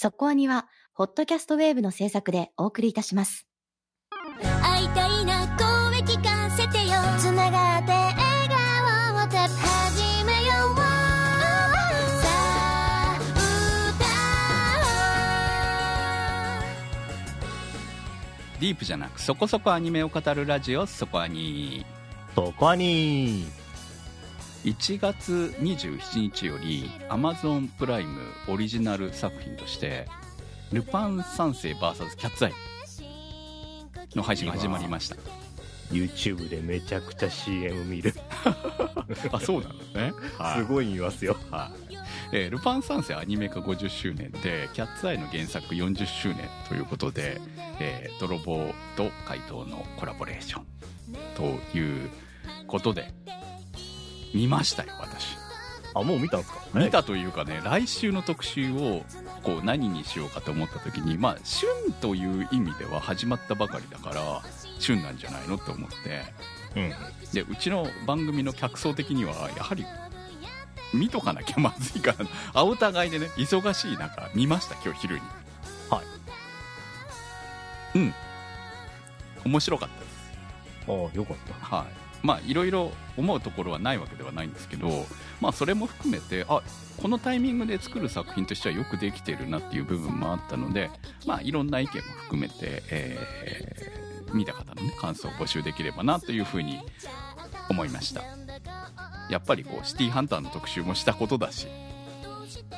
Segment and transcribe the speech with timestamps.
[0.00, 3.48] そこアニは、ホットキャストウェーブの制作でお送りいたします。
[4.62, 6.94] 会いたいな声聞かせてよ。
[7.18, 8.16] つながって笑
[8.48, 10.76] 顔をた始めよう。
[10.76, 10.84] さ
[12.28, 13.18] あ
[18.60, 21.84] ディープじゃなくそこそこアニメを語るラジオそこアニ
[22.36, 23.48] そこに
[24.68, 30.06] 1月27日より Amazon プライムオリジナル作品として
[30.72, 32.52] 「ルパン三世 VS キャッツアイ」
[34.14, 35.16] の配信が始まりました。
[35.90, 38.12] YouTube でめちゃくちゃ CM 見る、
[39.32, 40.12] あそうなんですね、
[40.58, 41.34] すごい見ますよ。
[41.50, 41.96] はい。
[42.32, 47.40] えールパン三世アニメ化50周年でキャッツアイの原作40周年ということで、
[47.80, 50.66] えー泥棒と怪盗のコラボレーション
[51.34, 52.10] という
[52.66, 53.14] ことで
[54.34, 55.36] 見ましたよ私。
[55.94, 56.60] あもう見たんですか？
[56.74, 59.02] 見たというかね来週の特集を
[59.42, 61.68] こう何にしようかと思った時にまあ旬
[62.00, 64.42] という意味では始まったばかりだから
[64.78, 66.22] 旬なんじゃないのって思って。
[66.76, 66.92] うん。
[67.32, 69.86] でうちの番組の客層的にはやはり
[70.92, 75.22] 見とかなきゃまずいからあお互いでね忙しい中見ました今日昼に。
[75.90, 76.02] は
[77.94, 77.98] い。
[77.98, 78.14] うん。
[79.46, 80.14] 面白かったです。
[80.86, 81.76] ああよかった。
[81.76, 85.06] はいまあいろいろ思うところはないわけではないんですけど
[85.40, 86.62] まあそれも含めてあ
[87.00, 90.90] このタイミングで作る作品としてはよくできてるなっていう部分もあったので
[91.26, 96.80] まあいろんな意見も含めて、えー見た方のね感想を募集できればなというふうに
[97.70, 98.22] 思いました。
[99.30, 101.66] やっぱりこうシティーハンターの特集もしたことだし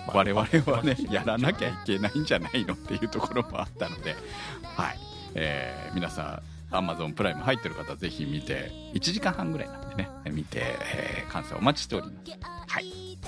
[0.09, 0.41] 我々
[0.73, 4.17] はねやらなきゃいけないんじゃないのっていうところもあったので
[4.63, 4.99] はい、
[5.35, 8.71] えー皆さん Amazon プライム入ってる方はぜひ見て。
[8.95, 10.09] 1時間半ぐらいなんでね。
[10.31, 10.61] 見て、
[10.95, 12.39] えー感想お待ちしております。
[12.69, 13.19] はい。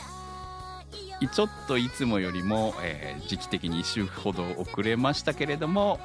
[1.33, 6.01] ちょっといつもよりも、えー時期的に1週ほど遅れましたけれども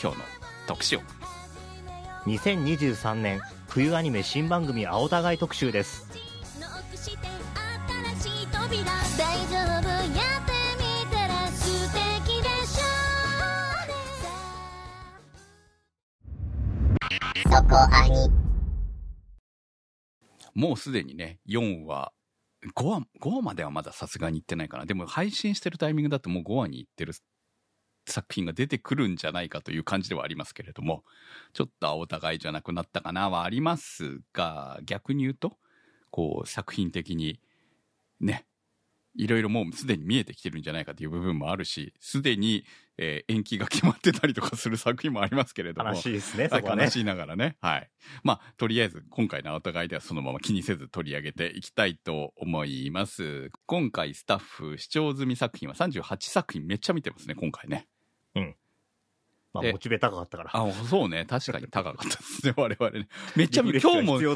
[0.00, 0.24] 今日の
[0.66, 1.00] 特集を。
[2.26, 6.06] 2023年冬アニメ新番組青互い特集です
[6.60, 7.18] ノックして
[8.22, 8.84] 新しい扉
[9.18, 10.21] 大丈夫や
[17.44, 18.28] そこアニ
[20.54, 22.12] もうすでにね、4話、
[22.74, 24.86] 5話、5話まではまださすがに行ってないかな。
[24.86, 27.14] でも配信してるタイミングだともう5話に行ってる
[28.06, 31.04] 作品が出てくるんじゃないかという感じではありますけれども、
[31.52, 35.56] ちょっとお互いじゃなくなったかなはありますが、逆に言うと、
[36.10, 37.40] こう作品的に
[38.20, 38.46] ね、
[39.14, 42.64] いろいろもうすでに見えてきてるんじゃないかという部分もあるし、すでに、
[42.98, 45.90] えー延期が決まってたりとかする作品もありますけれども。
[45.90, 47.56] 悲しいですねはいそこはね悲しいながらね。
[47.60, 47.90] はい。
[48.22, 53.50] まあ、とりあえず、今回のお互いではそのまま気にせず取り上げていきたいと思います。
[53.66, 57.88] 今回スタッフ視聴済み作品は38作品めっちゃ見てますね、今回ね。
[59.60, 61.26] でまあモチベ高かったからあ、そうね。
[61.28, 63.08] 確かに高かったですね、 我々ね。
[63.36, 64.34] めっちゃ今日も今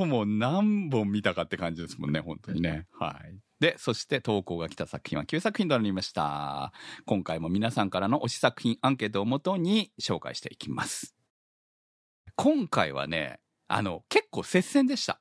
[0.00, 2.86] 日も何本見たかって感じですもんね、本当にね。
[2.92, 3.38] はい。
[3.60, 6.72] で、そして投稿が来た作品は9作品となりました。
[7.06, 11.16] 今回も皆さんからの推し作品アンケートをもとに紹介していきます。
[12.36, 15.20] 今回はね、あの、結構接戦でした。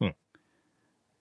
[0.00, 0.16] うん。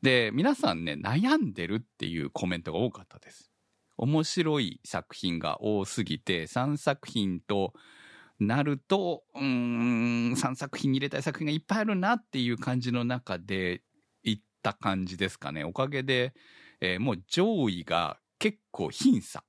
[0.01, 3.51] で、皆さんね、悩んでるっていうコメントが多かったです。
[3.97, 7.73] 面白い作品が多すぎて、3作品と
[8.40, 13.81] なると、うーん、3作品に入れたい作品がいっぱいあるなっていう感じの中で
[14.72, 15.63] た感じですかね。
[15.63, 16.33] おかげで、
[16.81, 19.44] えーもう上位が結構僅差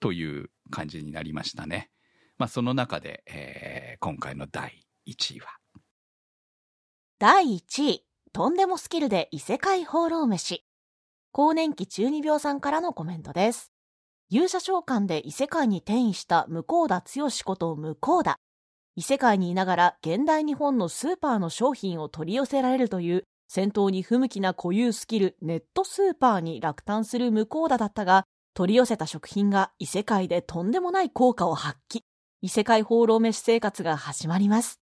[0.00, 1.90] という感じになりましたね。
[2.38, 5.48] まあその中で、えー今回の第1位は。
[7.18, 10.64] 第1位、とんでもスキルで異世界放浪飯。
[11.32, 13.72] 更年期中二病さんからのコメントです。
[14.28, 18.38] 勇者召喚で異世界に転移した向田剛こと向田。
[18.96, 28.24] 異世界にいながら現代日本のスーパーの商品を取り寄せられるという戦闘に不向きな固有スキルネットスーパーに落胆する向田だったが、
[28.54, 32.00] 取り寄せた食品が異世界でとんでもない効果を発揮。
[32.42, 34.80] 異世界放浪飯生活が始まります。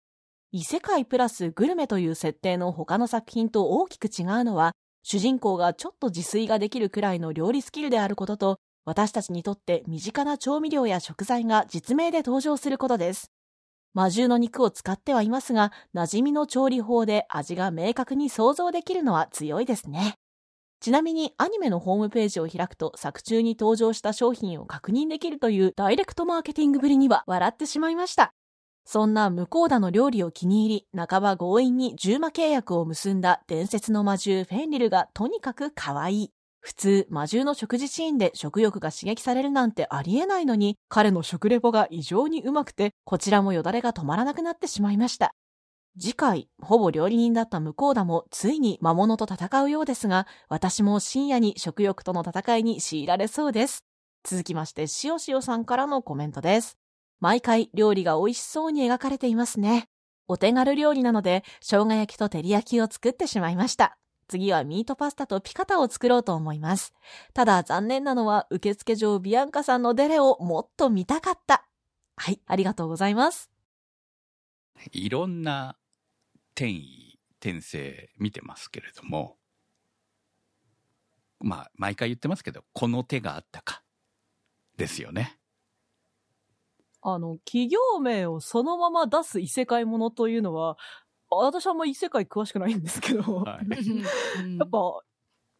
[0.52, 4.72] 異世界プラスグルメという設定の他の作品と大きく違うのは、
[5.02, 13.30] 主人公がちょっと自炊ができるくらいの料理スキルであることと、私たちにとって身近な調味料や食材が実名で登場することです。
[13.92, 20.14] 魔獣の肉を使ってはいますが、馴染みの調理法で味が明確に想像できるのは強いですね。
[20.80, 28.32] ちなみにアニメのホームページを開くと作中に登場した商品を確認できるというダイレクトマーケティングぶりには笑ってしまいました。
[28.86, 36.30] そんな向田の料理を気に入り、半ば強引に10魔契約を結んだ伝説の魔獣フェンリルがとにかく可愛い。
[36.60, 45.34] 普通、魔獣の食事シーンで食欲が刺激されるなんてありえないのに、彼の食レポが異常にうまくて、こちらもよだれが止まらなくなってしまいました。
[45.98, 53.84] 次回、ほぼ料理人だった向田もついに魔物と戦うようですが、私も深夜に食欲との戦いに強いられそうです。
[54.22, 56.76] 続きまして、しおしおさんからのコメントです。
[57.20, 59.88] 毎回料理が美味しそうに描かれていますね。
[60.28, 63.99] お手軽料理なので、生姜焼きと照り焼きを作ってしまいました。
[64.30, 66.94] 次はミートパスタとピカタを作ろうと思います。
[67.34, 71.66] ただ残念なのは受付上ビアンカさんのデレをもっと見たかった。
[72.16, 73.50] はい、ありがとうございます。
[74.92, 75.76] いろんな
[76.54, 79.36] 転移転生見てますけれども
[81.40, 83.82] まあ毎回言ってますけどこの手があったか
[84.76, 85.40] ですよね
[87.02, 90.76] あの、企業名をそのまま出す異世界ものというのは、あ
[91.36, 93.66] 私はあんま異世界詳しくないんですけど、はい
[94.58, 95.00] やっぱ、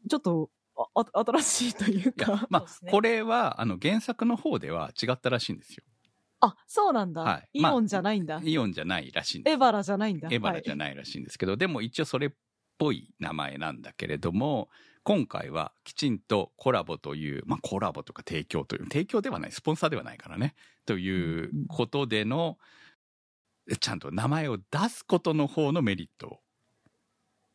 [0.09, 2.47] ちょっと、ああ新しいというか。
[2.51, 5.85] まあねこれはあの原作の方では違ったらしいんですよ
[6.41, 7.23] あ、そうなんだ。
[7.23, 8.41] はいまあイオンじゃないんだ。
[8.43, 10.29] イオンじゃないらしいんですエバラじゃないんだ。
[10.31, 10.77] エバラじゃい。
[10.77, 12.31] ないらしいんですけど、でも一応それっ
[12.81, 14.71] ぽい名前なんだけれども
[15.03, 20.55] 今回はきちんとコラボという、まあ、コラボとか提供という提供ではないスポンサーではないからね
[20.87, 22.57] ということでの
[23.79, 26.39] ちゃんと名前を出すことの方のメリットを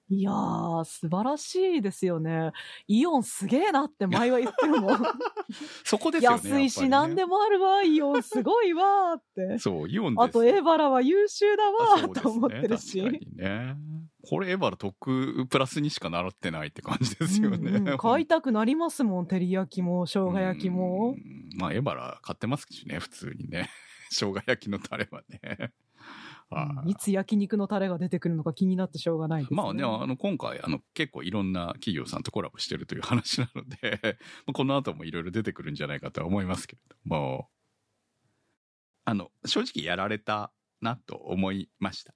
[0.07, 2.51] いやー、素晴らしいですよね。
[2.87, 4.99] イオンすげえなって前は言ってるもん。
[5.83, 9.57] そこですよね安いしね何でもあるわ、イオンすごいわーって。
[9.57, 13.01] そうイオンですあとエバラは優秀だあわと思ってるし。
[13.01, 13.77] 確かにね
[14.27, 21.57] これエバラ得プラスにしか習ってないって感じですよね、うんうん 買いたくなりますもん、照り焼きも、生姜焼きもう。
[21.57, 23.69] んまあエバラ買ってますしね普通にね
[24.11, 25.69] 生姜焼きのタレはねは
[26.85, 29.57] いいつ焼肉のタレが出てくるのか気になってしょうがないです、ね。
[29.57, 33.99] まあね、あの、今回、あの、結構いろんな企業さんとコラボしてるという話なので、
[34.45, 37.49] まあこの後もいろいろ出てくるんじゃないかとは思いますけれども、
[39.05, 40.51] あの、正直やられた
[40.81, 42.13] なと思いました。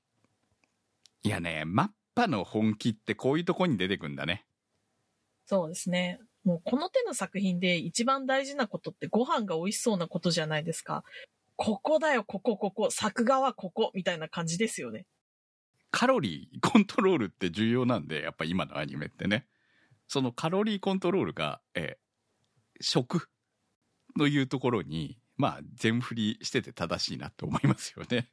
[1.24, 4.46] いやね、マッパの本気ってこういうとこに出てくんだね。
[5.46, 6.20] そうですね。
[6.44, 11.04] もうこの手の作品で一番大事なことってご飯が美味しそうなことじゃないですか。
[11.62, 15.06] ここだよ、ここ、ここ、作画はここ、みたいな感じですよね。
[15.92, 19.46] カロリーコントロールって重要なんで、やっぱ今のアニメってね。
[20.08, 22.10] そのカロリーコントロールが、えー
[22.82, 23.30] 食
[24.18, 28.32] というところに、まあ、全振りしてて正しいなと思いますよね。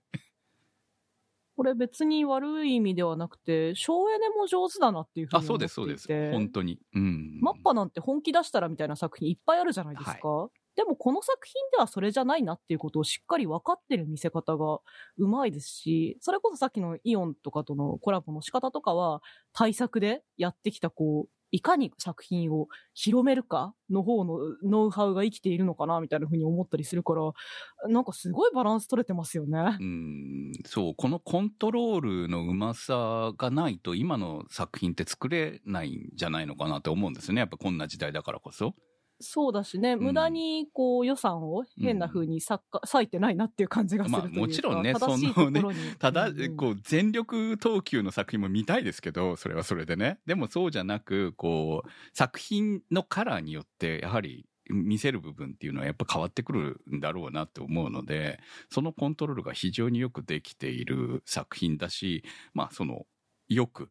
[1.56, 6.02] これ別に悪い意味ではなくて、省エネも上手だなっていうふうあ、そうです、に思っていて。
[6.02, 6.32] そうです。
[6.32, 6.78] 本当に。
[6.94, 7.40] うん。
[7.40, 10.49] マッパなんて本気出したらみたいな作品いっぱいあるじゃないですか。
[10.76, 14.78] でもこの作品ではそれじゃないなっていうことをしっかり分かってる見せ方が
[15.19, 29.82] うまいですし、それこそさっきのイオンとかとのコラボの仕方とかは対策でやってきたこう、いかに作品を広めるかの方のノウハウが生きているのかなみたいな風に思ったりするから、なんかすごいバランス取れてますよねう。
[29.82, 37.40] ん、そう、このコントロールのうまさがないと今の作品って作れないんじゃないのかなって思うんですよね。
[37.40, 38.75] やっぱこんな時代だからこそ。
[39.20, 45.78] そうだしね、無駄にこう予算を変な風に割か割いてないなっていう感じがするというか、まあもちろんね正しいところに。
[45.98, 50.18] ただ、うんうんこう、全力投球の作品も見たいですけど、それはそれでね。
[50.26, 63.06] でもそうじゃなく、こう、作品のカラーによって、やはり、見せる部分っていうのはやっぱ変わってくるんだろうなって思うので、そのコントロールが非常によくできている作品だし、まあその、
[63.49, 63.90] よく、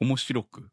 [0.00, 0.70] 面白く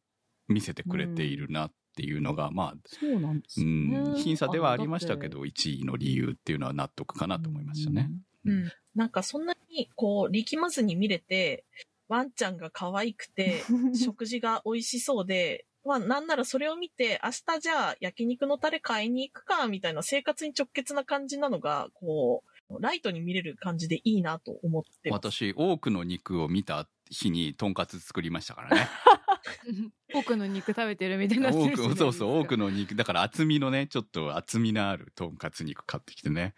[0.48, 3.98] 見せてくれているなっていうのが、まあ、そうなんですね。
[4.14, 8.10] ん、審査ではありましたけあど、1位の理由っていうのは納得かなと思いましたね。。
[8.46, 8.72] うん。
[8.96, 11.66] なんかそんなに、こう、力まずに見れて、
[12.08, 13.64] ワンちゃんが可愛くて、
[13.96, 25.12] 食事が美味しそうで、まあなんならそれを見て、明日じゃあ焼肉のタレ買いに行くか、みたいな生活に直結な感じなのが、こう、ライトに見れる感じでいいなと思って。
[25.12, 28.88] 私、多くの肉を見た日に、とんかつ作りましたからね。
[30.14, 32.66] 多くの肉食べてるみたいにな多く、そうそう、多くの。
[32.66, 32.96] の肉。
[32.96, 36.54] だから厚みのね、ちょっと厚みのあるとんかつ肉買ってきてね。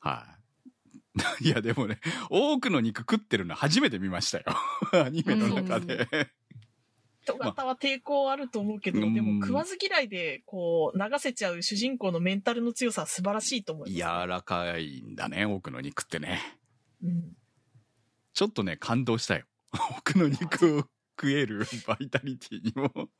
[0.00, 0.26] は
[1.40, 1.48] い。
[1.48, 1.98] いや、でもね、
[2.30, 4.44] 多くの肉食ってるの初めて見ましたよ。
[5.04, 6.06] アニメの中で。
[7.22, 14.26] 人型は抵抗あると思うけど、まあでも食わず嫌いで、こう、流せちゃう主人公のメンタルの強さは素晴らしいと思い柔ます。
[14.28, 16.40] らかいんだね、多くの肉ってね。
[17.02, 17.36] うん。
[18.32, 19.44] ちょっとね、感動したよ。
[19.72, 20.84] 多くの肉を
[21.20, 23.10] 食えるバイタリティにも。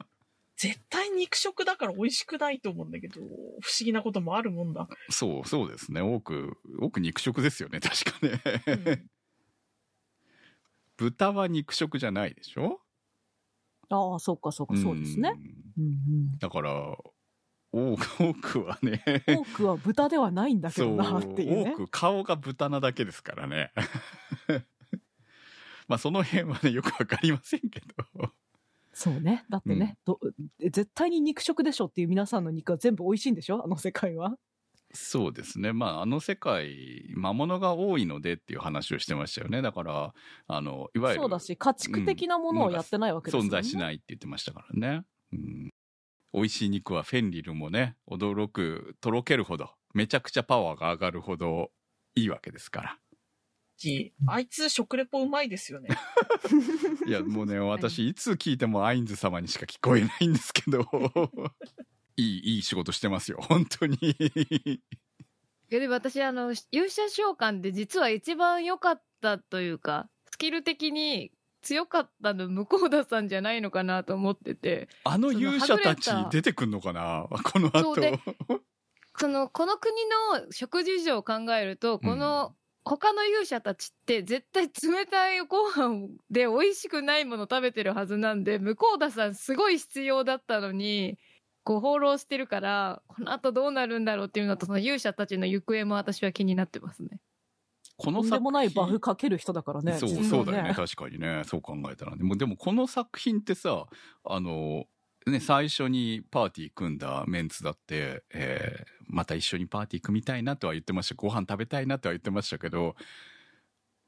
[0.56, 4.88] 絶対肉食だから美味しくないと思うんだけど、不思議なこともあるもんだ。
[5.10, 6.00] そう、そうですね。
[6.02, 8.40] 多く、多く肉食ですよね、確かね。
[8.66, 9.10] うん
[10.96, 12.80] 豚は肉食じゃないでしょ？
[13.90, 15.30] ああ、そうか、そうか、そうですね。
[15.30, 15.86] んうんう
[16.36, 16.96] んだから、
[17.72, 17.96] 多
[18.42, 21.86] く はね多くは豚ではないんだけどなっていうね多。
[21.86, 23.72] く顔が豚なだけですからね
[25.86, 28.32] まあその辺はねよくわかりませんけど
[28.92, 29.44] そうね。
[29.48, 30.18] だってね、ど
[30.58, 33.64] 絶対に肉食でしょっていう皆さんの肉は全部美味しいんでしょ？
[33.64, 34.36] あの世界は。
[34.92, 40.12] そうですねまああの世界魔物が多いのでっていう話をしてましたよねだから
[40.48, 43.48] あのいわゆるそうだし、家畜的なものをやってないわけですよね。
[43.48, 45.04] 存在しないって言ってましたからね。
[45.32, 45.70] うん。
[46.32, 51.70] 美味しい肉はフェンリルもね、驚く、とろけるほど、めちゃくちゃパワーが上がるほど
[52.14, 52.98] いいわけですから。
[53.76, 55.88] しあいつ食レポうまいですよね。
[57.06, 60.84] いや、もうね、私、いつ聞いてもアインズ様にしか聞こえないんですけど、
[62.20, 63.96] いい、いい仕事してますよ、 本当に。
[65.70, 71.30] いやでも私あの勇者召喚で実は一番良かったというかスキル的に
[71.62, 74.88] 強かったの向田さんじゃないのかなと思ってて。
[75.04, 77.28] あの勇者たち出てくんのかな？
[77.44, 77.94] この後。
[79.16, 79.94] そのこの国
[80.40, 91.18] の食事情を考えるとこの他の勇者たちって絶対冷たいご飯で美味しくないもの食べてるはずなんで向田さんすごい必要だったのに
[91.70, 97.20] ご放浪してるからこの後どうなるんだろうっていうのとその勇者たちの行方も私は気になってますね。
[97.96, 99.96] ことのんでもないバフ品かける人だからね。
[99.98, 100.74] そう、そうだよね。
[100.74, 101.42] 確かにね。
[101.44, 102.24] そう考えたらね。
[102.24, 103.86] もうでもこの作品ってさ、
[104.24, 104.86] あの、
[105.26, 111.16] ね、最初にパーティー組んだメンツだって、えーまた一緒にパーティー組みたいなとは言ってました。
[111.16, 112.94] ご飯食べたいなとは言ってましたけど、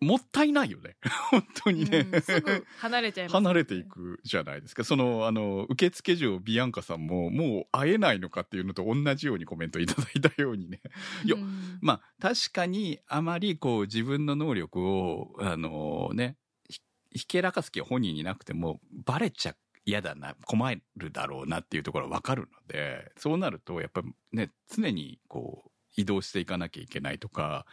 [0.03, 0.97] もったいないよね。
[1.31, 1.99] 本当にね。
[2.13, 3.85] うんすぐ離れちゃいます、離れてい。
[3.85, 4.85] くじゃないですか。
[4.85, 10.81] その、あの、受付嬢ビアンカさんも、もう会えないのかっていうのと同じようにコメントいただいたようにね。
[11.25, 16.37] いやうんまあ確かにあまりこう自分の能力をあのね
[16.69, 16.81] ひ
[17.13, 27.67] ひけらかす気は本人になくてもバレちゃ嫌だな困るだろうなっていうところは分かるのでそうなるとやっぱりね常にこう移動していかなきゃいけないとか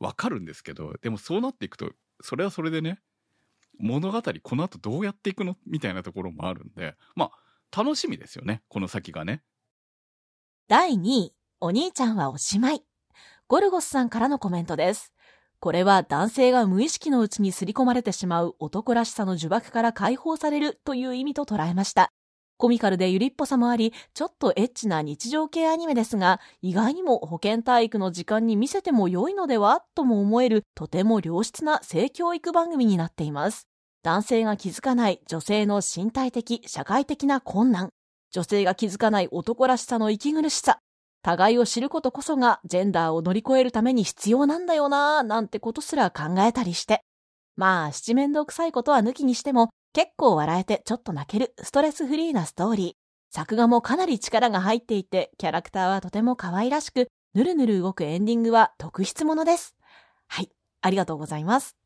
[0.00, 1.90] 分かるんですけどでもそうなっていくと
[2.20, 3.00] それはそれでね
[3.78, 5.56] 物語この後どうやっていくの？
[5.66, 7.30] みたいなところもあるんでま
[7.72, 9.42] あ楽しみですよねこの先がね。
[10.68, 12.82] 第2位、お兄ちゃんはおしまい。
[13.46, 15.12] ゴルゴスさんからのコメントです。
[15.60, 22.12] これは男性が無意識のうちに刷り込まれてしまう男らしさの呪縛から解放されるという意味と捉えました。
[22.58, 33.68] コミカルでゆりっぽさもあり、ちょっとエッチな日常系アニメですが、意外にも保健体育の時間に見せても良いのではとも思える、とても良質な性教育番組になっています。
[34.02, 37.90] 男性が気づかない女性の身体的、社会的な困難。
[38.32, 40.80] 女性が気づかない男らしさの息苦しさ。
[41.22, 47.02] 互いを知ることこそがジェンダーを乗り越えるために必要なんだよなぁなんてことすら考えたりして。
[47.56, 53.08] まあ、七面倒くさいことは抜きにしても、結構笑えてちょっと泣けるストレスフリーなストーリー。
[53.30, 59.76] 作画もかなり力が入っていて、キャラクターはとても可愛らしく、ぬるぬる動くエンディングは特筆ものです。
[60.28, 61.76] はい、ありがとうございます。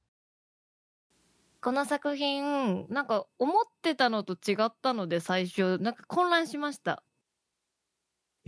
[1.60, 7.04] この作品、なんか思ってたのと違ったので最初、なんか混乱しました。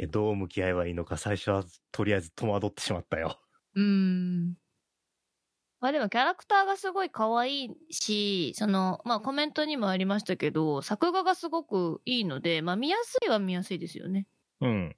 [0.08, 3.38] どう向き合えばいいのか最初はとりあえず戸惑ってしまったよ。
[3.74, 4.63] うーん。
[5.84, 14.26] まあでもキャラクターがすごい可愛いし、その、まあコメントにもありましたけど、作画がすごくいいので、まあ見やすいは見やすいですよね。
[14.60, 14.96] うん。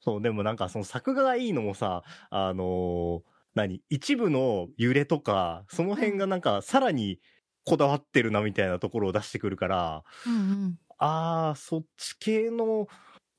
[0.00, 3.22] そう、でもなんかその作画がいいのもさ、あのー
[3.56, 7.20] 何一部の揺れとか、その辺がなんかさらに
[7.64, 12.88] こだわってるなみたいなところを出してくるから、うんあー、そっち系の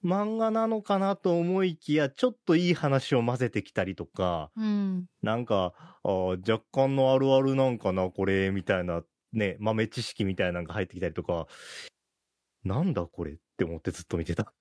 [0.06, 4.64] 漫画なのかなと思いきや、ちょっといい話を混ぜてきたりとか、うん。
[4.64, 5.06] うん。
[5.24, 11.48] なんか、若干のあるあるなんかな、これ、みたいな、ね、豆知識みたいなのが入ってきたりとか、
[12.64, 14.54] なんだこれって思ってずっと見てた。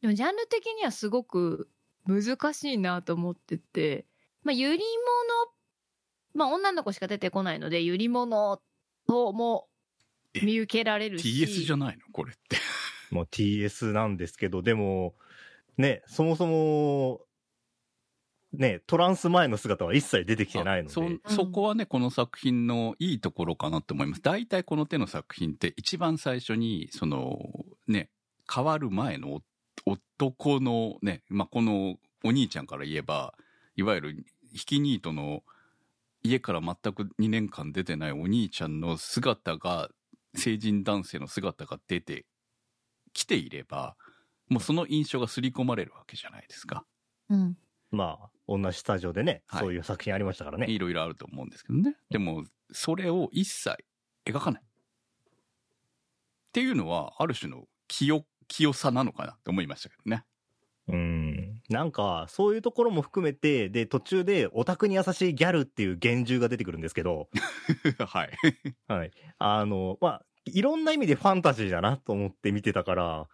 [0.00, 1.70] でもジャンル的にはすごく
[2.06, 4.06] 難しいなと思ってて、
[4.42, 4.82] まあ、ゆりも
[6.34, 8.60] の、まあ、女の子しか出てこないので、ゆりもの
[9.06, 9.68] とも
[10.42, 11.28] 見受けられるし。
[11.44, 12.02] TS じゃないの？
[12.12, 12.56] これって。
[13.10, 15.14] もう TS なんですけど、でも、
[15.76, 17.20] ね、そもそも、
[18.52, 20.94] ね、トランス前の姿は一切出てきてないので。
[21.26, 24.22] そそこはね、この作品のいいところかなと思います。
[24.22, 27.38] 大体この手の作品って一番最初に、その、
[27.86, 28.10] ね、
[28.52, 29.42] 変わる前の
[29.84, 33.34] 男のね、まあ、このお兄ちゃんから言えば、
[33.76, 34.10] いわゆる
[34.52, 35.42] 引きニートの
[36.22, 39.90] 家から全く2年間出てないお兄ちゃんの姿が、
[40.34, 42.26] 成人男性の姿が出て
[43.16, 43.96] きていれば、
[44.48, 46.84] もうその印象が刷り込まれるわけじゃないですか。
[47.28, 47.56] うん。
[47.90, 50.66] まあ、同じスタジオでね、はいそういう作品ありましたからね。
[50.70, 51.96] いろいろあると思うんですけどね。
[52.10, 53.76] でも、それを一切
[54.24, 54.62] 描かない。
[54.62, 54.64] っ
[56.52, 60.24] ていうのは、ある種の清、清さなのかなと思いましたけどね。
[60.88, 61.62] うん。
[61.68, 67.28] なんか、そういうところも含めて、で、途中でオタクに優しいギャルっていう幻獣が出てくるんですけど、
[68.06, 68.30] はい。
[68.86, 69.10] はい。
[69.38, 73.28] あの、まあ、いろんな意味でファンタジーだなと思って見てたから、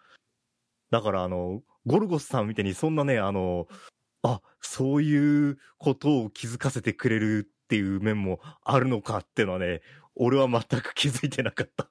[0.90, 3.66] だからあの、ゴルゴスさんみたいにそんなね、あの、
[4.22, 9.82] あ、そういうことを気づかせてくれるっていう面もあるのかっていうのはね、
[10.14, 11.88] 俺は全く気づいてなかった。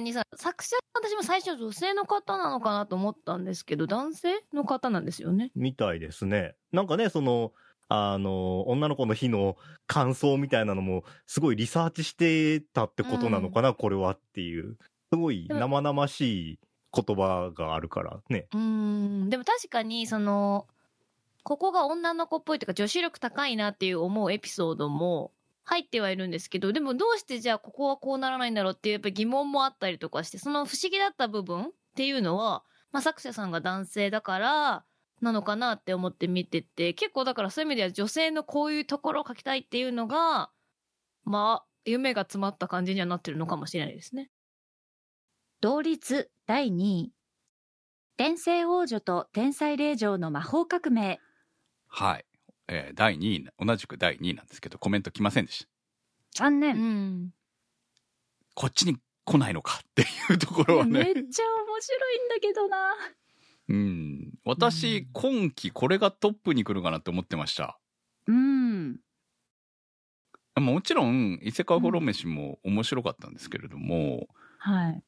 [0.00, 5.50] にさ作者私も最初女性の方なのかなと思ったんですけど男性の方なんですよね。
[5.54, 6.54] みたいですね。
[6.72, 7.52] なんかね、その、
[7.88, 14.76] あの、女の子の日の感想みたいなのも、すごいリサーチしてたってことなのかな、これはっていう。
[15.10, 16.20] すごい生々し
[16.52, 16.58] い
[16.92, 18.46] 言葉があるからね。
[18.52, 18.58] うー
[19.24, 20.66] んでも確かにその
[21.42, 25.32] ここが女の子っぽいというか女子力高いなっていう思うエピソードも
[25.64, 34.84] 入ってはいるんですけどでもどうしてじゃあここはこうならないんだろうっていうやっぱり疑問もあったりとかしてその不思議だった部分っていうのは、まあ、作者さんが男性だから
[35.20, 40.50] なのかなって思って見てて結構だからそういう意味では女性のこういうところを書きたいっていうのが
[41.24, 44.30] まあ夢が詰まった感じにはなってるのかもしれないですね。
[45.60, 47.12] 同率第2位。
[48.16, 51.20] 天聖王女と天才霊嬢の魔法革命。
[51.86, 52.26] はい。
[52.68, 55.66] えー第2位、同じく第2位なんですけど、コメント来ませんでした。
[55.66, 55.68] う
[56.34, 56.76] 残念。
[56.76, 57.30] ん
[58.54, 61.24] こっちに来ないのかっていうところはめっね。
[61.30, 62.94] ちゃ面白いんだけどな。
[63.68, 64.27] うん。
[64.48, 67.78] 私、今期これがトップに来るかなって思ってました。
[68.26, 68.98] うん。
[70.56, 74.26] もちろん、異世界ホロ飯も面白かったんですけれども、
[74.58, 75.02] はい。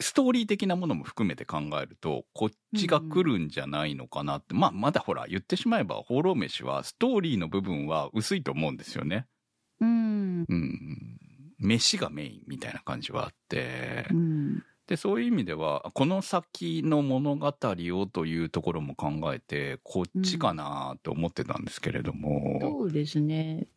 [0.00, 4.52] ストーリー的なものも含めて考えると、こっちが来るんじゃないのかなって。
[4.52, 9.26] まあ、まだほら、言ってしまえば、放浪飯は、ストーリーの部分は薄いと思うんですよね。
[9.80, 10.44] うん。
[10.48, 11.18] うん。
[11.58, 14.14] 飯がメインみたいな感じはあってう。
[14.14, 14.64] ん。
[14.90, 22.58] で、そういう意味では、この先の物語をというところも考えて、こっちかなと思ってたんですけれども。
[22.60, 23.68] そうですね。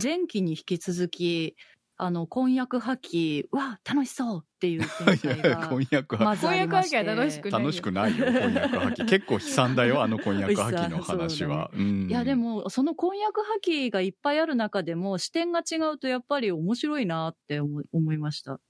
[0.00, 1.56] 前期に引き続き、
[1.96, 7.04] あの、婚約破棄、わ、楽しそうっていう展 い開や、が婚約破まずありまして。
[7.04, 9.04] 婚約破棄は楽しくない 楽しくないよ、婚約破棄。
[9.08, 11.72] 結構悲惨だよ、あの婚約破棄の話は。
[11.74, 18.60] うんいやで、も、その婚約破棄がいっぱいある中でも、視点が違うとやっぱり面白いなって思いました。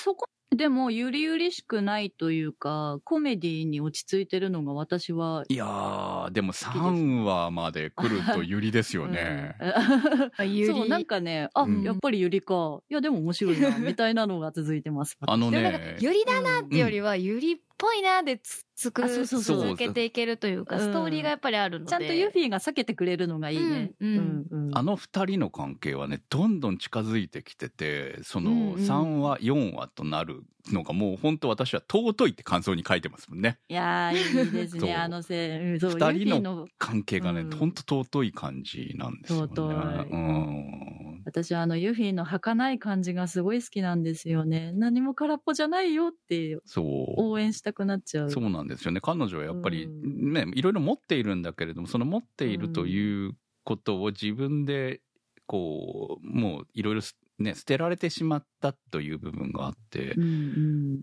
[0.00, 9.56] そこでも、ゆりゆりしくないというか、コメディに落ち着いてるのが私は、いやー、でも3話まで来ると有利ですよね。
[10.40, 12.80] うん ゆりそう、なんかね、あ、うんやっぱりゆりか。
[12.88, 15.18] いや、でも面白いな、みたいなのが続いてます。
[15.20, 18.40] あのね、ゆりだなってよりは、ゆりっぽいなで
[18.80, 21.90] つ作あそうそうそう続けていけるというか、うんストーリーがやっぱりあるので。
[21.90, 23.92] ちゃんとユフィが避けてくれるのがいいね。
[24.00, 33.58] うんうんうんあの二人の関係はね、どんどん近づいてきてて、そのうんうん3話、4話となるのがもう本当私は尊いって感想に書いてますもんね。
[33.68, 35.72] いやー、いいですね、あのせい。
[35.72, 39.52] うんそう、二人のユフィの関係がね、うん本当尊い感じなんですよね。
[39.54, 39.74] 尊い
[40.10, 41.22] うん。
[41.24, 44.72] 私はあのユフィの儚い感じがすごい好きなんですよね。
[44.72, 46.84] 何も空っぽじゃないよってそう。
[47.16, 48.30] 応援したくなっちゃう。
[48.30, 49.00] そうなんですよね。
[49.00, 55.00] 彼女はやっぱり、うんね、いろいろ持っているんだけれども、その持っているということを自分で、
[55.46, 61.00] こう、もういろいろすね、捨てられてしまったという部分があってう、ん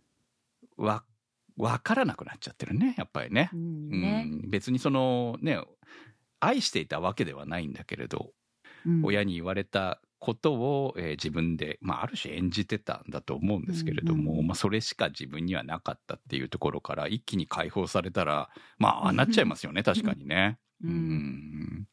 [0.78, 1.04] わ、
[1.58, 3.56] わからなくなっちゃってるね、やっぱりねう。
[3.58, 3.60] ん。
[3.60, 4.24] うんうね。
[4.24, 5.60] ん、別にそのね、
[6.40, 8.32] 愛していたわけではないんだけれど、
[8.86, 20.58] うん親に言われたことを、えー自分で、まあ、ある種演じてたんだと思うんですけれども、うんうんまあ、それしか自分にはなかったっていうところから一気に解放されたらまあああなっちゃいますよね確かにね。
[20.84, 20.90] うん。
[20.90, 21.88] うん。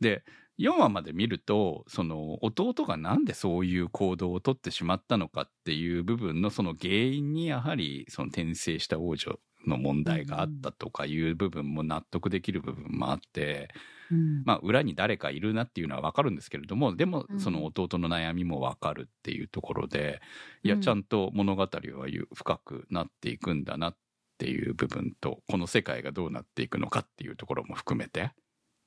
[0.00, 0.24] で
[0.58, 13.70] 4話まで見るとその弟がなんでそういう行動をとってしまったのかっていう部分のその原因にやはりその転生した王女の問題があったとかいう部分も納得できる部分もあって、
[14.10, 14.42] うん。
[14.44, 17.40] まあ、裏に誰かいるなっていうのは分かるんですけれどもでもうん。
[17.40, 20.20] その弟の悩みも分かるっていうところで、
[20.62, 21.68] いやうんちゃんと物語は
[22.08, 23.96] ゆ深くなっていくんだなっ
[24.38, 28.32] ていう部分とこの世界がどうなっていくのかっていうところも含めて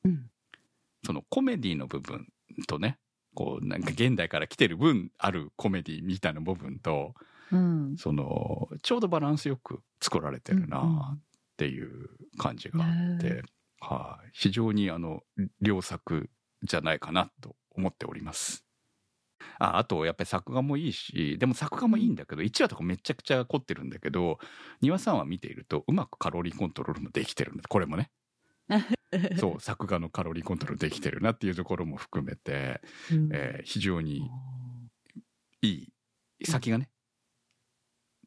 [0.03, 0.29] うん。
[1.05, 2.27] そのコメディの部分
[2.67, 2.97] とね
[3.33, 7.13] こうなんか現代から来てる分あるコメディみたいな部分と
[7.51, 7.95] うん。
[7.97, 11.19] そのちょうどバランスよく作られてるなっ
[11.57, 13.41] ていう感じがあって、ね
[13.79, 15.21] はい、非常にあの
[15.61, 16.29] 良作
[16.63, 18.63] じゃないかなと思っております。
[19.59, 24.39] ああとやっぱり作画もいいしでも作画もいいんだけど1話とかめちゃくちゃ凝ってるんだけど
[24.81, 27.63] 2話3話見ているとうまくカロリーコントロールもできてるんだ。
[27.67, 28.11] これもね。
[29.39, 33.29] そう作画のカロリーコントロールできてるなっていうところも含めて、うん。
[33.33, 34.29] えー非常に
[35.61, 35.67] い
[36.39, 36.89] い先がね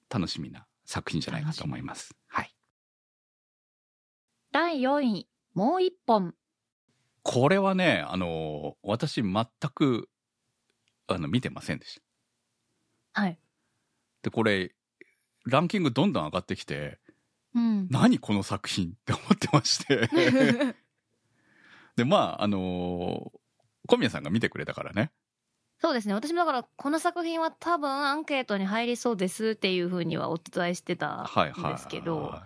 [0.09, 2.17] 楽しみな作品じゃないかと思います。
[2.29, 2.55] はい。
[4.53, 6.35] 第4位、もう一本。
[7.23, 10.09] これはね、あの、私全く、
[11.07, 12.01] あの、見てませんでし
[13.15, 13.21] た。
[13.23, 13.39] はい。
[14.23, 14.75] で、これ、
[15.47, 16.99] ランキングどんどん上がってきて、
[17.55, 17.89] うん。
[17.91, 20.09] 何この作品って思ってまして。
[21.97, 23.33] で、まあ、あの
[23.89, 25.13] 小宮さんが見てくれたからね。
[25.81, 26.15] そうですね。
[26.15, 31.73] 私もだから、この作品は多分アンケートに入りそうですっていうふうにはお伝えしてたはいはい。
[31.73, 32.39] んですけど、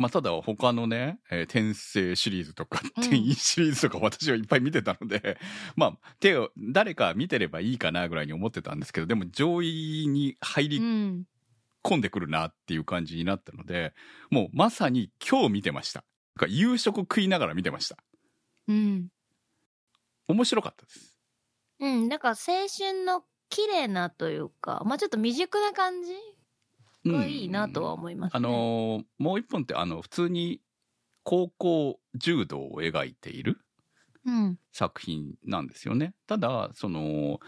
[0.00, 5.38] まあ、ただ他のね、えー転生シリーズとか、うん転移シリーズとか私はいっぱい見てたので、
[5.76, 11.24] まあ、手を、誰か見てればいいかなぐらいに思ってたんですけど、でも上位に入うりん。
[11.84, 13.92] 込んでくるなっていう感じになったので、
[14.30, 16.02] もうまさに今日見てました。
[16.48, 17.98] 夕食食いながら見てました。
[18.68, 19.08] うん。
[20.28, 21.18] 面白かったです。
[21.78, 22.08] うん。
[22.08, 22.34] なんか青
[22.68, 26.12] 春の綺麗なというか、まあちょっと未熟な感じ
[27.06, 28.36] がいいなとは思いますね。
[28.36, 30.60] あのーもう一本ってあの普通に
[31.22, 33.58] 高校柔道を描いている
[34.24, 34.58] うん。
[34.72, 36.14] 作品なんですよね。
[36.26, 37.40] ただその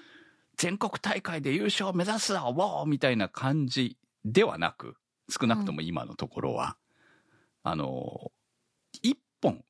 [0.57, 4.97] 全国大会で優勝を目指すわわーみたいな感じではなく
[5.29, 6.77] 少なくとも今のところは、
[7.63, 8.31] あのー
[9.03, 9.65] 一本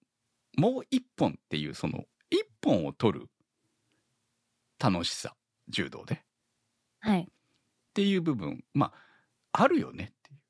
[0.58, 3.30] もう一本っていうその一本を取る
[4.78, 5.34] 楽しさ
[5.68, 6.18] 柔道でっ
[7.00, 7.28] はい。
[7.94, 8.92] ていう部分まあ
[9.52, 10.40] あるよねっていう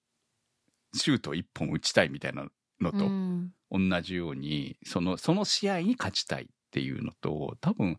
[0.95, 2.47] シュート一本打ちたいみたいな
[2.81, 3.55] のと、うん。
[3.71, 7.99] 同じようにそのその試合に勝ちたいっていうのと多分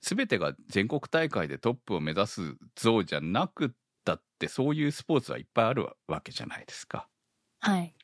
[0.00, 3.70] 全てが全国大会でトップを目指す像じゃなくっ
[4.04, 7.08] たってそういうスポーツはいっぱいあるわけじゃないですか。
[7.60, 7.94] はい。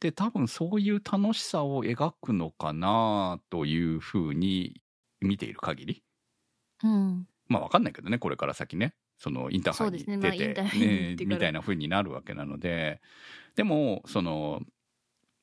[0.00, 4.80] で多分そういう楽しさを描くのかなというふうに
[5.20, 6.02] 見ている限り
[6.82, 7.28] うん。
[7.48, 13.00] まあわかんないけどねこれから先ねそのインターハイに出てねみたいなふうになるわけなので
[13.56, 14.62] でもその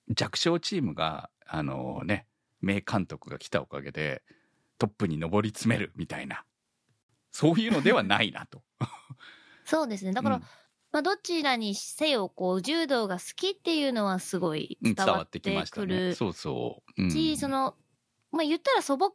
[0.10, 2.26] 弱小チームがあのね
[2.62, 4.24] 名監督が来たおかげで
[4.78, 6.46] トップに上り詰めるみたいな
[7.32, 8.62] そういうのではないなと。
[9.66, 10.14] そうですね。
[10.14, 10.44] だから、うん
[10.96, 15.88] まあどちらにせよ、こう、柔道が好きっていうのはすごいうん伝わってきましたね。
[15.88, 17.04] くるそうそう。
[17.04, 17.76] うんし、その、
[18.32, 19.12] まあ言ったら素朴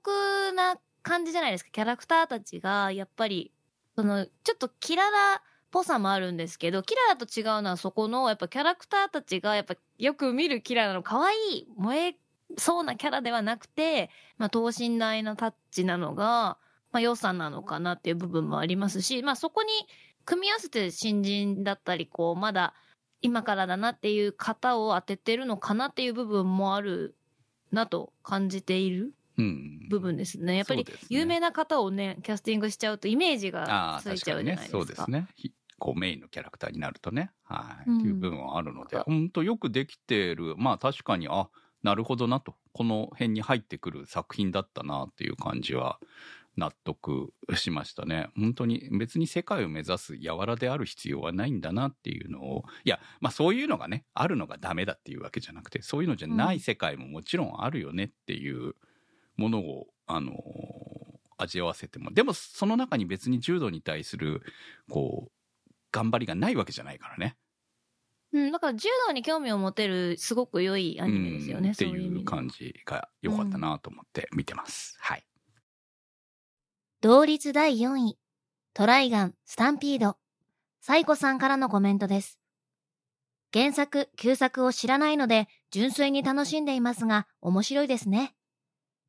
[0.55, 1.71] な感じじゃないですか。
[1.71, 3.51] キャラクターたちが、やっぱり、
[4.01, 12.17] その、ちょっとキララっぽさもあるんですけど、キララと違うのはそこの、やっぱキャラクターたちが、やっぱよく見るキララの可愛い、燃え
[12.57, 14.09] そうなキャラではなくて、
[14.39, 16.57] まあ等身大なタッチなのが、
[16.93, 19.69] まあ良さなのかなっていう部分もありますし、まあそこに
[20.25, 22.73] 組み合わせて新人だったり、こう、まだ
[23.21, 27.17] 今からだなっていう方を当ててるのかなっていう部分もある
[27.71, 29.13] なと感じている。
[29.89, 30.57] 部分ですね。
[30.57, 34.79] やっぱり有名な方をね、キャスティングしちゃうとイメージがついちゃうじゃないですか。
[34.79, 35.29] そうですね。
[35.37, 37.33] ひこうメインのキャラクターになるとね。
[37.45, 37.99] はい、うん。
[37.99, 40.55] っていう部分はあるので本当よくできてる。
[40.57, 41.49] まあ確かにあ
[41.83, 42.55] なるほどなと。
[42.73, 45.99] この辺に入ってくる作品だったなっていう感じは
[46.57, 48.29] 納得しましたね。
[48.37, 52.65] 本当に別に世界を目指す柔らである必要はないんだなっていうのを。
[52.85, 58.75] いやまあそういうのがねあるのがダメだっていうわけじゃなくてそういうのじゃない世界ももちろんあるよねっていう
[59.41, 60.35] ものを、あの
[61.39, 64.43] 味わわせてもでもその中に別に柔道に対する
[64.91, 65.33] こう
[65.91, 67.37] 頑張りがないわけじゃないからね。
[68.33, 71.69] うん、だから柔道に興味を持てるすごく良いアニメですよね。
[71.69, 74.97] うんっていう感じが良かったなと思って見てます。
[75.01, 75.25] はい。
[77.01, 78.19] 同率第4位。
[78.73, 80.17] トライガン、スタンピード。
[80.81, 82.39] サイコさんからのコメントです。
[83.53, 88.35] 原作、旧作を知らないので、純粋に楽しんでいますが、面白いですね。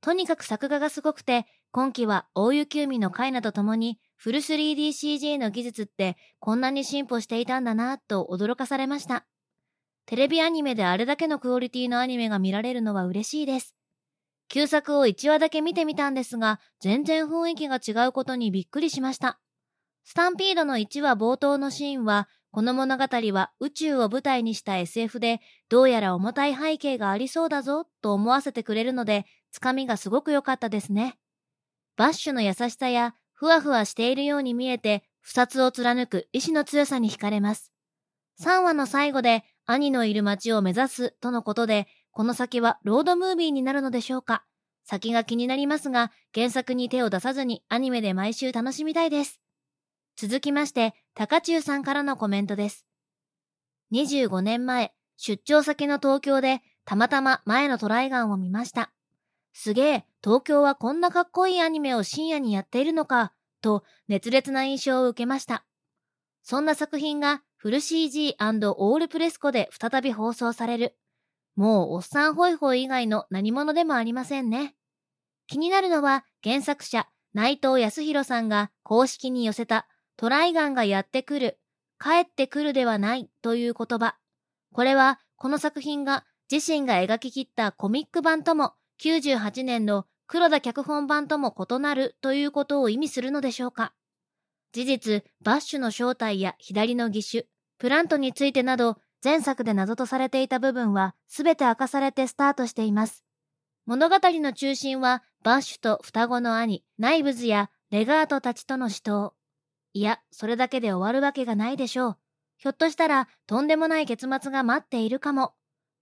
[0.02, 9.26] とにかく作画がすごくて、今期は大雪海のカイナと共に、フル 3DCG の技術ってこんなに進歩していたんだなぁと驚かされました。
[10.08, 13.76] テレビアニメであれだけのクオリティのアニメが見られるのは嬉しいです。
[14.50, 19.40] 旧作を1話だけ見てみたんですが、全然雰囲気が違うことにびっくりしました。
[20.04, 31.18] スタンピードの1話冒頭のシーンは、この物語は宇宙を舞台にした SF で、どうやら重たい背景がありそうだぞ、と思わせてくれるので、つかみがすごく良かったですね。
[31.96, 37.72] バッシュの優しさや、ふわふわしているように見えて、不殺を貫く意志の強さに惹かれます。
[38.42, 44.44] 3話の最後で、兄のいる街を目指す、とのことで、この先はロードムービーになるのでしょうか
[44.84, 49.40] 先が気になりますが、原作に手を出さずにアニメで毎週楽しみたいです。
[50.22, 52.86] 続きまして、高中さんからのコメントです。
[53.92, 58.92] 25年前、出張先の東京で、たまたま前のトライガンを見ました。
[59.52, 65.66] すげえ、東京はこんなかっこいいアニメを深夜にやっているのか、と熱烈な印象を受けました。
[66.44, 70.96] そんな作品がフル CG& オールプレスコで再び放送される。
[71.56, 74.76] もうおっさんホイホイ以外の何者でもありませんね。
[75.48, 81.60] 気になるのは原作者内藤康弘さんが公式に寄せたトライガンがやってくる、
[82.00, 84.16] 帰ってくるではないという言葉。
[84.74, 93.94] これはこの作品が自身が描き切ったコミック版とも98年の黒田脚本版とも異なるということを意味するのでしょうか
[94.72, 97.48] 事実、バッシュの正体や左の義手、
[97.78, 103.26] プラントについてなど前作で謎とされていた部分は全て明かされてスタートしています。
[103.86, 109.32] 物語の中心はバッシュと双子の兄、ナイブズやレガートたちとの死闘。
[109.94, 112.18] いや、それだけで終わるわけがないでしょう。
[112.58, 115.54] ひょっとしたらとんでもない結末が待っているかも。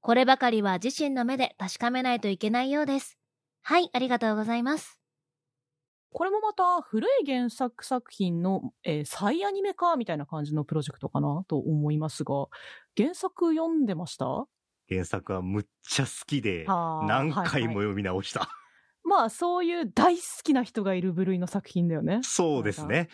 [0.02, 3.18] こればかりは自身の目で確かめないといけないようです。
[3.64, 5.00] はい、ありがとうございます。
[6.12, 12.48] これもまた古い原作作品の、えー再アニメ化みたいな感じのプロジェクトかなと思いますが、
[12.98, 14.46] 原作読んでました？
[14.90, 18.50] 原作はむっちゃ好きで、何回もはいはい読み直した。
[19.04, 22.22] まあそういう大好きな人がいる部類の作品だよね。
[22.24, 23.10] そうですね。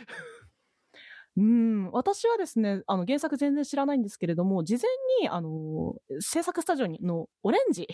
[1.38, 4.84] うん、私はですね、あの原作全然知らないんですけれども、事前
[5.22, 7.88] に、あの、制作スタジオのオレンジ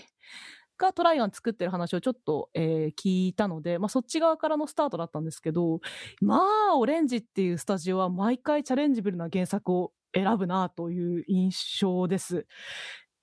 [0.77, 5.79] がトライガン作ってる話をちょっと、えー聞いたので、まあそっち側からのスタートだったんですけど、
[6.21, 12.45] まあ、オレンジっていうスタジオは毎回チャレンジブルな原作を選ぶなという印象です。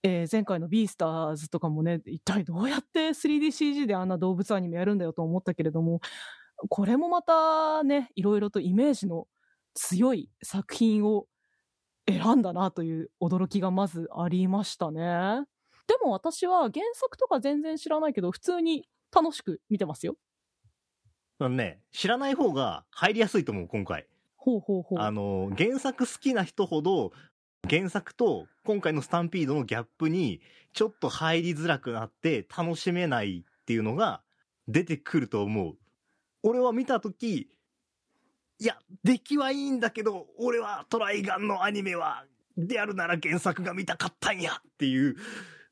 [0.02, 6.00] えー前回のビースターズとかもね、一体どうやって 3DCG であんな動物アニメやるんだよと思ったけれども、
[6.68, 9.28] これもまたね、いろいろとイメージの
[9.79, 11.27] 強い作品を
[12.09, 15.45] 選んだなという驚きがまずありましたね。
[15.87, 20.17] でも私は原作とか全然知らないけど、普通に楽しく見てますよ。
[21.38, 24.07] あのね、知らない方が入りやすいと思う、今回。
[24.37, 24.99] ほうほうほう。
[24.99, 27.12] あの、原作好きな人ほど、
[27.69, 30.41] 原作と今回のスタンピードのギャップに
[30.73, 34.23] ちょっと入りづらくなって楽しめないっていうのが
[34.67, 35.79] 出てくると思う。
[36.43, 37.51] 俺は見たとき、
[38.61, 42.25] いや、出来はいいんだけど、俺はトライガンのアニメは、
[42.57, 45.16] であるなら原作が見たかったんやっていう、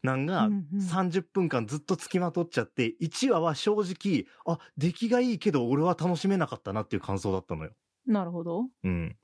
[0.02, 7.72] なんがうんうん30分間ずっと付きまとっちゃって、1話は正直、あ、出来がいいけど俺は楽しめなかったなっていう感想だったのよ。
[8.06, 8.66] なるほど。
[8.84, 9.16] うん。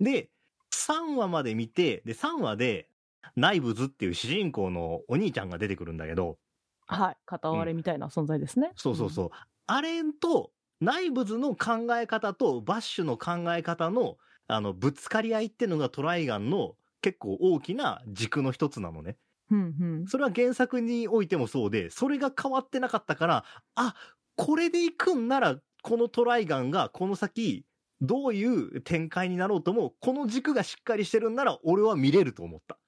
[0.00, 0.30] で、
[0.74, 2.88] 3話まで見て、で、3話で、
[3.36, 6.38] ナイブズっていう主人公のお兄ちゃんが出てくるんだけど、
[6.86, 7.16] はい。
[7.24, 8.72] 片割れみたいな存在ですね。
[8.76, 9.30] そうそうそう。
[9.66, 19.16] あれと、ナイブズの考え方とバッシュの考え方の、あの、ぶつかり合いってのがトライガンの結構大きな軸の一つなのね。
[19.50, 20.06] うんうん。
[20.06, 23.94] それは原作においてもそうで、それが変わってなかったから、あ、
[24.36, 27.66] これで行くんなら、このトライガンがこの先、
[28.00, 32.78] どういう展開になろうとも、この軸がしっかりしてるんなら、俺は見れると思った。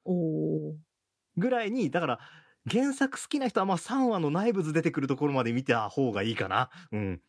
[1.37, 2.19] ぐらいに、だから、
[2.71, 6.71] 原作好きな人はまあ3話の内部図出てくるところまで見た方がいいかな。
[6.93, 7.23] うん。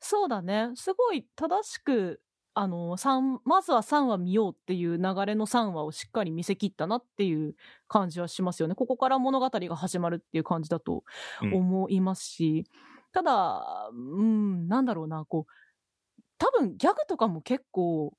[0.00, 0.70] そうだね。
[0.74, 2.20] すごい正しく、
[2.54, 7.54] あの、三まずは3話見ようっていう流れの3話をしっかり見せ切ったなっていう
[7.88, 8.74] 感じはしますよね。
[8.74, 11.04] ここから物語が始まるっていう感じだと
[11.42, 12.64] うん思いますし、
[13.12, 15.52] ただ、うん、なんだろうな、こう、
[16.38, 18.16] 多分ギャグとかも結構、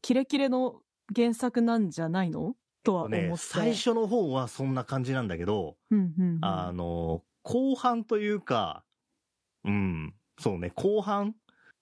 [0.00, 0.80] キレキレの
[1.14, 2.56] 原作なんじゃないの？
[2.82, 3.28] とは思って。
[3.28, 8.84] ね、最初の方はそんな感じなんだけど、うんうんうんあの、後半というか、
[9.64, 11.34] うん、そうね、後半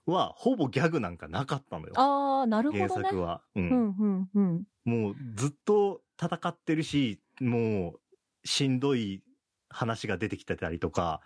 [0.07, 1.93] はほぼギャグなんかなかったのよ。
[1.97, 3.05] あー、なるほ原どね。
[3.05, 3.43] 作は。
[3.55, 3.61] う。
[3.61, 4.65] うんんうんうん。
[4.85, 8.01] もうずっと戦ってるし、もう
[8.45, 9.23] しんどい
[9.69, 11.21] 話が出てきてたりとか、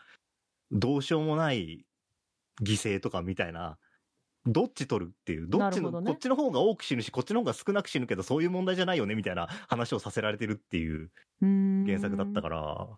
[0.71, 1.85] どうしようもない
[2.63, 3.79] 犠牲とかみたいな、
[4.47, 11.11] どっち取るっていう、どっちの、ねこっちの方が多く死ぬし、こっちの方が少なく死ぬけど、そういう問題じゃないよねみたいな話をさせられてるっていう
[11.41, 12.89] 原作だったから。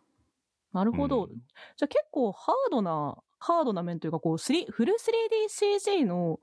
[0.73, 1.25] なるほど。
[1.25, 6.41] うんじゃあ結構ハードな、ハードな面というか、こう、3フル 3DCG の、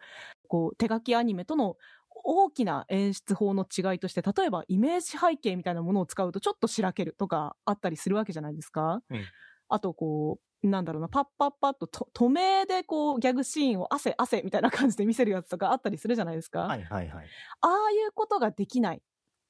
[0.47, 1.77] こう、手書きアニメとの
[2.23, 9.01] 大きな演出法の違いとして、例えばイメージ背景みたいなものを使うとちょっとしらけるとかあったりするわけじゃないですか。
[9.09, 9.33] うん
[9.69, 16.61] あと、こう、なんだろうな、パッパッパッとと、透明でこう、ギャグシーンを汗汗みたいな感じで見せるやつとかあったりするじゃないですか。
[16.63, 17.33] はいはいはい。
[17.61, 19.01] ああいうことができない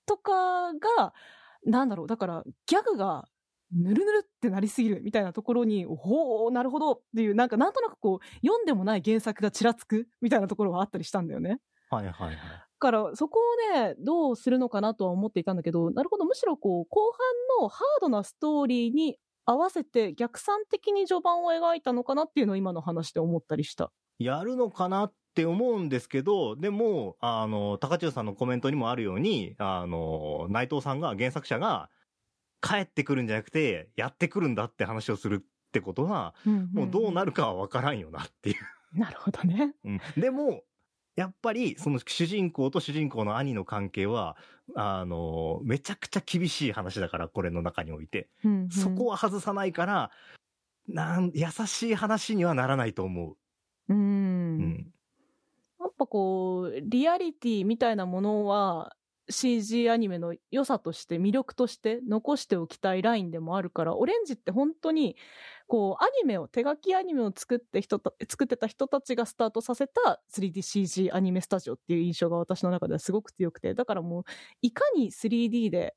[0.05, 1.13] とかが、
[1.65, 3.27] なんだろう、だから、ギャグが、
[3.75, 11.59] ぬるぬるってなりすぎるみたいなところに、ほう、なるほどっていう、なんかなんとなくこう、読んでもない原作がちらつくみたいなところはあったりしたんだよね。
[11.89, 12.35] はいはいはい。
[12.35, 12.39] だ
[12.79, 13.39] から、そこ
[13.73, 17.11] をね、どうするのかなとは思っていたんだけど、なるほど、むしろこう、後
[17.57, 23.91] 半のハードなストーリーに合わせて逆算的に序盤を描いたのかなっていうのを今の話で思ったりした。
[24.19, 31.89] やるのかなって思うんですけど、でも、あの、高千代さんのコメントにもあるように、あの、内藤さんが、原作者が、
[32.63, 38.99] 帰ってくるんじゃなくて、やってくるんだって話をするってことは、もうどうなるるかはわからんよなっていう。
[38.99, 39.75] なるほどね。
[39.83, 40.63] うん、でも、
[41.15, 44.37] やっぱり、その主人公と主人公の兄の関係は、
[44.75, 48.29] あの、めちゃくちゃ厳しい話だから、これの中において。
[48.71, 50.11] そこは外さないから、
[50.87, 53.37] なん、優しい話にはならないと思う。
[53.89, 53.93] う。
[53.93, 54.93] うんん。
[55.79, 58.95] やっぱこう、リアリティみたいなものは、
[59.29, 65.15] CG アニメの良さとして、魅力として残しておきたいラインでもあるから、オレンジって本当に、
[65.67, 74.23] こう、アニメを、手書きアニメを作って人た、作ってた人たちがスタートさせた 3DCG アニメスタジオっていう印象が私の中ではすごく強くて、だからもう、
[74.61, 75.95] いかに 3D で、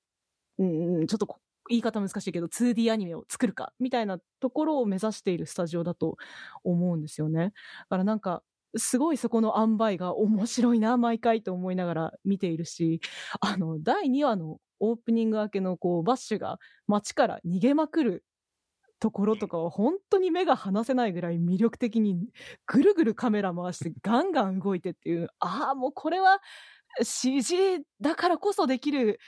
[0.58, 0.64] う
[1.02, 6.16] ん、ちょっと言い方難しいけど、2D アニメを作るか、みたいなところを目指しているスタジオだと
[6.64, 7.52] 思うんですよね。
[7.80, 8.42] だからなんか、
[8.78, 13.00] すごいそこの塩梅が面白いな、毎回と思いながら見ているし、
[13.40, 18.24] あの、第2話のオープニング明けのこう、バッシュが街から逃げまくる
[19.00, 22.28] ところとかは本当に目が離せないぐらい魅力的に
[22.66, 26.40] ぐるぐるカメラ回して ガンガン動いてっていう、ああ、もうこれは
[27.02, 29.18] CG だからこそできる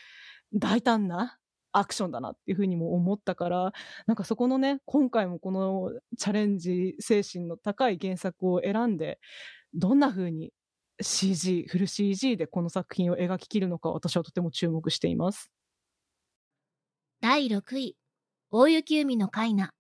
[0.54, 1.37] 大胆な
[1.72, 3.72] アクションだなっていうふうにも思ったから、
[4.06, 9.18] なんかそこのね、今回もこのチャレンジ精神の高い原作を選んで、
[9.74, 10.52] どんな風に
[11.00, 15.50] CG、フル CG でこの作品を描き切るのか私はとても注目しています。
[17.20, 17.96] 第6位、
[18.50, 19.72] 大雪海のカイナ。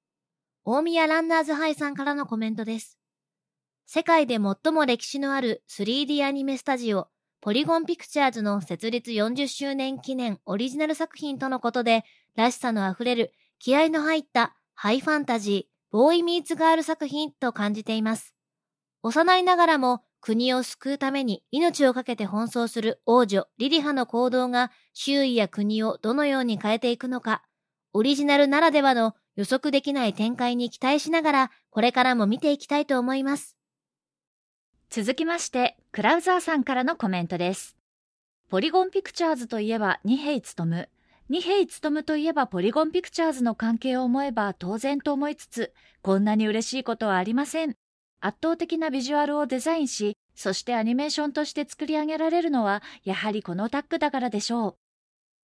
[0.64, 2.98] 大宮ランナーズハイさんからのコメントです。
[3.86, 7.08] 世界で最も歴史のある 3D アニメスタジオ、
[7.40, 18.34] ポリゴンピクチャーズの設立40周年記念オリジナル作品とのことで、らしさのあふれる、気合の入ったハイファンタジー、ボーイミーツガール作品と感じています。
[19.04, 27.44] 幼いながらも国を救うために命を懸けて奔走する王女リリハの行動が周囲や国をどのように変えていくのか、
[27.92, 33.56] オリジナルならではの予測できない展開に期待しながら、これからも見ていきたいと思います。
[34.90, 37.76] 続きまして、クラウザーさんからのコメントです。
[38.48, 40.88] ポリゴンピクチャーズといえば二平勉。
[41.28, 47.74] 二平勉といえばポリゴンピクチャーズの関係を思えば当然と思いつつ、こんなに嬉しいことはありません。
[48.20, 54.76] 圧倒的なビジュアルをデザインし、そしてアニメーションとして作り上げられるのは、やはりこのタッグだからでしょう。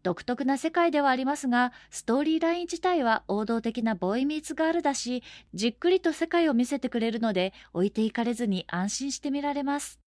[0.05, 9.99] 独特な世界ではありますが、ストーリーライン自体は王道的なボーイミーツガールだし、じっくりと世界を見せてくれるので、置いていかれずに安心して見られます。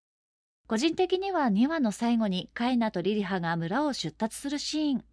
[0.67, 5.05] 個人的には2話の最後にカイナとリリハが村を出立するシーン。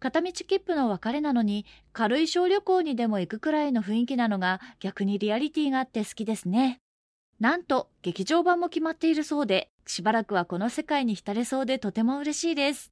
[0.00, 6.80] 片道切符の別れなのに、軽い小旅行にでも行くくらいの雰囲気なのが逆にリアリティがあって好きですね。
[7.38, 12.90] なんと、劇場版も決まっているそうで、しばらくはこの世界に浸れそうでとても嬉しいです。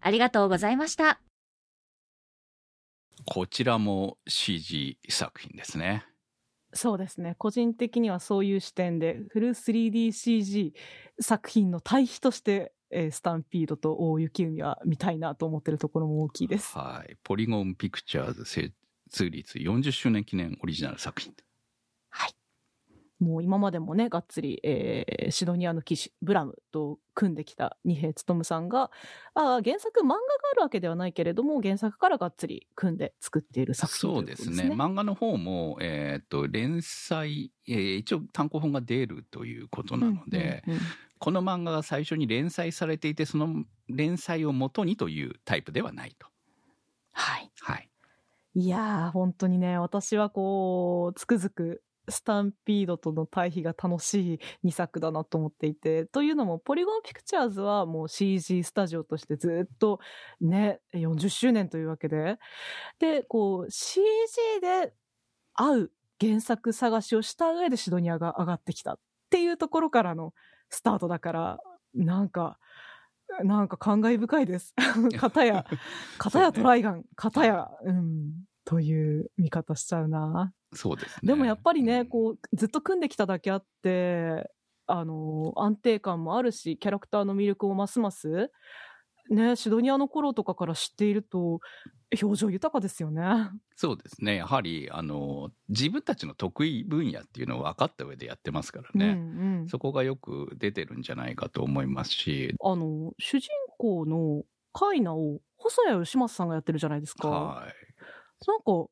[0.00, 1.20] ありがとうございました。
[3.26, 6.06] こちらも CG 作品ですね。
[6.72, 7.34] そうですね。
[7.38, 10.72] 個人的にはそういう視点で、フル 3DCG
[11.20, 16.76] 作品の対比として、えースタンピードと大雪海は見たいなと思ってるところも大きいです。
[16.76, 17.16] はい。
[17.22, 18.72] ポリゴンピクチャーズ設
[19.30, 21.34] 立40周年記念オリジナル作品。
[23.22, 28.90] もう今までもね、がっつり、えーシドニアの騎士、ブラムと組んできた二平勉さんが、
[29.34, 30.18] あー原作漫画が
[30.52, 34.64] あるわけではないけれども、原作からがっつり組んで作っている作品そうですね。
[34.74, 40.84] 漫画の方も、えっ、と、連載、えー一応単行本が出るということなので、うんうんうん
[41.22, 46.26] この漫画が最初に連載されていて、その連載を元にというタイプではないと。
[47.12, 47.52] はい。
[47.60, 47.88] はい。
[48.54, 51.80] いやー、本当にね、私はこう、つくづく、
[52.12, 59.98] スタンピードとの対比が楽しい2作だなと思っていて、というのも、ポリゴンピクチャーズはもう CG スタジオとしてずっと
[60.40, 62.38] ね、40周年というわけで、
[63.00, 64.02] で、こう、CG
[64.60, 64.92] で
[65.54, 68.98] 合う原作探しをした上でシドニアが上がってきたっ
[69.30, 70.32] ていうところからの
[70.70, 71.58] スタートだから、
[71.94, 72.58] なんか、
[73.44, 74.74] なんか感慨深いです。
[75.18, 75.64] 片や、
[76.18, 80.52] 片やトライガン、片や、うん、という見方しちゃうな。
[80.74, 81.32] そうですね。
[81.32, 84.50] でもやっぱりね、うんこう、ずっと組んできただけあって、
[84.86, 88.50] あの、安定感もあるし、キャラクターの魅力をますます、
[89.30, 91.60] ね、シドニアの頃とかから知っていると、
[92.20, 93.22] 表情豊かですよね。
[93.76, 94.36] そうですね。
[94.36, 99.12] やはり、あの、自分たちの得意分野っていうのを分かった上でやってますからね。
[99.12, 103.48] うんうんそこがよく出てるんじゃないかと思いますし、あの、主人
[103.78, 104.42] 公の
[104.72, 107.28] カイナを細谷義正さんがやってるじゃないですか。
[107.28, 107.74] はい。
[108.46, 108.90] なんか、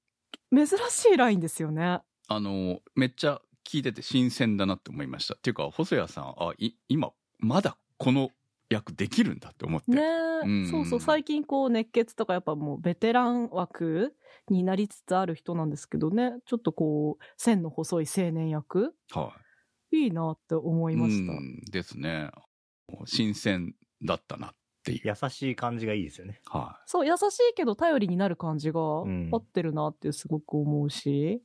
[0.55, 2.01] 珍しいラインですよね。
[2.29, 5.35] あの、めっちゃ聞いてて新鮮だなって思いました。
[5.35, 8.31] っていうか、細谷さん、あ、い、今、まだこの
[8.69, 9.91] 役できるんだって思って。
[9.91, 10.03] ね
[10.45, 14.15] うんそうそう、最近こう熱血とかやっぱもうベテラン枠
[14.49, 19.33] になりつつある人なんですけどね、ちょっとこう、線の細い青年役、は
[19.93, 21.33] いいなって思いました。
[21.33, 22.31] うんですね。
[23.07, 24.55] 新鮮だったなっ
[24.99, 25.15] ていう。
[25.23, 26.41] 優しい感じがいいですよね。
[26.47, 31.43] はそう、優しいけど頼りになる感じがん合ってるなってすごく思うし。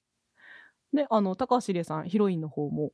[0.94, 2.92] で、あの、高橋理恵さん、ヒロインの方も、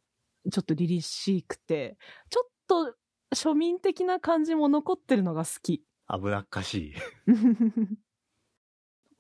[0.52, 1.98] ちょっと凛々しくて、
[2.30, 2.96] ちょっと
[3.36, 5.84] 庶民的な感じも残ってるのが好き。
[6.10, 6.94] 危なっかしい。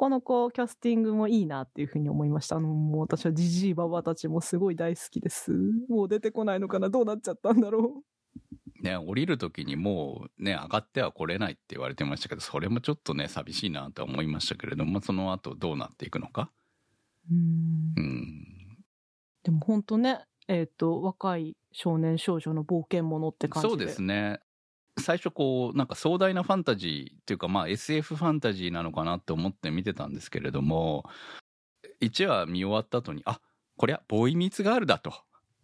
[0.01, 2.55] なかなかキャスティングもいいなっていうふうに思いました。
[2.55, 5.51] あの、もう私はジジイババたちもすごい大好きです。
[5.87, 8.01] もう出てこないのかなどうなっちゃったんだろ
[8.51, 8.60] い。
[8.81, 16.51] ね、降りる時にもうね、上がっては来れないって言われてましたけど、それもちょっとね、寂しいなとは思いましたけれども、その後どうなっていくのか？
[17.31, 17.33] う。
[17.33, 17.93] うん。
[17.95, 18.77] うん。
[19.43, 23.69] でも本当ね、えっ、と、若い少年少女の冒険者って感じで。
[23.69, 24.39] そうですね。
[24.99, 31.05] 最初こう、なんか壮大なファンタジーっていうか、まあ SF ファンタジーなのかなって思って見てたんですけれども、
[32.01, 33.39] 1話見終わった後に、あ、
[33.77, 35.13] こりゃボーイミーツガールだと。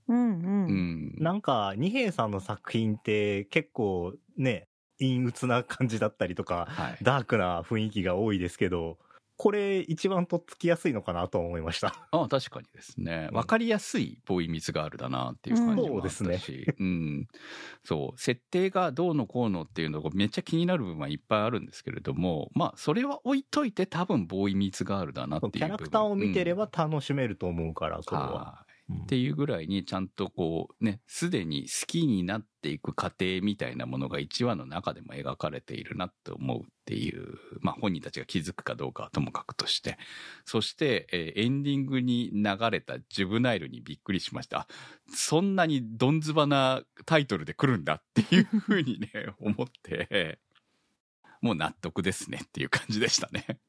[0.07, 0.67] うんうん。
[0.67, 1.15] うん。
[1.17, 4.67] なんか、二平さんの作品って結構ね、
[4.99, 6.97] 陰鬱な感じだったりとか、はい。
[7.01, 8.97] ダークな雰囲気が多いですけど、
[9.37, 12.09] これ一番とっつきやすいのかなと思いました。
[12.11, 13.29] ああ確かにですね。
[13.33, 17.27] わかりやすいボーイミーツガールだなっていう感じもあったし、うんそうですうん。
[17.83, 18.19] そう。
[18.19, 25.59] 設定がどうのこうのっていうのがめっちゃ気になる部分はいっぱいあるんですけれども、まあ、それは置いといて多分ボーイミーツガールだなっていう部分。
[25.59, 28.66] キャラクターを見てれば楽しめると思うから、これは。
[28.89, 39.97] っていうぐらいにちゃんとこうね、すでに好きになっていく過程みたいなものが1話の中でも描かれているなって思うっていう、まあ本人たちが気づくかどうかはともかくとして、
[40.45, 44.59] そして、えーエンディングに流れたジュブナイルにびっくりしました。
[44.59, 44.67] あ
[45.13, 49.09] そんなにどんずばなタイトルで来るんだっていうふうにね、
[49.39, 50.39] 思って、
[51.41, 53.59] もう納得ですねっていう感じでしたね。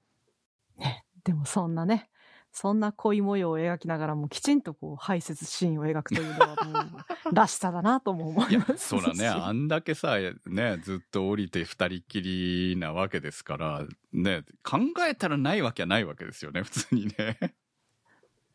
[1.25, 2.09] でもそんなね、
[2.53, 8.89] そんな恋模様を描きながらもきちんとこう排泄シーンを描くというのはもうらしさだなとも思いま、す。
[8.89, 9.29] そうだね。
[9.29, 14.79] あんだけさ、ね、ずっと降りて二人きりなわけですから、ね、考
[15.09, 17.39] えたらないわけはないわけですよね、普通にね。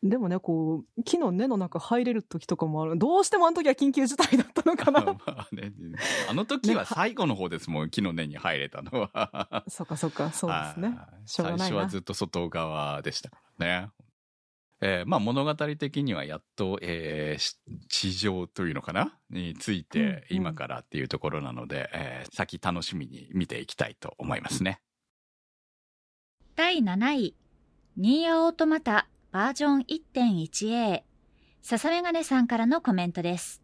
[0.04, 2.98] でもね、こう、木の根の中入れる時とかもある。
[2.98, 5.00] どうしてもあの時は緊急事態だったのかな。
[5.02, 5.72] まあね、
[6.28, 9.64] あの時は最後の方ですもん、木の根に入れたのは。
[9.66, 10.88] そっかそっか、そうですね。
[10.88, 13.90] はいしょうがないな最初はずっと外側でしたからね。
[14.82, 17.56] えーまあ物語的にはやっと、えーし
[17.88, 19.18] 地上というのかな？
[19.30, 24.82] についてうんうん今からっていうところなので、えー先楽しみに見ていきたいと思いますね。
[26.56, 27.34] 第7位、
[27.96, 29.82] ニーアオートマタバージョン
[30.14, 31.02] 1.1a、
[31.60, 33.60] 笹メガネさんからのコメントです。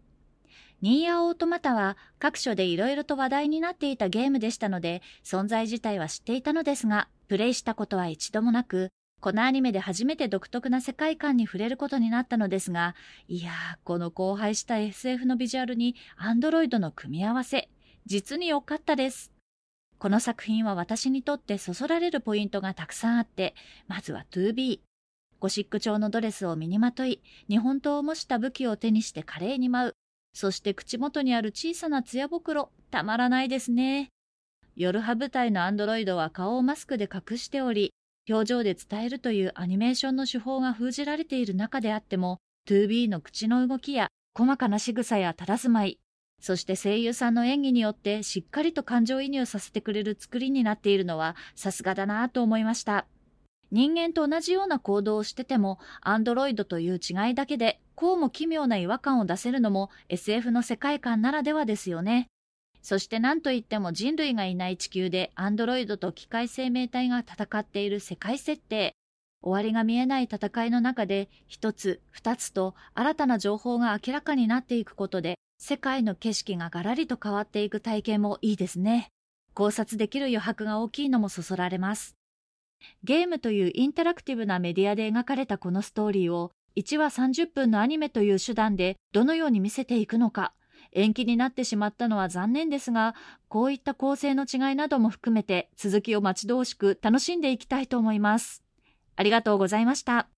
[0.82, 8.88] ニーアオートマタは各所で色々と話題になっていたゲームでしたので、存在自体は知っていたのですが、プレイしたことは一度もなく、
[9.20, 12.96] このアニメで初めて独特な世界観に触れることになったのですが、
[13.28, 17.68] いやー、この荒廃した SF のビジュアルにアンドロイドの組み合わせ、
[18.06, 19.30] 実に良かったです。
[20.00, 23.54] この作品は私にとってそそられるポイントがたくさんあって、
[23.86, 24.80] まずは 2B。
[25.40, 29.94] ゴシック調のドレスを身にまとい、日本刀を模した武器を手にして華麗に舞う。
[30.32, 34.10] そして口元にある小さな艶袋、たまらないですね。
[34.76, 37.92] 夜派部隊のアンドロイドは顔をマスクで隠しており、
[38.28, 42.38] 表情で伝えるというアニメーションの手法が封じられている中であっても、
[42.68, 45.98] 2B の口の動きや細かな仕草や佇まい、
[46.40, 53.06] そして声優さんの演技によってしっかりと感情移入させてくれる作りになっているのはさすがだなと思いました。
[53.70, 62.28] 人間と同じような行動をしてても、アンドロイドという違いだけで、こうも奇妙な違和感を出せるのも SF の世界観ならではですよね。
[62.80, 68.94] そして何といっても人類がいない地球でアンドロイドと機械生命体が戦っている世界設定。
[69.42, 79.08] 終わりが見えない戦いの中で一つ二つと新たな情報が明らかになっていくことで世界の景色がガラリと変わっていく体験もいいですね。
[79.52, 82.19] 考察できる余白が大きいのもそそられます。
[83.04, 90.52] ゲームというインタラクティブなメディアで描かれたこのストーリーを1話30分のアニメという手段でどのように見せていくのか
[90.92, 93.14] 延期になってしまったのは残念ですが
[93.48, 98.62] こういった構成の違いなども含めて続きを待ち遠しく楽しんでいきたいと思います。
[99.16, 100.28] ありがとうございました。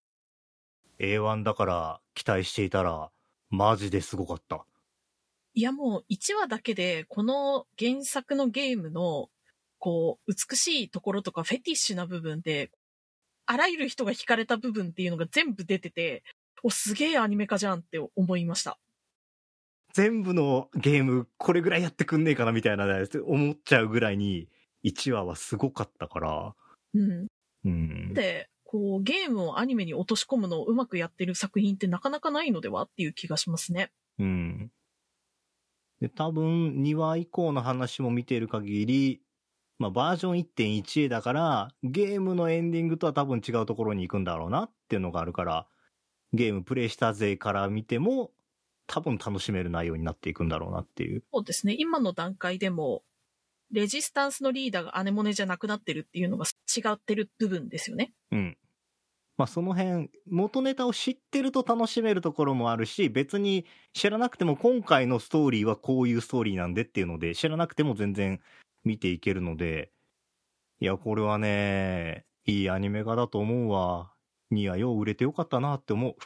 [0.98, 3.10] A1 だから期待していたら、
[3.50, 4.64] マジですごかった。
[5.54, 9.28] いやもう1話だけで、この原作のゲームの、
[9.82, 12.70] こう、美しいところとかフェティッシュな部分で、
[13.46, 16.22] あらゆる人が惹かれた部分っていうのが全部出てて、
[16.62, 18.78] お、すげえアニメ化じゃんって思いました。
[19.92, 24.48] 全部のゲームこれぐらいやってくんねえかなみたいなね思っちゃうぐらいに
[24.84, 26.54] 1話はすごかったから。
[26.94, 27.26] うん。
[27.64, 28.14] うん。
[28.14, 33.90] で、こう、ゲームをアニメに落とし込むのをうまくやってる作品ってなかなかないのではっていう気がしますね。
[34.20, 34.70] うん。
[36.00, 39.22] で、多分2話以降の話も見ている限り、
[39.82, 45.66] まあバージョン 1.1A だから、ゲームのエンディングとは多分違うところに行くんだろうなっていうのがあるから、
[46.32, 48.30] ゲームプレイした勢から見ても、
[48.86, 51.24] 多分楽しめる内容になっていくんだろうなっていう。
[51.32, 51.74] そうですね。
[51.76, 53.02] 今の段階でも、
[53.72, 58.12] レジスタンスのリーダーがアネモネじゃなくなってるっていうのが違ってる部分ですよね。
[58.30, 58.56] うん。
[59.36, 68.40] まあその辺、元ネタを知ってると楽しめるところもあるし、別に知らなくても今回のストーリーはこういうストーリーなんでっていうので、知らなくても全然
[68.84, 69.92] 見ていけるので、
[70.80, 74.12] いや、これはね、いいアニメ化だと思うわ。
[74.50, 76.16] にはよう売れてよかったなって思う。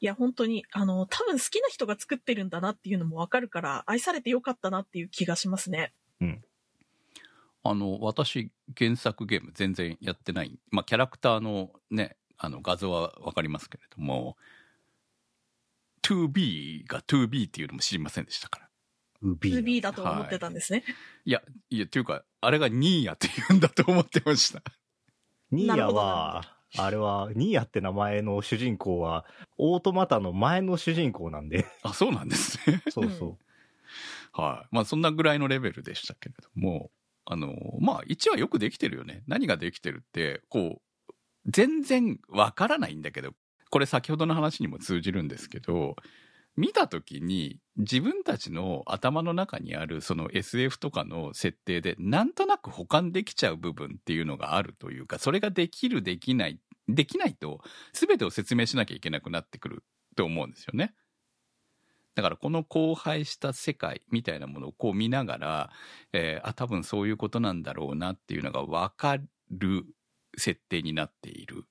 [0.00, 5.92] いや、本当に、あの、多分好きな人が作ってるんだなっていうのもわかるから、愛されてよかったなっていう気がしますね。
[7.68, 10.58] あの、私、原作ゲーム全然やってない。
[10.70, 14.36] まあ、キャラクターのね、あの、画像はわかりますけれども、
[16.02, 18.65] 2B が 2B っていうのも知りませんでしたから。
[19.26, 19.62] ウビー。
[19.62, 20.84] 2B だと思ってたんですね。
[21.24, 24.62] いや、いや、っていうか、あれがニーヤって言うんだと思ってました。
[25.50, 29.24] ニーヤは、あれは、ニーヤって名前の主人公は、
[29.58, 31.66] オートマタの前の主人公なんで。
[31.82, 32.82] あ、そうなんですね。
[32.90, 34.40] そうそう。
[34.40, 34.68] はい。
[34.74, 36.90] まあ、そんなぐらいのレベルでしたけれども、
[37.24, 39.22] あの、まあ、1はよくできてるよね。
[39.26, 41.12] 何ができてるって、こう、
[41.46, 43.32] 全然わからないんだけど、
[43.70, 45.96] これ先ほどの話にも通じるんですけど、
[46.56, 57.60] 見た時に自分たちの頭の中にあるその SF とかの設定でなんとなく保管できちゃう部分っていうのがあるというか、それができるできない、できないと
[57.92, 59.84] 全てを説明しなきゃいけなくなってくる
[60.16, 60.94] と思うんですよね。
[62.14, 65.70] だからこの荒廃した世界みたいなものをこう見ながら、
[66.14, 69.18] えーあ、多分そういうことなんだろうなっていうのがわか
[69.50, 69.84] る
[70.38, 71.64] 設定になっている。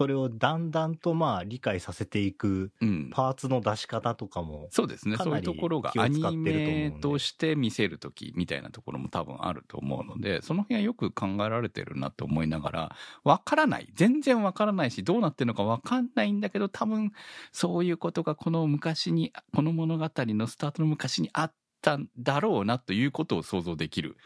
[0.00, 3.10] それをだんだんとまあ理解させていくうん。
[3.12, 5.18] パーツの出し方とかも、そうですね。
[5.18, 13.90] そういうところがアニメとして見せるときみたいなところも多分あると思うので、その辺はよく考えられてるなって思いながら、わからない。
[13.92, 17.12] 全然わからないし、どうなってるのかわかんないんだけど、多分
[17.52, 24.16] そういうことがこの昔に、この物語のスタートの昔にあったんだろうなということを想像できる。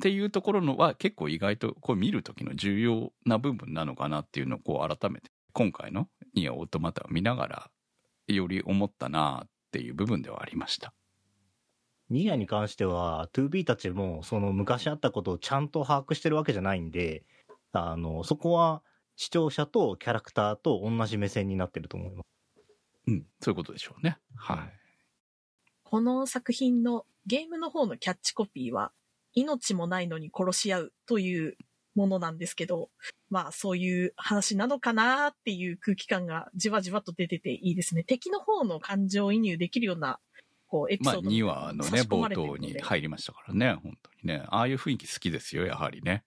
[0.00, 7.70] っていうところのは結構意外とこう見る時の重要な部分なのかなっていうのをこう改めて今回のニアオートマタを見ながら
[8.26, 10.94] より思ったなっていう部分ではありました。
[12.08, 17.24] ニーヤに関しては 2B たちもその昔あったことをちゃんと把握してるわけじゃないんで、
[17.72, 18.82] あの、そこは
[19.16, 22.26] 視聴者とキャラクターと同じ目線になってると思います。
[23.06, 24.18] うん、そういうことでしょうね。
[24.34, 24.58] はい。
[25.84, 28.92] この作品のゲームの方のキャッチコピーは、
[29.34, 31.56] 命もないのに殺し合うという
[31.94, 32.90] ものなんですけど、
[33.28, 38.04] まあそういう話なのかなっていう空気感がじわじわと出てていいですね。
[38.04, 40.18] 敵の方の感情移入できるような、
[40.66, 44.44] こう、エピまあソード2話のね、冒頭に入りましたからね、本当にね。
[44.48, 46.24] ああいう雰囲気好きですよ、やはりね。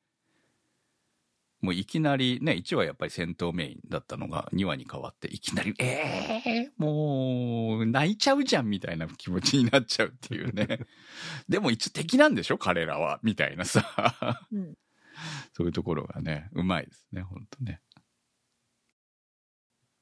[1.64, 10.80] もういきなりね、1話やっぱり戦闘メインだったのが2話に変わって、いきなり、ええもう、泣いちゃうじゃんみたいな気持ちになっちゃうっていうね。
[11.48, 12.58] でも一応敵なんでしょ？
[12.58, 13.22] 彼らは。
[13.24, 14.46] みたいなさ。
[14.52, 14.78] うん
[15.54, 17.82] そういうところがね、うまいですね、本当ね。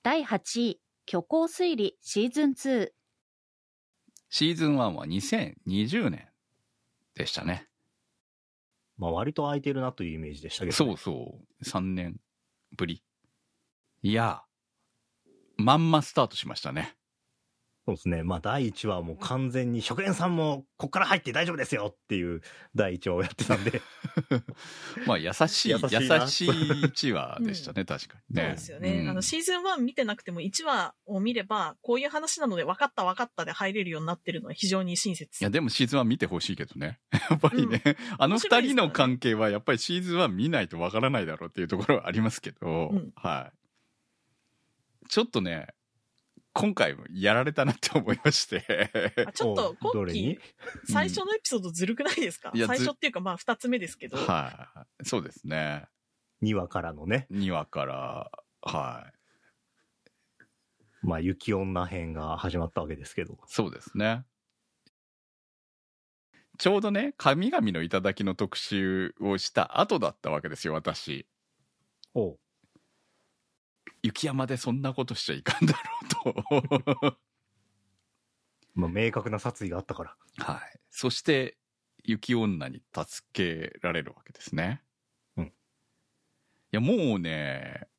[0.04, 2.92] 第8位、虚構推理シーズン2。
[4.30, 6.28] シーズン1は2020年
[7.14, 7.68] でしたね。
[9.02, 11.64] まあ割と空いてるなというイメージでしたけど、そうそう。
[11.66, 12.18] 3年
[12.78, 13.04] ぶり。
[14.04, 14.44] いや、
[15.58, 16.96] まんまスタートしましたね。
[17.86, 18.22] そうですね。
[18.22, 22.42] まあ第1話はもう完全に職員さんもこっから入って大丈夫ですよっていう
[22.76, 23.82] 第1話をやってたんで、
[25.08, 28.44] まあ優しい、優優しいなしい1話でしたね、 確かにね。
[28.44, 29.02] そうですよね。
[29.02, 35.44] うんあの、シーズン1見てなくても1話を見れば、こういう話なので分かった分かったで入れるようになってるのは非常に親切。
[35.44, 37.00] いや、でもシーズン1見てほしいけどね。
[37.32, 37.82] やっぱりね、
[38.20, 45.08] あの面白いですからね二人の関係はやっぱりシーズン1見ないとわからないだろうっていうところはありますけど、うんはい。
[45.10, 45.68] ちょっとね、
[46.54, 49.14] 今回もやられたなって思いまして。
[49.26, 50.40] あちょっと今期
[50.86, 54.18] 最初のエピソードずるくないですか、いやず最初っていうかまあ2つ目ですけど。
[54.18, 55.06] はい。
[55.06, 55.86] そうですね。
[56.44, 58.32] 2話からのね、2話から、
[58.62, 59.14] はい。
[61.04, 64.26] まあ雪女編が始まったわけですけど、そうですね。
[66.58, 71.26] ちょうどね、神々の頂の特集をした後だったわけですよ、私。
[72.14, 72.40] おう
[74.04, 77.18] 雪山でそんなことしちゃいかんだろうと。
[78.74, 80.18] まあ、明確な殺意があったから。
[80.38, 80.80] はい。
[80.90, 81.58] そして、
[82.04, 84.82] 雪女に助けられるわけですね。
[85.38, 85.52] うんい
[86.72, 87.90] や、もうね、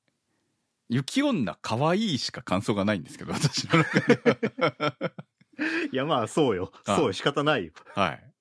[0.88, 5.14] 雪女可愛いしか感想がないんですけど、私の中では。
[5.92, 6.72] いや、まあ、そうよ。
[6.86, 7.12] あそうよ。
[7.12, 7.72] 仕方ないよ。
[7.94, 8.31] はい。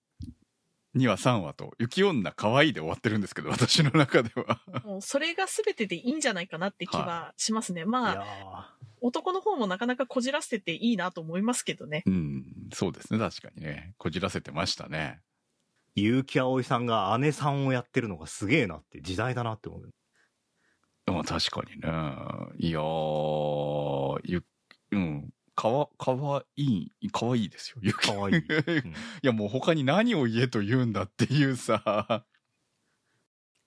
[0.96, 4.62] 2話3話と、雪女可愛いで終わってるんですけど、私の中では。
[4.84, 7.86] もうそれが全てでいいんじゃないかなって気はしますね。
[7.86, 12.04] まいやあ、男の方もなかなかこじらせてていいなと思いますけどね。
[12.06, 13.94] うん、そうですね、確かにね。
[13.98, 15.22] こじらせてましたね。
[15.96, 19.89] ー結城葵さんが姉さんをやってるのがすげえなって時代だなって思う。
[21.08, 21.88] まあ確かにね。
[22.58, 24.44] いやー、ゆ、
[24.92, 25.30] うん、
[25.62, 27.78] かわ、かわいい、かわいいですよ。
[27.84, 28.36] 雪かわいい。
[28.41, 28.43] い
[29.22, 32.26] やもう他に何を言えと言うんだっていうさ、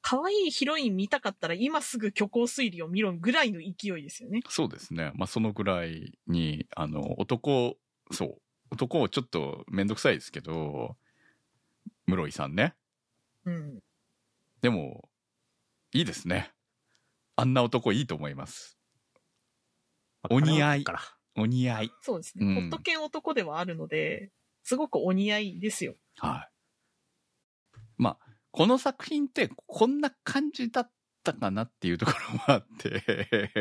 [0.02, 4.40] 可愛いヒロイン見たかったら今すぐ虚構推理を見ろぐらいの勢いですよね。
[4.48, 5.12] そうですね。
[5.14, 7.78] まあそのぐらいに、あの、男、
[8.10, 8.42] そう、
[8.72, 10.96] 男をちょっとめんどくさいですけど、
[12.06, 12.74] 室井さんね。
[13.44, 13.80] うん。
[14.62, 15.08] でも、
[15.92, 16.52] いいですね。
[17.36, 18.76] あんな男いいと思います。
[20.28, 20.84] お似合い。
[21.36, 21.90] お似合い。
[22.02, 22.46] そうですね。
[22.46, 24.30] うんホット犬男ではあるので、
[24.62, 25.94] すごくお似合いですよ。
[26.16, 26.54] はい。
[27.96, 28.18] まあ、
[28.50, 30.90] この作品ってこんな感じだっ
[31.22, 33.60] たかなっていうところもあって、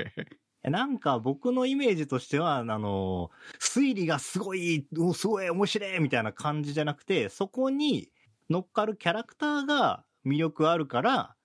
[0.70, 8.12] なんか僕のイメージとしては、あの、推理がすごい、おすごい面白いみたいな感じじゃなくて、そこに
[8.50, 11.36] 乗っかるキャラクターが魅力あるから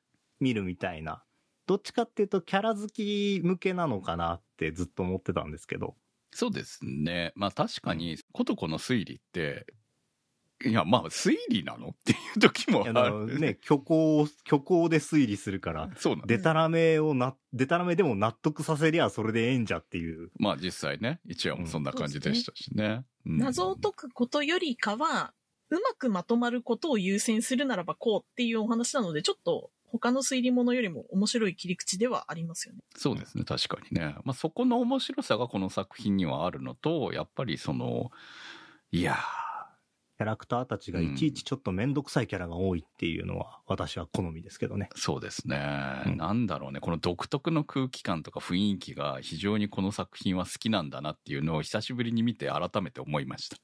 [0.40, 1.24] 見るみたいな。
[1.66, 5.96] どっちかっていうとキャラ好き向けなのかなってずっと思ってたんですけど。
[6.32, 7.32] そうですね。
[7.34, 9.66] まあ確かに、ことこの推理って、
[10.64, 13.38] いや、まあ推理なのっていう時もある。
[13.38, 16.38] ね、虚構、虚構で推理するから、そうなんです。
[16.38, 20.30] デタラメをな、デタラメでも納得させりゃそれでええんじゃっていう。
[20.38, 23.04] まあ実際ね、一話もそんな感じでしたしね。
[23.24, 25.34] うん謎を解くことよりかは、
[25.70, 32.80] うまくまとまることを優先するならばこうっていうお話なので、ちょっと他の推理物よりも面白い切り口ではありますよね。
[32.96, 34.16] そうですね、確かにね。
[34.24, 38.10] まあそこの面白さがこの作品にはあるのと、やっぱりその、
[38.90, 39.16] いや
[40.18, 44.88] キャラクターたちがいちいちちょっとめんどくさいキャラが多いっていうのは私は好みですけどね。
[44.92, 53.56] ー、そうですね、うんなんだろうね、この独特の空気感とか雰囲気が非常にこの作品は好きなんだなっていうのを久しぶりに見て改めて思いました。
[53.56, 53.60] い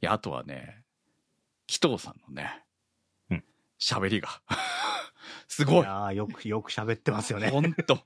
[0.00, 0.84] や、あとはね、
[1.66, 2.63] 紀藤さんのねうん、
[3.84, 4.28] 喋、りが、
[5.46, 7.50] すごいやーよく、よく喋ってますよね。
[7.50, 7.98] ほんと。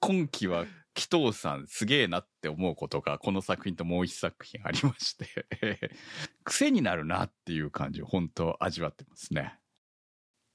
[0.00, 5.90] 今期は紀藤さんすげえなって思うことがこの作品ともう一作品ありまして、
[6.44, 9.58] 癖になるなっていう感じを本当味わってますね。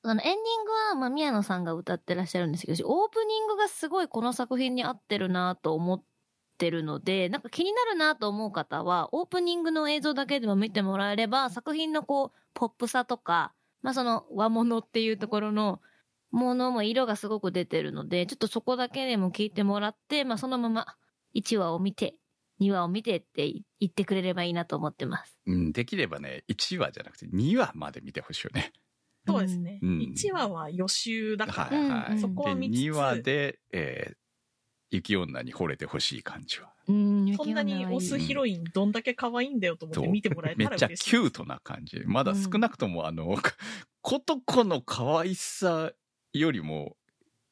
[0.03, 6.03] あの、エンディングは、まあ、宮野さんが歌ってらっしゃるんですけど、オープニングがすごいこの作品に合ってるなと思っ
[6.57, 13.53] てるので、なんか気になるなと思う方は、オープニングの映像だけでも見てもらえれば、作品のこう、ポップさとか、
[13.83, 15.79] まあ、その和物っていうところの
[16.31, 20.87] ものも色がすごく出てるので、ちょっとそこだけでも聞いてもらって、まあ、そのまま
[21.35, 22.15] 1話を見て、
[22.61, 25.37] 2話を見てって言ってくれればいいなと思ってます。
[25.45, 28.71] うん、できればね、1話じゃなくて2話まで見てほしいよね。
[29.27, 29.79] そうですね。
[29.81, 32.11] うん1話は予習だから、はいはい。
[32.13, 34.15] うんそこは見つつで、2話で、えー
[34.93, 36.71] 雪女に惚れてほしい感じは。
[36.87, 41.09] うんそんなにオスヒロインどんだけ可愛いんだよと思って見てもらえめっちゃたら嬉しい。
[41.09, 42.01] キュートな感じ。
[42.05, 43.37] まだ少なくとも、あの、
[44.01, 45.91] ことこの可愛さ
[46.33, 46.97] よりも、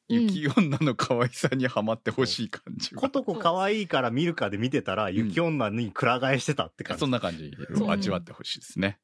[0.08, 3.00] 雪女の可愛さにはまってほしい感じは。
[3.00, 7.00] ことこ可愛いから見るかで見てたら、雪女にくら替えしてたって感じ。
[7.00, 8.98] そんな感じを味わってほしいですね。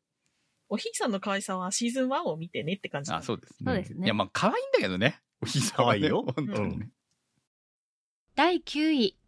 [0.68, 3.10] おひいさんの可愛さはシーズン1を見てねって感じ。
[3.10, 3.64] あ、そうですね。
[3.64, 5.20] そうですねいや、まあ、可愛いんだけどね。
[5.40, 6.90] おひさはね可愛いよ本当にね。
[8.38, 9.18] 第9位。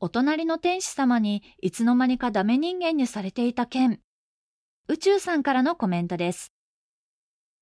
[0.00, 4.00] お隣の天使様にいつの間にかダメ人間にされていた件。
[4.88, 6.52] 宇宙さんからのコメントです。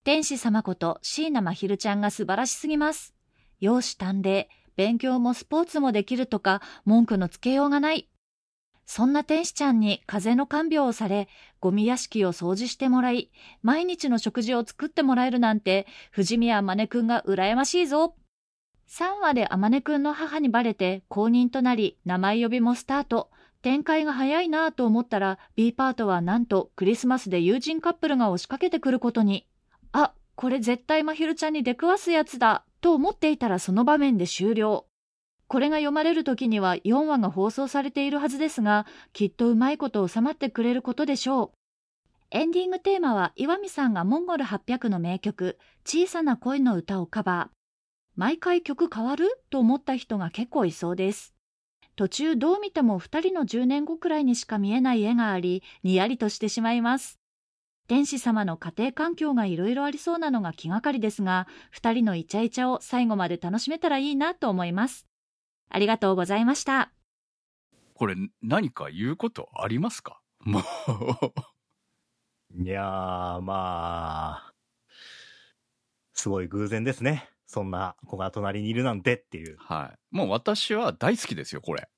[0.02, 3.14] 天使様こと椎名真昼ちゃんが素晴らしすぎます。
[3.60, 8.08] 容姿端麗、勉強もスポーツもできるとか文句のつけようがない。
[8.86, 11.28] そんな天使ちゃんに風の看病をされ、
[11.60, 13.30] ゴミ屋敷を掃除してもらい、
[13.60, 18.16] 毎日の食事を作ってもらえるなんて、藤宮真似くんが羨ましいぞ。
[18.88, 23.30] 3話で天音くんの母にバレて公認となり名前呼びもスタート。
[23.62, 29.46] 展開が早いなぁと思ったら B パートはなんとクリスマスで友人カップルが押しかけてくることに。
[29.92, 34.86] あ、これ絶対まひるちゃんに出くわすやつだと思っていたらその場面で終了。
[35.48, 41.50] これが読まれる時には4話が放送されているはずですが、きっとうまいこと収まってくれることでしょう。
[42.32, 45.56] エンディングテーマは岩見さんがモンゴル800の名曲、
[45.86, 47.63] 小さな恋の歌をカバー。
[48.16, 49.28] 毎回曲変わる？
[49.50, 51.34] と思った人が結構いそうです。
[51.96, 57.20] 途中どう見ても二人の10年後くらいにしか見えない絵があり、にやりとしてしまいます。
[57.86, 65.06] 天使様の家庭環境がいろいろありそうなのが気がかりですが、二人のイチャイチャを最後まで楽しめたらいいなと思います。
[65.68, 66.90] ありがとうございました。
[67.94, 70.20] これ何か言うことありますか？
[70.40, 70.62] もう。
[72.56, 74.54] いやー、まあ、
[76.12, 77.28] すごい偶然ですね。
[77.54, 79.56] そんな子が隣にいるなんてっていう。
[79.60, 80.16] はい。
[80.16, 81.88] もう私は大好きですよ、これ。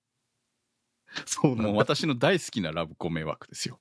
[1.25, 1.57] そう。
[1.57, 3.81] もう私の大好きなラブコメ枠ですよ。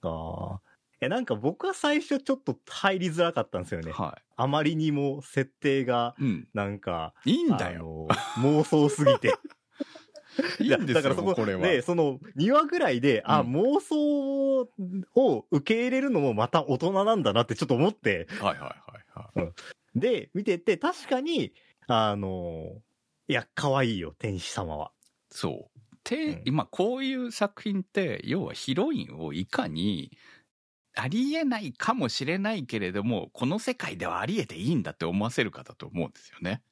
[0.00, 0.60] ああ。
[1.02, 3.92] え、なんか僕は最初ちょっと入りづらかったんですよね。
[3.92, 6.24] はあまりにも設定が、い。
[6.24, 6.48] うん。
[6.54, 8.08] なんか、いいんだよ。
[8.38, 9.34] 妄想すぎて。
[10.58, 11.60] いいんですよ、だからそここれは。
[11.60, 19.52] で、その2話ぐらいで、あ、うん妄想を受け入れるのもまた大人なんだなってちょっと思って、はいはいはいはい。
[20.00, 21.54] で、見てて確かに、
[21.86, 22.82] あの、
[23.28, 24.92] いや、可愛いよ、天使様は。
[25.30, 25.80] そう。
[26.04, 30.16] て、うん今こういう作品って、要はヒロインをいかに、
[30.94, 36.62] ありえないかもしれないけれども、この世界ではありえていいんだって思わせるかだと思うんですよね。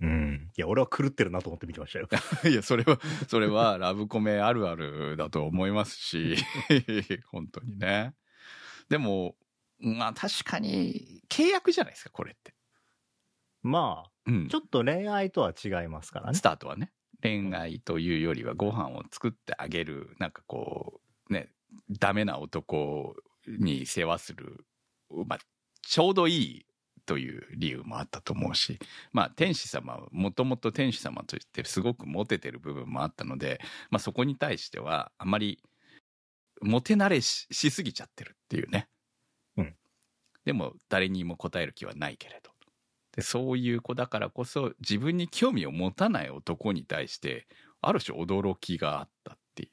[0.00, 0.50] うん。
[0.56, 2.08] いや、俺は狂ってるなと思って見てましたよ。
[2.50, 2.98] いや、それは、
[3.28, 6.36] それはラブコメあるあるだと思いますし、
[7.30, 8.14] 本当にね。
[8.88, 9.36] でも、
[9.78, 12.54] まあ確かに契約じゃないですか、これって。
[13.62, 14.54] まうんあ、ち。
[14.56, 16.42] ょっと恋愛とは違いますからねス。
[16.42, 16.92] タートはね。
[17.22, 21.00] 恋愛というよりはご飯を作ってあげる、なんかこ
[21.30, 21.48] う、ね、
[21.98, 23.16] ダメな男
[23.46, 24.66] に世話する、
[25.26, 25.38] まあ、
[25.82, 26.66] ちょうどいい
[27.06, 28.78] という理由もあったと思うし、
[29.12, 33.60] まあ、天使様は、もともと天使様としてすごくモテてる部分もあったので、
[33.90, 35.62] まあ、そこに対しては、あまり、
[36.62, 38.88] モテ慣れししすぎちゃってるっていうね。
[40.46, 40.50] うん。
[40.50, 42.54] でも、誰にも答える気はないけれど。
[43.12, 47.46] でそういう子だからこそ自分に興味を持たない男に対して
[47.80, 49.68] ある種驚きがあったってい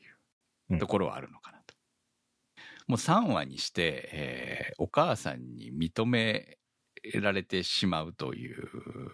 [0.70, 1.74] うんうところはあるのかなと。
[2.88, 6.58] もう3話にして、えーお母さんに認め
[7.16, 9.12] られてしまうという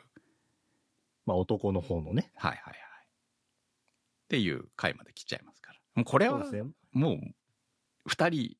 [1.26, 2.32] まあ、男の方のね。
[2.36, 6.44] はいはいはいっていう回まで来ちゃいますからもうこれは。
[6.92, 8.58] もう2人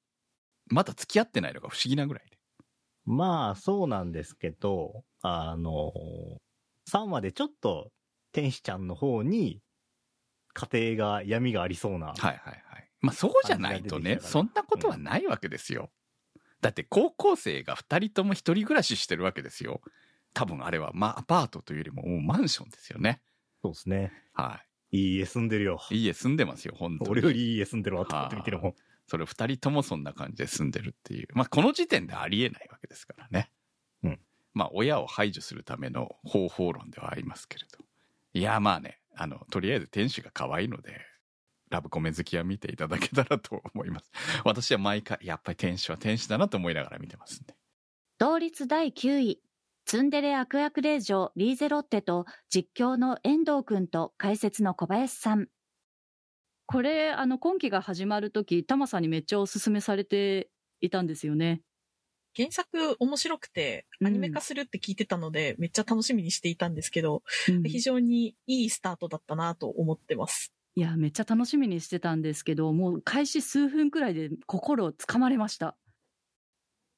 [0.68, 2.37] まだ付き合ってないのが不思議なぐらいで。
[3.08, 5.94] まあ、そうなんですけど、あの、
[6.92, 7.90] 3話でちょっと
[8.34, 9.62] 天使ちゃんの方に
[10.54, 12.08] 家庭が闇がありそうな。
[12.08, 12.90] はいはいはい。
[13.00, 15.90] まあそうじゃないとね、そんなことはないわけですよ。
[16.60, 19.80] だって高校生が2人とも一人暮らししてるわけですよ。
[20.34, 23.22] 多分あれは、まあアパートというよりももうマンションですよね。
[23.62, 24.12] そうですね。
[24.34, 24.60] は
[24.92, 25.80] いい家住んでるよ。
[25.92, 25.96] い。
[25.96, 27.12] いい家住んでますよ、本当に。
[27.12, 28.74] 俺よりいい家住んでるわと思って見てるもん。
[29.08, 31.28] それ2人ともそんな感じで住んでるっていう。
[31.34, 33.52] まあこの時点でありえないわけですからね。
[34.04, 34.20] うん。
[34.54, 37.84] まあ親を排除するための方法論ではありますけれど。
[38.34, 41.02] いやまあね、あの、とりあえず天使が可愛いので、
[41.70, 44.12] ラブコメ好きは見ていただけたらと思います。
[44.46, 47.56] 私は毎回、やっぱり天使は天使だなと思いながら見てますんで。
[48.18, 49.42] 同率第9位、
[49.86, 55.48] ツンデレ悪役令嬢リーゼロッテと実況の遠藤くんと解説の小林さん。
[56.68, 60.50] これ、あの、今期が始まるとき、タマさんにめっちゃおすすめされて
[60.82, 61.62] いたんですよね。
[62.36, 70.54] 原作面白くて、うんアニメ化するって聞いてたので、めっちゃ楽しみにしていたんですけど、うん非常にいいスタートだったなと思ってます。
[70.76, 75.76] いや、めっちゃ楽しみにしてたんですけど、もう開始数分くらいで心をつかまれました。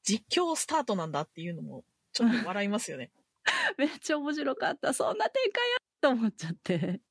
[0.03, 3.11] 実況スタートなんだっていうのも、ちょっと笑いますよね。
[3.78, 4.93] めっちゃ面白かった。
[4.93, 7.01] そんな展開やと思っちゃって。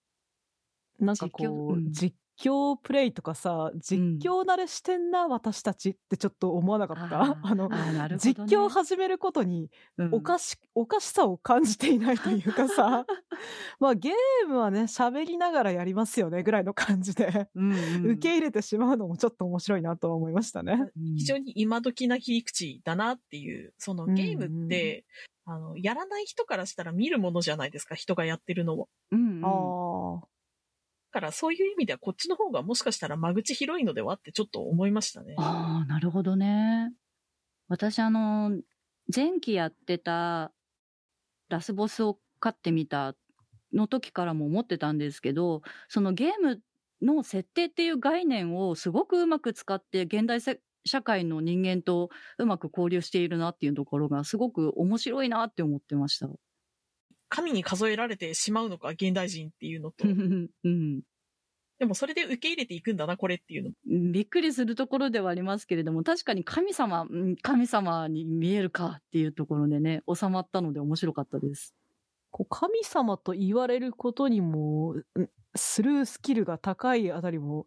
[0.98, 7.20] なんかこう、実況プレイとかさ、実況慣れしてんな、私たちってちょっと思わなかった？
[7.22, 7.39] あー。
[7.43, 8.16] あの、ね。
[8.18, 10.14] 実況を始めることにうん。
[10.14, 13.07] おかし、おかしさを感じていないというかさ、
[13.80, 18.07] まあゲームはね、喋りながらやりますよね、ぐらいの感じで、うんうん。
[18.12, 20.91] 受け入れてしまうのもちょっと面白いなとは思いましたね。
[20.97, 21.14] うん。
[21.16, 25.05] 非常に今時な切り口だなっていう、そのゲームって、
[25.45, 28.89] あの、やらない人からしたら見るものじゃないですか、人がやってるのを。
[29.11, 29.45] うんうん。
[29.45, 30.28] ああ。
[31.12, 35.34] だからそういう意味ではこっちの方がもしかしたら間口広いのではってちょっと思いましたね。
[35.38, 36.92] ああ、なるほどね。
[37.68, 38.61] 私、あの、
[39.14, 40.52] 前期やってた
[41.48, 43.14] ラスボスを飼ってみた
[43.72, 46.62] の時からも思ってたんですけど、そのゲーム
[47.02, 56.28] の設定っていう概念をすごくうまく使って現代社会の人間とうまく交流しているなっていうところがすごく面白いなって思ってました。
[57.29, 60.11] 神に数えられてしまうのか、現代人っていうのとう。
[60.68, 61.03] ん。
[61.79, 63.70] でもそれで受け入れていくんだな、これっていうの。
[64.12, 71.74] びっくりするところではありますけれども、確かに神様、うん神様に見えるかっていうところでね、収まったので面白かったです。
[72.31, 77.66] こう神様と言われることにも、んスルースキルが高いあたりも、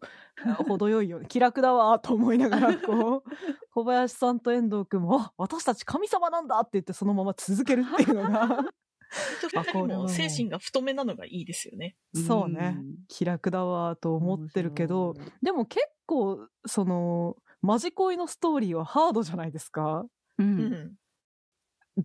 [0.68, 1.26] 程よいよね。
[1.28, 3.30] 気楽だわ、と思いながら、こう、
[3.70, 8.64] 小林さんと遠藤くんも、あ私たち神様なんだって言ってそのまま続けるっていうのが、
[9.12, 11.96] 二人も精神が太めなのがいいですよね。
[12.14, 12.78] そうね。
[13.08, 20.04] 気楽だわ、と思ってるけど、でも結構、その、マジ恋のストーリーはハードじゃないですか。
[20.38, 20.42] う。
[20.42, 20.96] うんん。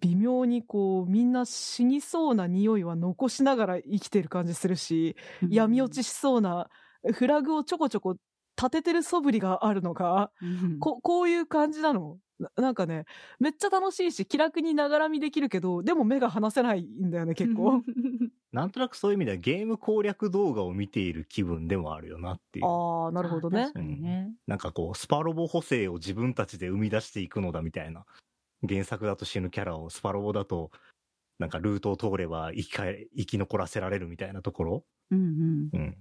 [0.01, 5.16] 微妙にこう、みんな死にそうな匂いは残しながら生きてる感じするし、
[5.49, 6.70] 闇落ちしそうな
[7.14, 8.18] フラグをちょこちょこ
[8.58, 12.18] 立ててる素振りがあるのが、うんここういう感じなの？
[12.39, 13.05] ななんかね、
[13.39, 17.82] めっちゃ楽しいし、気楽にながらみできるけど、でも目が離せないんだよね、結構。
[18.51, 22.66] なんとなくそういう意味ではゲーム攻略動画を見ている気分でもあるよなっていう。
[22.66, 23.74] ああ、なるほどね確。
[23.74, 24.32] かにね。
[24.45, 28.05] なんかこう、スパロボ補正を自分たちで生み出していくのだみたいな。
[28.68, 30.70] 原作だと死ぬキャラを、スパロボだと、
[31.39, 34.86] なんかルートを通れば生き返、生き残らせられるみたいなところ。
[35.10, 35.97] うんうん。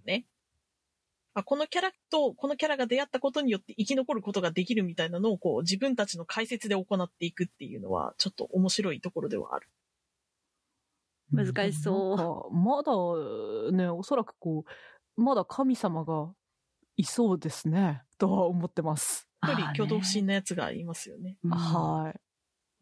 [1.38, 9.68] あこのキャラと、このキャラが出会ったことによって生き残ることができるみたいなのをこう自分たちの解説で行っていくっていうのはちょっと面白いところではある。
[11.30, 12.92] 難しそうまだ
[13.76, 16.32] ね、おそらくこう、まだ神様が
[16.96, 19.28] いそうですね、とは思ってます。
[19.44, 21.36] 一人挙動不審なやつがいますよね。
[21.44, 21.50] うん。
[21.50, 22.20] はい。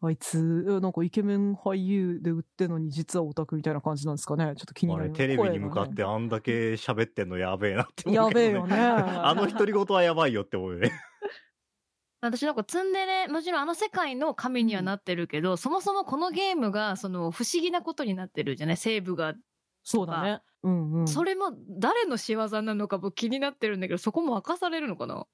[0.07, 4.53] あいつ、えなんかイケメン俳優で売ってんのに実はオタクみたいな感じなんですかね。
[4.55, 5.11] ちょっと気になる。
[5.13, 8.75] テレビに向かっ声てあんだけ喋ってんのやべえなって思やうけど、べえよね。
[8.79, 10.91] あの独り言はやばいよって思うよね。
[12.21, 18.77] 私なんかツンデレ、もちろんあの世界の神にはなってるけど、そもそもこのゲームが、その不思議なことになってるじゃない？
[18.77, 19.35] セーブが。
[19.83, 20.41] そうだね。
[20.63, 21.07] うんうん。
[21.07, 25.27] それも誰の仕業なのかも気になってるんだけど、そこも明かされるのかな？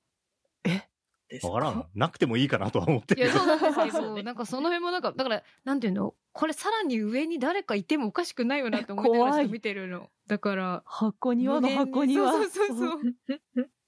[1.32, 1.86] ですわからん。
[1.96, 3.34] なくてもいいかなとは思っていや、る。
[3.34, 6.14] そうなんですけど、そうねなんかその辺もなんか、だから、なんていうの？
[6.34, 10.10] これさらに上に誰かいてもおかしくないよなって思いながら見てるの。
[10.28, 12.32] だから、箱庭の箱庭。
[12.32, 13.70] そうそうそうそう。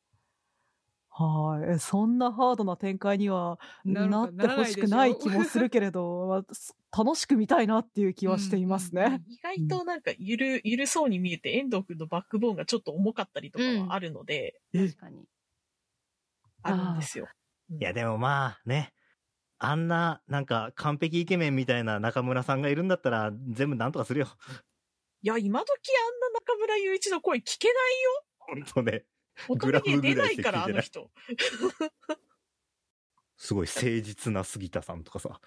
[1.16, 1.74] はい。
[1.76, 6.44] えそんなハードな展開にはなってほしくない気もするけれど、
[6.96, 9.22] 楽しく見たいなっていう気はしていますね。
[9.28, 15.28] 意外となんかゆる、ゆるそうに見えて遠藤くんのバックボーンがちょっと重かったりとかはあるので、確かに。
[16.64, 17.28] あるんですよ。
[17.70, 18.94] いや、でもまあね。
[19.60, 24.28] あんな、なんか完璧イケメンみたいな中村さんがいるんだったら、全部なんとかするよ。
[25.22, 25.74] いや、今時あ
[26.30, 27.76] んな中村雄一の声聞けない
[28.38, 29.06] ほんとね。
[29.58, 31.10] グラ女芸出ないいから、あの人。
[33.38, 35.40] すごい誠実な杉田さんとかさ。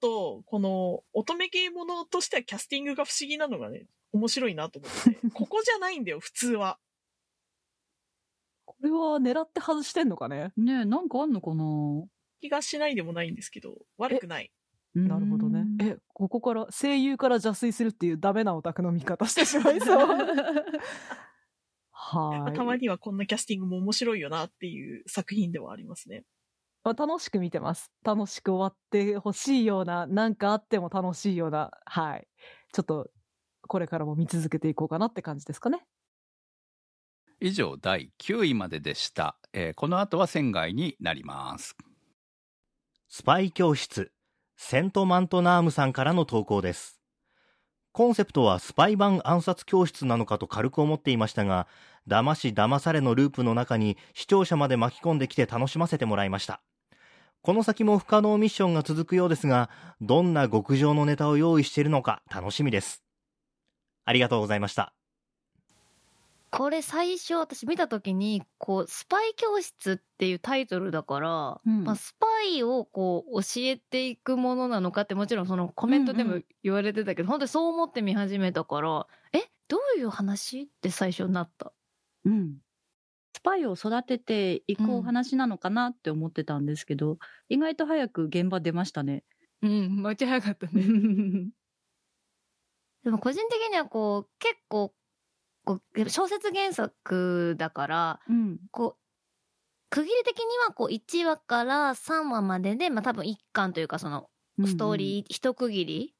[0.00, 5.28] と、この乙女芸ものとしてはキャスティングが不思議なのがね、面白いなと思って。
[5.32, 6.78] ここじゃないんだよ、普通は。
[8.80, 10.52] これは狙って外してんのかね？
[10.56, 11.64] ねえ、なんかあんのかな？
[12.40, 14.52] 気がしないでもないんですけど、悪くない。
[14.94, 15.66] なるほどね。
[15.80, 20.06] え、ここから、声優から邪推するっていうダメなオタクの見方してしまいそう。
[21.90, 22.56] はい。
[22.56, 26.24] たまにはこんなキャスティングも面白いよなっていう作品ではありますね。
[26.84, 27.92] まあ楽しく見てます。
[28.02, 32.26] 楽しく終わってほしいような、なんかあっても楽しいような、はい。
[32.72, 33.10] ちょっと、
[33.62, 35.84] これからも見続けていこうかなって感じですかね。
[37.40, 41.76] 以上第9位まででした、えーこの後は仙外になります
[43.10, 44.12] スパイ教室、
[44.58, 47.00] セントマントナームさんからの投稿です。
[47.92, 51.66] コンセプトはスパイ版暗殺教室なのかと軽く思っていましたが、
[52.06, 56.60] 騙し騙されのループの中に視聴者まで巻き込んできて楽しませてもらいました。
[57.40, 59.70] この先も不可能ミッションが続くようですが、
[60.02, 63.02] どんな極上のネタを用意しているのか楽しみです。
[64.04, 64.97] ありがとうございました。
[66.50, 81.72] これ最初私見た時に、こう、スパイ教室っていうタイトルだから、うんまあ、スパイをこう、教えていくものなのかってもちろんそのコメントでもうんうん言われてたけど、本当にそう思って見始めたから、え、どういう話って最初なった？
[82.24, 82.58] うん。
[83.34, 87.18] スパイを育てていくうんお話なのかなって思ってたんですけど、
[87.48, 89.22] 意外と早く現場出ましたね。
[89.62, 90.82] うん、めっちゃ早かったね。
[93.04, 94.92] でも個人的にはこう、結構、
[95.68, 98.58] こう小説原作だから、うん。
[98.70, 99.00] こう、
[99.90, 104.30] 区切り的にはこう1話から3話までで、まあ多分1巻というかその
[104.64, 106.14] ストーリー一区切り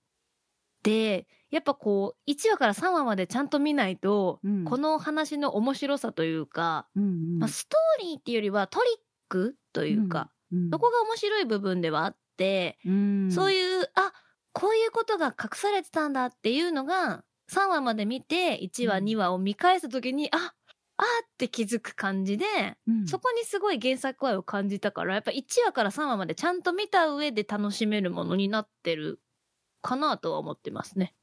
[0.82, 4.64] で、やっぱこう1話から3話までちゃんと見ないと、うん。
[4.66, 7.38] この話の面白さというか、うんうん。
[7.38, 8.94] まあ、ストーリーっていうよりはトリッ
[9.30, 10.70] クというか、うん。
[10.70, 13.32] そこが面白い部分ではあって、うん。
[13.32, 14.12] そういう、あ、
[14.53, 20.36] こういうことが隠されてたんだっていうのが、3話まで見て、1話、うん2話を見返すときに、あ、
[20.99, 22.44] あーって気づく感じで、
[22.86, 29.20] うんそこにすごい原作愛を感じたから、やっぱ1話から3話までちゃんと見た上で楽しめるものになってる
[29.82, 31.14] かなとは思ってますね。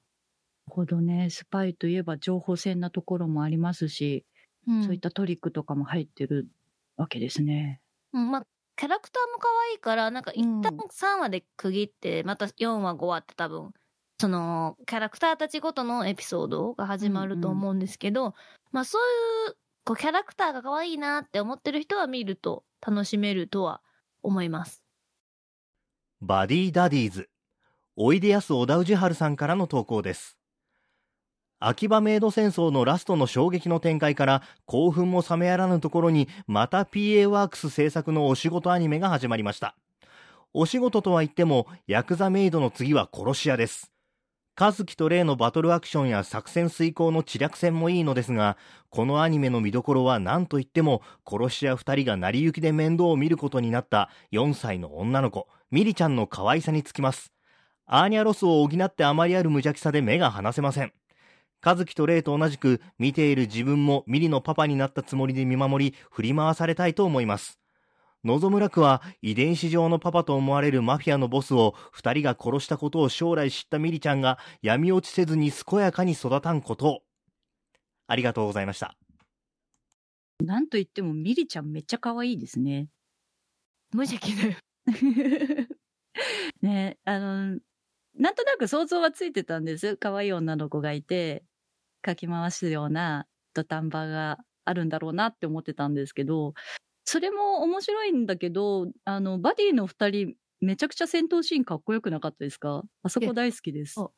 [0.68, 1.30] ほどね。
[1.30, 4.26] スパイといえば情報戦なところもありますし、
[4.68, 6.50] うんそういったトリックとかも入ってる
[6.98, 7.82] わけですね。
[8.14, 13.74] うん、まあ、キャラクターも可愛いから、なんか一旦うん3話で区切って、また4話、5話って多分、
[14.20, 18.34] その、キャラクターたちごとのエピソードが始まると思うんですけど、
[18.72, 19.02] まあそう
[19.50, 23.82] いう、こう、キャラクターが可愛いなって思ってる人は見ると楽しめるとは
[24.24, 24.84] 思います。
[26.22, 27.30] バディダディーズ。
[27.98, 30.38] おいでやす小田氏春さんからの投稿です。
[31.60, 39.76] 秋葉メイド戦争のラストの衝撃の展開から興奮も冷めやらぬところにまた PA ワークス制作のお仕事アニメが始まりました。
[40.54, 43.95] お仕事とは言ってもヤクザメイドの次は殺し屋です。
[44.58, 48.56] 和樹とレイのバトルアクションや作戦遂行の知略戦もいいのですが、
[48.90, 57.34] このアニメの見どころは何と言っても殺し屋二人が成り行きで面倒を見ることになった4歳の女の子、ミリちゃんの可愛さにつきます。
[57.86, 60.94] アーニャロスを補ってあまりある無邪気さで目が離せません。
[61.62, 67.60] 和樹とレイと同じく見ている自分もミリのパパになったつもりで見守り振り回されたいと思います。
[68.26, 77.02] 望むらくは遺伝子上のパパと思われるマフィアのボスを二人が殺したことを将来知ったミリちゃんが闇落ちせずに健やかに育たんことを。
[78.08, 78.98] ありがとうございました。
[80.44, 82.88] なんといってもミリちゃんめっちゃ可愛いですね。
[83.94, 84.56] 無邪気だよ。
[86.62, 87.60] ねあの、
[88.16, 89.98] なんとなく想像はついてたんです。
[89.98, 91.44] 可愛い女の子がいて、
[92.02, 96.54] かき回すような土壇場があるんだろうなって思ってたんですけど、
[97.06, 102.84] それも面白いんだけど、あの、バディの二人、めちゃくちゃ戦闘シーンかっこよくなかったですか？
[103.04, 103.94] あそこ大好きです。
[103.96, 104.14] そう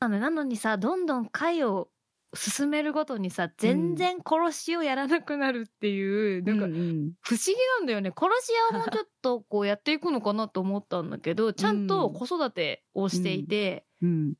[0.00, 1.90] なのなのにさ、どんどん回を
[2.34, 8.12] 進めるごとにさ、全然殺しをやらなくなるっていう、なんかうんうん不思議なんだよね。
[8.16, 14.34] 殺し屋をもうちょっとこうやっていくのかなと思ったんだけど、ちゃんと子育てをしていて、うん。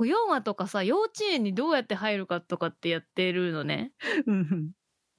[0.00, 3.92] 4話とかさ、幼稚園にどうやって入るかとかってやってるのね。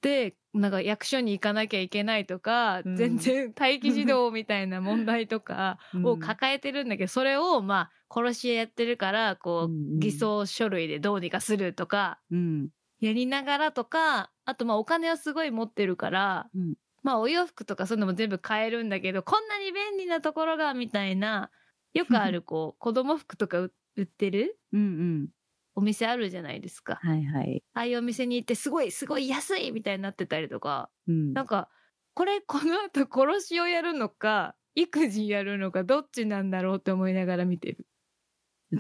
[0.05, 12.69] うんで、なんか役所に行かなきゃいけないとか、うん全然 待機児童みたいな問題とかうんを抱えてるんだけど、それをまあ、殺し屋やってるから、こうんうんう、偽装書類でどうにかするとか、うん。
[12.99, 21.51] やりながらとか、あとまあお金をすごい持ってるから、うんまあお洋服とかそういうのも全部買えるんだけど、こんなに便利なところが、みたいな、
[21.93, 25.27] よくあるこう、 子供服とか売売ってるうんうん。
[25.75, 26.95] お店あるじゃないですか。
[27.01, 27.63] はいはい。
[27.73, 31.35] ああいうお店に行ってすごいすごい安いみたいになってたりとか、うん。
[31.35, 31.69] なんか、
[32.13, 37.87] これこの後殺しをやるのか、育児やるのか、どっちなんだろうって思いながら見てる。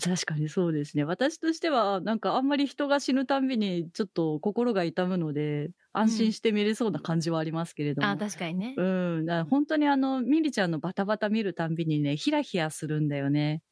[0.01, 1.03] 確かにそうですね。
[1.03, 8.09] 私としては、なんかあんまり人が死ぬたんびにちょっと心が痛むので、安心して見れそうな感じはありますけれども。
[8.09, 8.75] あ、確かにね。
[8.77, 8.83] う
[9.23, 9.45] ん。
[9.45, 13.63] 本当にあの、ミリちゃんのバタバタ見るたんびにね、ヒラヒヤするんだよね。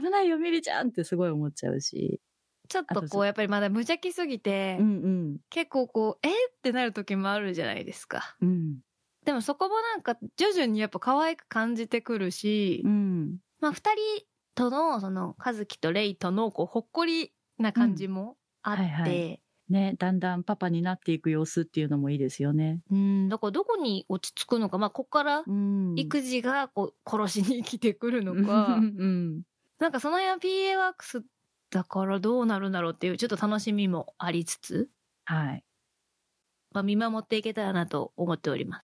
[0.00, 2.20] 危ないよ、ミリちゃんってすごい思っちゃうし。
[2.68, 8.36] ちょっとこう、やっぱりまだ無邪気すぎて、うん結構こう、えってなる時もあるじゃないですか。
[8.40, 8.48] うん。
[8.48, 8.78] うん。
[9.24, 13.38] でもそこもなんか徐々にやっぱ可愛く感じてくるし、うん。
[13.60, 14.00] まあ二人
[14.54, 22.80] との、その、和樹とレイとの、こう、ほっこりな感じもあって、はいはいね、だんだんパパになっていく様子っていうのもいいですよね。
[22.90, 25.94] うん、だからどこに落ち着くのか、まあここからうん。
[25.96, 29.42] 育児がこう殺しに来てくるのうか、ん。
[29.82, 31.24] なんかその辺は PA ワークス
[31.70, 34.88] だからどうなるんだろうっていうちょっと楽しみもありつつ、
[35.24, 35.64] はい。
[36.70, 38.84] まあ見守っていけたらなと思っております。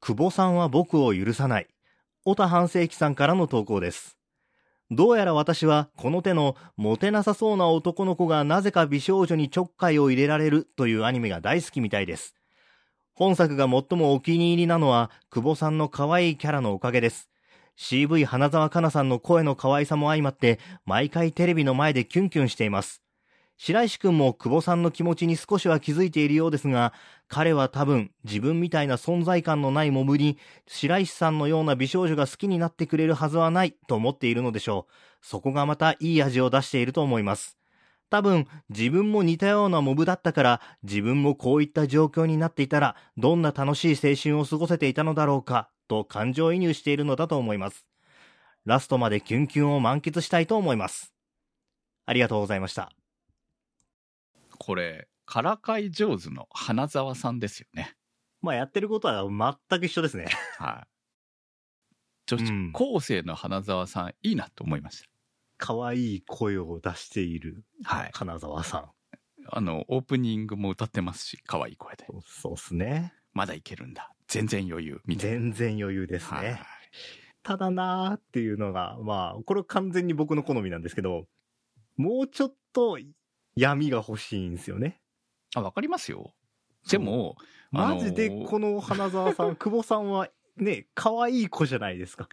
[0.00, 1.68] 久保さんは僕を許さない。
[2.24, 4.16] 小田半世紀さんからの投稿です。
[4.90, 12.34] どうやら私はこの手のモテなさそうな男の子がなぜか美少女にちょっかいを入れられるというアニメが大好きみたいです。
[13.12, 17.28] 本作が最もお気に入りなのは久保さんの可愛いキャラのおかげです。
[17.78, 23.02] CV 花澤香菜さんの声の可愛さも相まって毎回テレビの前でキュンキュンしています。
[23.56, 26.92] 白石くんも久保さんの気持ちに少しは気づいているようですが、
[27.28, 35.26] 彼は多分自分みたいな存在感のないモブに白石さんのような美少女が好きになってくれるはずはないと思っているのでしょう。
[35.26, 37.56] そこがまたいい味を出していると思います。
[38.10, 47.86] 多分自分も似たようなモブだったから自分もこういった状況になっていたらどんな楽しい青春を過ごせていたのだろうかと感情移入しているのだと思います。
[48.64, 51.14] ラストまでキュンキュンを満喫したいと思います。
[52.06, 52.92] ありがとうございました。
[54.58, 57.94] これ、からかい上手の花沢さんですよね。
[58.40, 59.24] まあやってることは
[59.68, 60.26] 全く一緒ですね。
[60.58, 60.88] はい。
[62.26, 65.04] 女子高生の花沢さん、いいなと思いまし
[65.58, 67.96] 可愛い声を出しているた。
[67.96, 68.10] はい。
[68.12, 68.90] 金沢さん。
[69.46, 72.06] あの、オープニングも歌ってますし、可愛い声で。
[72.26, 73.14] そうっすね。
[73.34, 74.10] まだいけるんだ。
[74.28, 75.00] 全然余裕。
[75.04, 75.40] みたいな。
[75.40, 76.60] 全然余裕ですはいね。
[77.42, 81.26] ただなーっていうのが、まあ、これ完全に僕の好みなんですけど、
[81.96, 82.98] もうちょっと
[83.54, 85.00] 闇が欲しいんですよね。
[85.54, 86.32] あ、わかりますよ。
[86.88, 87.36] でも、
[87.70, 92.28] マジでこの花澤さん、 久保さんはね、可愛い子じゃないですか。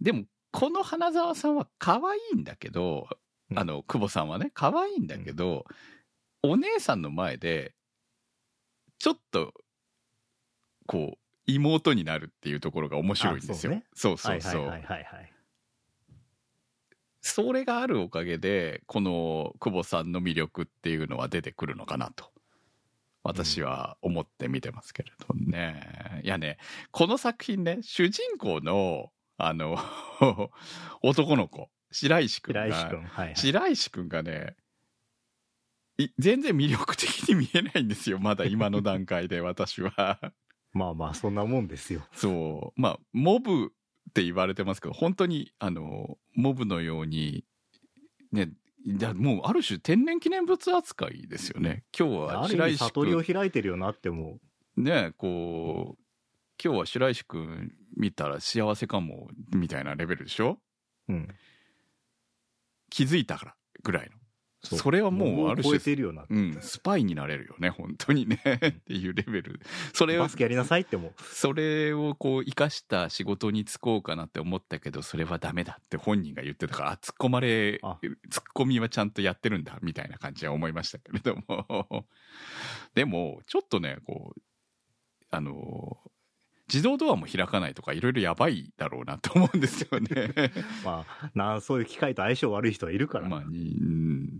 [0.00, 3.08] でも、この花澤さんは可愛いんだけど、
[3.50, 5.64] うんあの、久保さんはね、可愛いんだけど、
[6.42, 7.74] お姉さんの前で、
[8.98, 9.52] ちょっと、
[10.92, 13.72] こう、妹になるっていうところが面白いんですよ。
[13.72, 14.66] あそうそうそう。
[14.66, 15.32] はいはいはいはいはい。
[17.22, 22.30] それがあるおかげで、この久保さんの魅力っていうのは出てくるのかなと。
[23.22, 26.20] 私は思って見てますけれどね。
[26.24, 26.58] いやね、
[26.90, 29.78] この作品ね、主人公の、あの、
[31.02, 33.02] 男の子、白石くんが、白石くん。
[33.04, 33.36] はい、はい。
[33.36, 34.56] 白石くんがね、
[35.96, 38.18] い全然魅力的に見えないんですよ。
[38.18, 40.18] まだ今の段階で私は。
[40.72, 42.02] まあまあ、そんなもんですよ。
[42.12, 42.80] そう。
[42.80, 43.72] まあ、モブ
[44.10, 47.44] って言われてますけど、本当に、あの、モブのように、
[48.32, 48.50] ね、
[49.14, 51.84] もうある種天然記念物扱いですよね。
[51.96, 54.40] 今日は白石悟りを君、開いてるよなって思
[54.76, 54.80] う。
[54.80, 56.02] ね、こう、
[56.62, 60.58] 今日は白石くん見たら幸せかも、みたいなレベルでしょ？
[61.08, 61.28] うん。
[62.90, 64.16] 気づいたから、ぐらいの。
[64.62, 66.24] それはもうある超種えてるよな。
[66.28, 68.40] うん、スパイになれるよね、本当にね。
[68.44, 69.60] っていうレベル。
[69.92, 71.12] それをバスケやりなさいって思う。
[71.22, 82.06] それをこう生かした仕事に就こうかなって思ったけど、それはダメだって本人が言ってたから、あ、突っ込まれ、あ突っ込みはちゃんとやってるんだ、みたいな感じは思いましたけれども。
[82.94, 84.42] でも、ちょっとね、こう、
[85.30, 85.98] あの、
[86.72, 90.32] 自動ドアも開かないとかいろいろやばいだろうなと思うんですよね。
[90.82, 93.28] まあ、なそういう機械と相性悪い人はいるから。
[93.28, 93.44] まあ、っ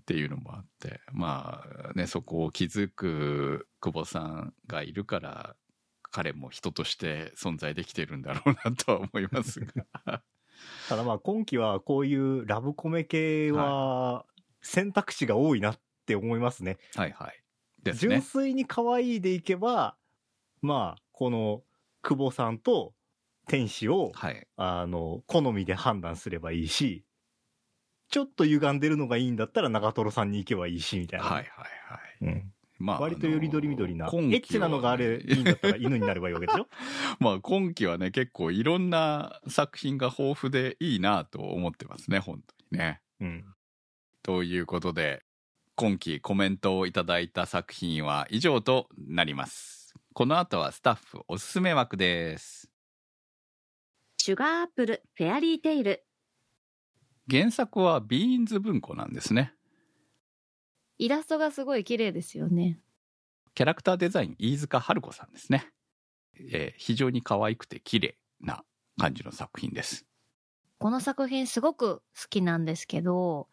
[0.07, 5.57] ていうのもあって、まあね、そこを気づく久保さんがいるから、
[6.11, 9.67] 彼も人として存在できてるんだろうなとは思いますが。
[10.89, 14.25] ただまあ、今期はこういうラブコメ系は
[14.63, 16.79] 選択肢が多いなって思いますね。
[16.95, 17.43] はいはい。
[17.83, 18.21] です純ね。
[18.23, 19.97] 粋に可愛いでいけば、
[20.61, 21.63] まあ、この
[22.03, 22.95] 久保さんと
[23.49, 24.47] 天使を、はい。
[24.57, 27.05] あの、好みで判断すればいいし、
[28.11, 31.27] ちょっと歪んでるのがいいんだったら長瀞さんに行けばいいし、みたいな。
[31.27, 31.45] はいはい
[31.93, 32.25] はい。
[32.25, 32.53] うん。
[32.79, 34.07] まあ、割とよりどりみどりな。
[34.07, 36.67] エッチなのがあれ、いいんだったら犬になればいいわけでしょ？
[37.21, 43.01] まあ今期はね、結構いろんな作品が豊富でいいなと思ってますね、本当にね。
[43.21, 43.45] うん。
[44.25, 45.23] ということで、
[45.77, 49.82] 今期コメントをいただいた作品は以上となります。
[50.15, 52.71] この後はスタッフおすすめ枠です。
[54.19, 56.05] シュガーアップル、フェアリーテイル。
[57.31, 59.55] 原作はビーンズ文庫なんですね。
[60.99, 62.79] イラストがすごい綺麗ですよね。
[63.55, 65.71] キャラクターデザイン飯塚春子さんですね。
[66.39, 68.65] えー非常に可愛くて綺麗な
[68.99, 70.05] 感じの作品です。
[70.77, 73.49] この作品すごく好きなんですけど、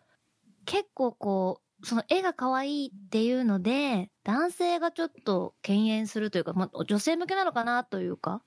[0.66, 8.41] 結構こう、その絵が可愛いっていうので、男性がちょっと敬遠するというか、まあ、女性向けなのかなというか、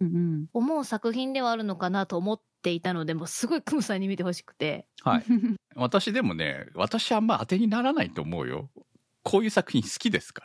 [0.00, 0.46] うんうん。
[0.52, 4.86] 思う作品ではあるのかなと思っていたので、もうすごいクムさんに見てほしくて。
[5.02, 5.24] はい。
[5.76, 8.70] 私でもね、私あんま当てにならないと思うよ。
[9.22, 10.42] こういう作品好きですか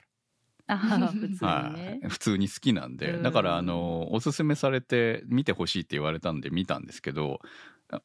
[0.68, 0.76] ら。
[0.76, 2.08] ああ、普通にはねい。。
[2.08, 3.14] 普通に好きなんで。
[3.14, 7.40] うんだから、あの、おすすめされて見てほしいって言われたんで見たんですけど、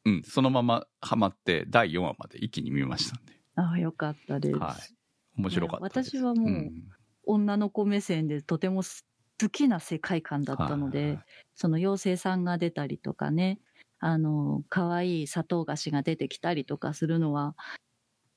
[0.05, 3.38] うん、そのままハマって第4話まで一気に見ましたんで。
[3.59, 4.67] ああ、よかったです。
[4.67, 4.95] はい。
[5.41, 6.11] 面白かったです。
[6.11, 6.91] 私はもううん
[7.25, 9.05] 女の子目線でとてもす
[9.41, 13.61] 好きな世界観だったので、はいその妖精さんが出たりとかね、
[13.99, 17.55] あの、可愛い砂糖菓子が出てきたりとかするのは、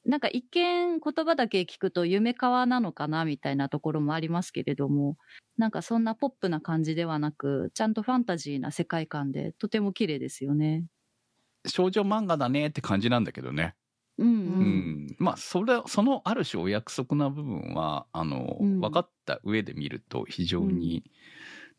[0.07, 5.19] なんか一見言葉だけ聞くと夢川なのかなみたいなところもありますけれども、
[5.59, 10.87] なんかそんなポップな感じではなく、ちゃんとファンタジーな世界観でとても綺麗ですよね。
[11.67, 13.75] 少女漫画だねって感じなんだけどね。
[14.19, 14.51] うんう。
[14.59, 15.07] うんん。
[15.19, 21.05] まあ、それ、そのある種お約束な部分は、あの、うん分かった上で見ると非常に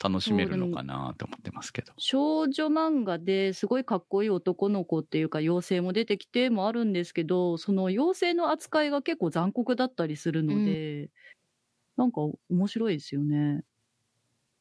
[0.04, 1.94] 楽しめるのかなと思ってますけど。
[1.98, 11.12] 少女漫画ですごいかっこいい男の子っていうか妖精も出てきてもあるんですけど、その妖精の扱いが結構残酷だったりするので、
[11.98, 13.66] なんか面白いですよね。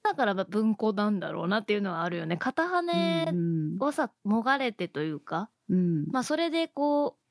[0.04, 2.36] だからまあ文庫なんだろうなっていうのはあるよね。
[2.36, 6.12] 片羽うんをさ、もがれてというか、うん。
[6.12, 7.21] まあそれでこう、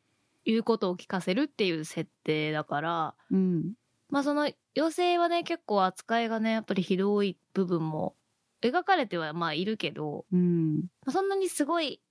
[0.46, 3.74] 言うことを聞かせるっていう設定だから、うん。
[4.10, 8.16] まあその妖精はね、結構扱いがね、やっぱりひどい部分も
[8.62, 10.76] 描かれてはまあいるけど、うん。
[10.76, 12.02] まあそんなにすごい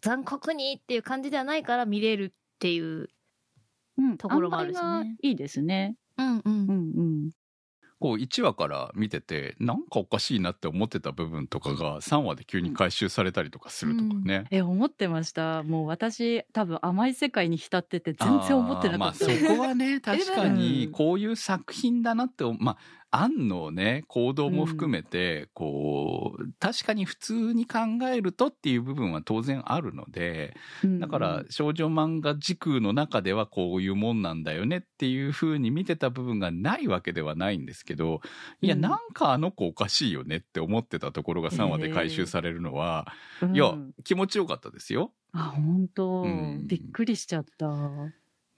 [0.00, 3.08] 残酷にっていう感じではないから見れるっていう。
[3.98, 4.16] うん。
[4.16, 5.96] ところもあるしね塩梅がいいですね。
[6.16, 7.30] うんうんうんうん。
[8.00, 14.46] こう1話から見ててなんかおかしいなって思ってた部分とかが3話で急に回収されたりとかするとかね。
[14.50, 15.62] え、思ってました。
[15.64, 19.26] もう私、多分甘い世界に浸ってて全然思ってなかった。
[19.26, 22.78] まあそこはね確か うにんこういう作品だなってまあ
[23.10, 27.78] アンのね行動も含めて、こう確かに普通に考
[28.12, 30.54] えるとっていう部分は当然あるので
[30.84, 38.20] うんだから少女漫画時空の中ではこういうもんなんだよねっていう風に見てた部分がないわけではないんですけど
[38.60, 38.80] いやうん。
[38.80, 43.06] なんかあの子おかしいよねって思ってたところが3話で回収されるのは、
[43.42, 43.56] うん。
[43.56, 43.74] いや
[44.04, 45.12] 気持ちよかったですよ。
[45.32, 46.66] あ、本当、うん。
[46.66, 47.68] びっくりしちゃった。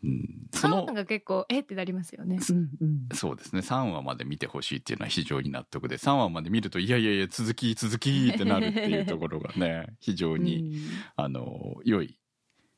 [0.03, 2.39] うんうん、その3が結構えってなりますよね
[2.81, 3.09] うん。
[3.13, 10.83] そうですね3話まで見てほしいっていうのは非常に納得で3話まで見るといやいやいや続き続きってなるっていうところがね 非常に、
[11.17, 12.19] あの良い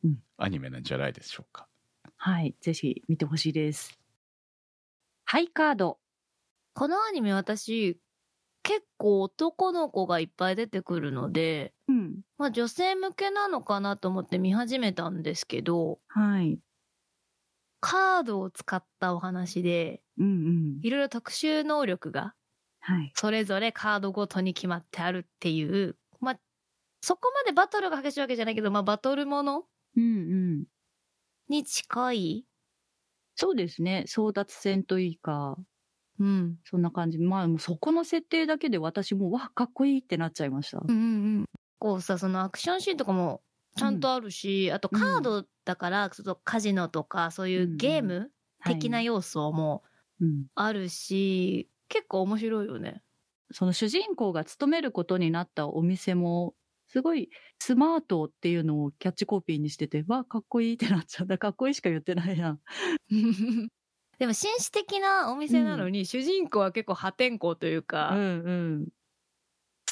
[0.05, 1.69] うんアニメなんじゃないでしょうか。
[2.17, 2.57] はい。
[2.61, 3.97] ぜひ見てほしいです。
[5.25, 5.99] ハイカード。
[6.75, 8.01] このアニメ私
[8.63, 12.21] 結構男の子がいっぱい出てくるのでうん。
[12.39, 16.59] まあ女性向けなのかなと思って見始めたんですけどはい。
[17.83, 20.79] カードを使ったお話でうんうん。
[20.83, 22.35] いろいろ特殊能力が
[22.81, 23.13] はい。
[23.15, 26.41] それぞれカードごとに決まってあるっていうまあ
[27.03, 29.65] そこまでバトルが激しいわけじゃないけど、まあ、バトルもの
[29.97, 30.65] うんうん。
[31.49, 32.47] に近い？
[33.37, 34.05] そうですね。
[34.07, 35.57] 争奪戦といいか、
[36.19, 37.19] うんそんな感じ。
[37.19, 40.79] まあ、もうそこの設定だけで私も、わ、かっこいいってなっちゃいました。
[40.79, 41.45] うんうんうん
[41.79, 43.43] こうさそのアクションシーンとかも
[43.77, 48.33] ちゃんとあるし、あとカードだから、ちょっとカジノとかそういうゲーム
[48.65, 49.83] 的な要素も
[50.21, 50.47] うん。
[50.55, 53.03] あるし、結構面白いよね。
[53.51, 56.55] その主人公が勤めることになったお店も、
[56.89, 61.39] すごいスマートっていうのをキャッチコピーにしてて、わ、かっこいいってなっちゃった。
[61.39, 62.61] かっこいいしか言ってないやん。
[64.19, 68.53] でも紳士的なお店なのに、主人公は結構破天荒というか、うんう
[68.85, 68.89] ん。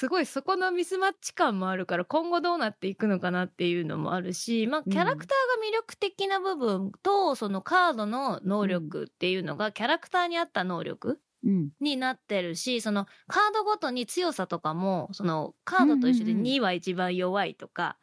[0.01, 11.69] すごいそこのミスマッチ感もあるから今後どうなっていくのかなっていうのもあるし、まあ、キャラクターが魅力的な部分と、そのカードの能力っていうのがキャラクターに合った能力うん。
[11.83, 17.99] になってるしそのカードごとに強さとかもそのカードと一緒でうんうんうん2は一番弱いとか、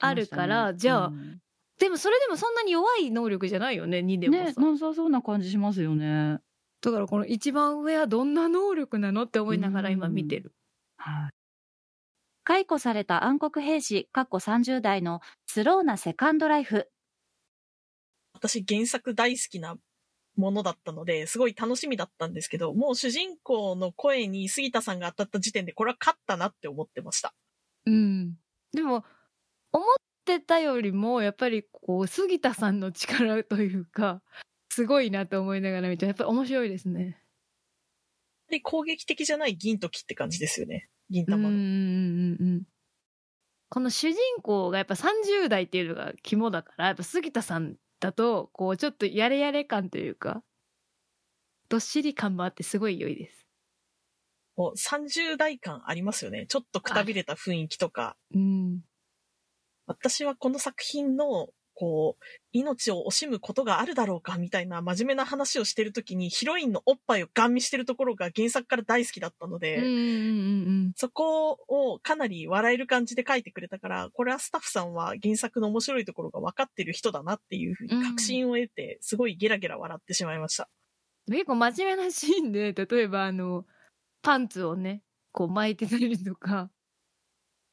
[0.00, 1.38] あるからじゃあうん。
[1.78, 6.40] でもそれでもそんなに弱い能力じゃないよね2でもね、さ、なさそうな感じしますよね。
[6.80, 10.52] だからこの一番上はどんな能力なのって思いながら今見てる。
[11.02, 11.30] はい。
[12.44, 16.88] 解雇された暗黒兵士、かっこ30代のスローなセカンドライフ。
[18.34, 19.76] 私原作大好きな
[20.36, 27.34] ものだったので、すごい楽しみだったんですけど、もう主人公の声に杉田さんが当たった時点で、これは勝ったなって思ってました。
[27.86, 28.36] うん。
[28.72, 29.04] でも、
[29.72, 29.86] 思っ
[30.24, 34.22] てたよりも、やっぱりこう、杉田さんの力というか、
[34.70, 37.18] すごいなと思いながら見て、やっぱり面白いですね。
[38.52, 40.88] で、攻撃的じゃない銀時って感じですよね。
[41.12, 41.44] 銀うんうん。
[41.44, 42.62] うんうん。
[43.68, 50.42] この主人公がやっぱ30代っていうのが肝だから、やっぱ杉田さんだと、こう、ちょっとやれやれ感というか、
[51.68, 53.46] どっしり感もあってすごい良いです。
[54.56, 56.46] もう30代感ありますよね。
[56.46, 58.16] ちょっとくたびれた雰囲気とか。
[58.34, 58.80] うん。
[59.86, 61.48] 私はこの作品の、
[61.82, 69.94] こう、命を惜しむことがあるだろうかみたいな真面目な話をしてるときに、ヒロインのおっぱいをガン見してるところが原作から大好きだったので、うんうんう
[70.90, 80.68] んそこをかなり笑える感じで書いてくれたから、これはスタッフさんは原作の面白いところが分かってる人だなっていうふうに確信を得て、すごいゲラゲラ笑ってしまいました。
[81.26, 81.34] うん。
[81.34, 83.66] 結構真面目なシーンで、例えばあの、
[84.22, 85.02] パンツをね、
[85.32, 86.70] こう巻いてたりとか、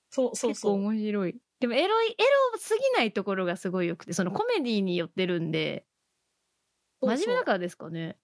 [0.10, 0.78] そうそう結構そう。
[0.80, 1.36] 面白い。
[1.60, 2.16] でもエロい、エ
[2.54, 5.86] ロすぎないところがすごい良くて、そのコメディに寄ってるんで、
[7.02, 8.18] そうそう真面目だからですかね。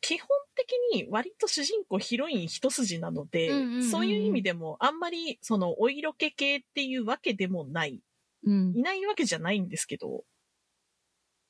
[0.00, 8.00] 基本的に割と主人公ヒロイン一筋なので、うんうんうんうんそういう意味でもあんまりそのお色気系っていうわけでもない。
[8.44, 8.72] うん。
[8.76, 10.20] いないわけじゃないんですけど、っ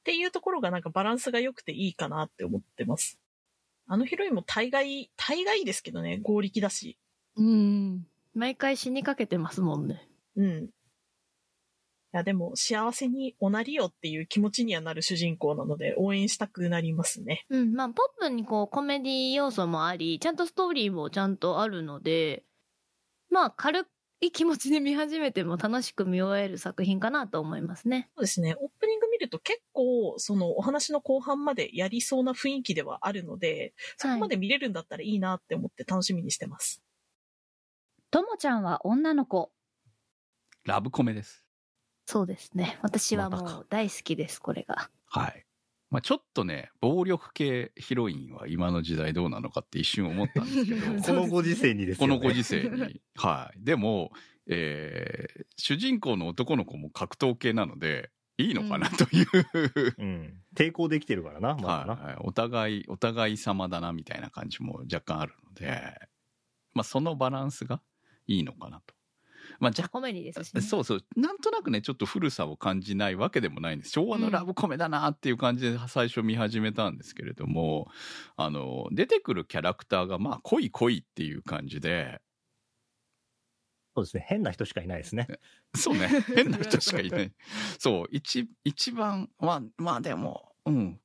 [0.05, 3.19] ていうところがなんかバランスが良くていいかなって思ってます。
[3.89, 6.99] あのヒロインも大概、大概ですけどね、合力だし。
[7.37, 8.07] うん。
[8.35, 10.09] 毎回死にかけてますもんね。
[10.37, 10.71] うん。
[12.13, 17.47] いや、でも幸せにおなりよっていう気持ちにはなる主人公なので応援したくなりますね。
[17.51, 17.75] うん。
[17.75, 22.45] まあ、ポップにこう、コメディ要素もあり、ちゃんとストーリーもちゃんとあるので、
[23.31, 23.87] まあ、軽
[24.21, 28.11] い気持ちで見始めても楽しく見終える作品かなと思いますね。
[28.17, 28.55] そうですね。
[28.59, 36.83] オープニング見ると結構、そのお話の後半までやりそうな雰囲気ではあるので、そこまで見れるんだったらいいなって思って楽しみにしてます。
[38.11, 39.53] ともちゃんは女の子。
[40.67, 41.45] ラブコメです。
[42.05, 42.79] そうですね。
[42.83, 44.91] 私はもう大好きです、これが。
[45.07, 45.47] はい。
[45.91, 52.15] まあ、ちょっとね、暴力系ヒロインは今の時代どうなのかって一瞬思ったんですけど、 このご時世にですよね。
[52.15, 53.01] このご時世に。
[53.15, 53.65] はい。
[53.65, 54.13] でも、
[54.47, 59.27] えー主人公の男の子も格闘系なので、いいのかなという、
[59.99, 60.43] うん。
[60.55, 61.95] 抵抗できてるからな、まだな。
[61.95, 65.95] はいはい、お互い、お互い様だなみたいな感じも若干あるので、
[66.75, 67.81] まあそのバランスが
[68.27, 68.96] いいのかなと。
[69.61, 70.61] まあ若コメディですしね。
[70.61, 71.05] そうそう。
[71.17, 73.93] なんとなくね、ちょっと古さを感じないわけでもないんです。
[73.93, 77.89] 昭和のラブコメだなっていう感じで最初見始めたんですけれども、
[78.37, 82.21] あの、出てくるキャラクターがまあ濃い濃いっていう感じで、
[83.97, 84.27] そうですね。
[84.29, 85.27] 変な人しかいないですね。
[85.75, 86.09] そうね。
[86.35, 87.33] 変な人しかいない。
[87.81, 88.07] そう。
[88.11, 91.01] 一、一番、まあ、まあでも、うん。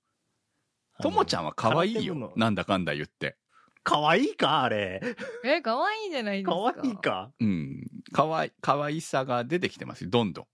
[1.01, 2.33] ともちゃんは可愛いよ。
[2.35, 3.37] なんだかんだ言って。
[3.83, 5.01] 可愛いかあれ。
[5.43, 6.51] え、可愛いじゃないですか。
[6.73, 7.31] 可愛いか？
[7.39, 7.87] うん。
[8.13, 10.09] 可愛い、可愛さが出てきてますよ。
[10.09, 10.45] どんどん。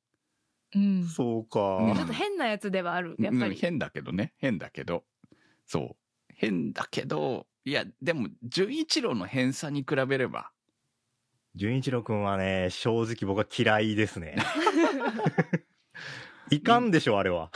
[0.76, 1.08] うん。
[1.08, 1.78] ちそうか。
[1.78, 3.16] うんょっと変なやつではある。
[3.20, 3.52] やっぱり。
[3.52, 4.34] うん変だけどね。
[4.38, 5.04] 変だけど。
[5.66, 5.96] そう。
[6.34, 10.52] 変だけど、いや、でも、純一郎の偏差に比べれば、
[11.56, 14.36] 純一郎くんはね、正直僕は嫌いですね。
[16.52, 17.52] いかんでしょ、あれは。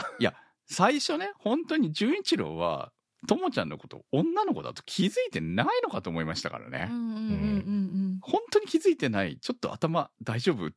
[0.66, 2.92] 最初ね、本当に純一郎は、
[3.26, 6.88] ともちゃんのこと、女の子だと気づいてないのかと思いましたからね。
[8.20, 10.70] 本当に気づいてない、ちょっと頭大丈夫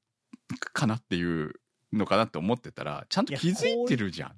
[0.74, 1.54] かなっていう
[1.92, 4.36] のかなって思ってたら、ちゃんと気づいてるじゃん。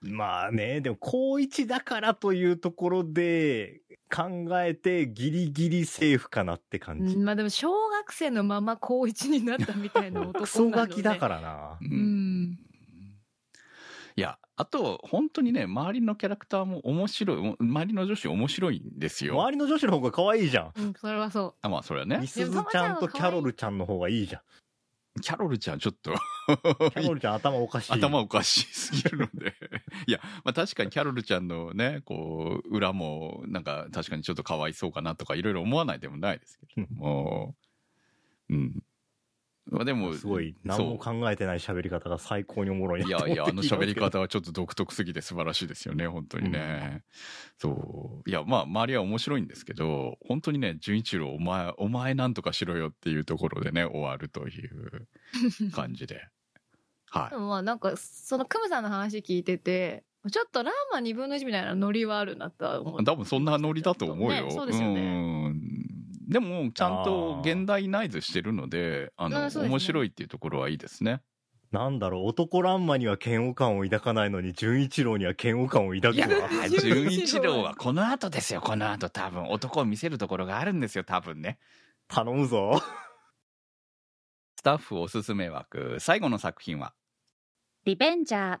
[0.00, 3.82] まあね、でも高一だからというところで
[4.14, 7.14] 考えてギリギリセーフかなって感じ。
[7.16, 7.24] うん。
[7.24, 10.38] まあでも小学生のまま高一になったみたいな男なので。
[10.40, 11.78] クソガキだからな。
[11.80, 12.58] ううん
[14.60, 19.34] あと、本当にね、周りのキャラクターも面白い、周りの女子面白いんですよ。
[19.34, 20.72] 周りの女子の方が可愛いじゃん。
[20.76, 22.26] うん、それはそあ、まあ、それはねみ。
[22.26, 24.42] すずちゃんとキャロルちゃんの方がいいじゃん。
[25.20, 26.12] キャロルちゃん、ちょっと、
[26.90, 27.92] キャロルちゃん頭おかしい。
[27.92, 29.54] 頭おかしすぎるので。
[30.08, 37.54] いや、まあ確かにキャロルちゃんのね、こう、裏も、なんか確かにちょっとかわいそうかなとかいろいろ思わないでもないですけども、
[38.48, 38.82] うん。
[39.70, 47.02] まあでも、すごい、何も考えてない喋り方が最高におもろいなと思っていやいや、あの喋り方はちょっと独特すぎて素晴らしいですよね、本当にね。
[47.58, 48.28] そう。
[48.28, 55.08] いや、まあ、周りは面白いんですけど、本当にね、純一郎、お前、お前なんとかしろよっていうところでね、終わるという
[55.68, 55.70] う。
[55.70, 56.28] 感じで。
[57.10, 62.98] はでもまあなんか、そのクムさんの話聞いてて、ちょっとラーマ2分の1みたいなノリはあるなとは思っい。
[62.98, 63.04] て。
[63.04, 64.46] 多分そんなノリだと思うよ。
[64.46, 65.37] ねそうですよねうん
[66.28, 71.22] でも、ちゃんと現代ナイズしてるので、あの、あね面白いっていうところはいいですね。
[71.72, 76.68] なんだろう、男ランマには嫌悪感を抱かないのに、純一郎には嫌悪感を抱くわ。
[76.68, 79.44] 純一郎はこの後ですよ、この後多分。
[79.48, 81.58] 男を見せるところがあるんですよ、多分ね。
[82.08, 82.80] 頼むぞ。
[84.56, 86.94] スタッフおすすめ枠、最後の作品は、
[87.84, 88.58] リベンジャー。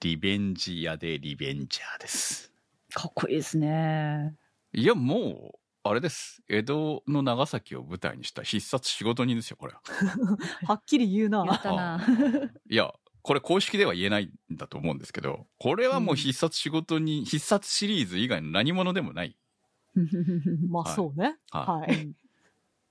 [0.00, 2.52] リベンジ屋でリベンジャーです。
[2.92, 4.36] かっこいいですね。
[4.72, 6.42] いや、もう、あれです。
[6.48, 9.72] 江戸の長崎を舞台にした必殺仕事人ですよ、これ。
[10.66, 11.42] はっきり言うな。
[11.42, 12.00] 言ったな。
[12.70, 12.92] いや、
[13.22, 19.36] これ公式では言えないんだと思うんですけど、これはもう必殺仕事人、必殺シリーズ以外の何者でもない。
[20.70, 21.36] まあそうね。
[21.50, 22.14] ははい。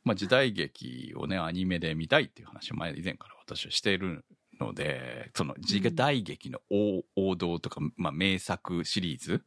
[0.03, 4.25] まあ時代劇をね、アニメで見たいっていう話を前、以前から私はしている
[4.59, 9.43] ので、その時代劇の王,、王道とか、まあ名作シリーズ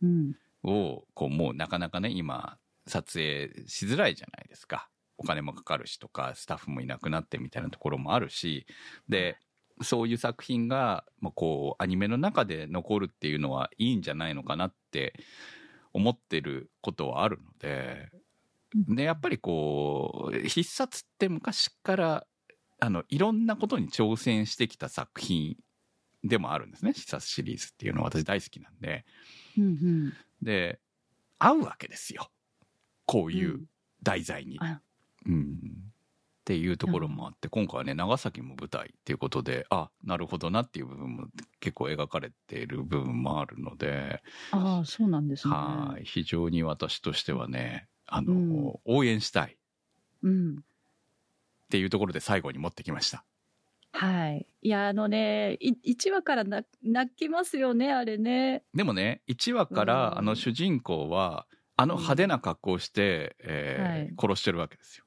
[0.00, 0.36] うん。
[0.62, 4.88] を、こうもうなかなかね、今、撮影しづらいじゃないですか。
[5.16, 8.66] お金もかかるしとか、スタッフもいなくなってみたいなところもあるし、
[9.08, 9.38] で、
[9.82, 15.14] そういう作品が、まあ、こう、アニメの中で残るっていうのはいいんじゃないのかなって
[15.92, 18.10] 思ってることはあるので、
[18.74, 22.26] で、やっぱりこう、必殺って昔から、
[22.80, 25.56] あの、いろんなことに挑戦してきた作品
[26.24, 26.92] でもあるんですね。
[26.92, 29.04] 必殺シリーズっていうのは私大好きなんで。
[29.56, 30.12] うんうん。
[30.42, 30.80] で、
[31.38, 32.28] 合うわけですよ。
[33.06, 33.60] こういう
[34.02, 34.58] 題材に。
[34.60, 34.80] あ
[35.26, 35.58] うん。
[36.40, 41.26] っていうところもあって、今回はね、長崎も舞台っていうことで、あ、なるほどなっていう部分も
[41.58, 45.54] 結構描かれている部分もあるので、ああ、そうなんですね。
[45.54, 46.04] はい。
[46.04, 49.56] 非常に私としてはね、あの、うん応援したいっ
[50.22, 50.64] うん。
[51.70, 53.24] ていうところで最後に持ってきました。
[53.92, 54.46] はい。
[54.60, 58.64] いや、あのね、い1話からな泣きますよね、あれね。
[58.74, 65.04] でもね、1話から、うんあの主人公は、あの派手な格好をして、えーはい殺してるわけですよ。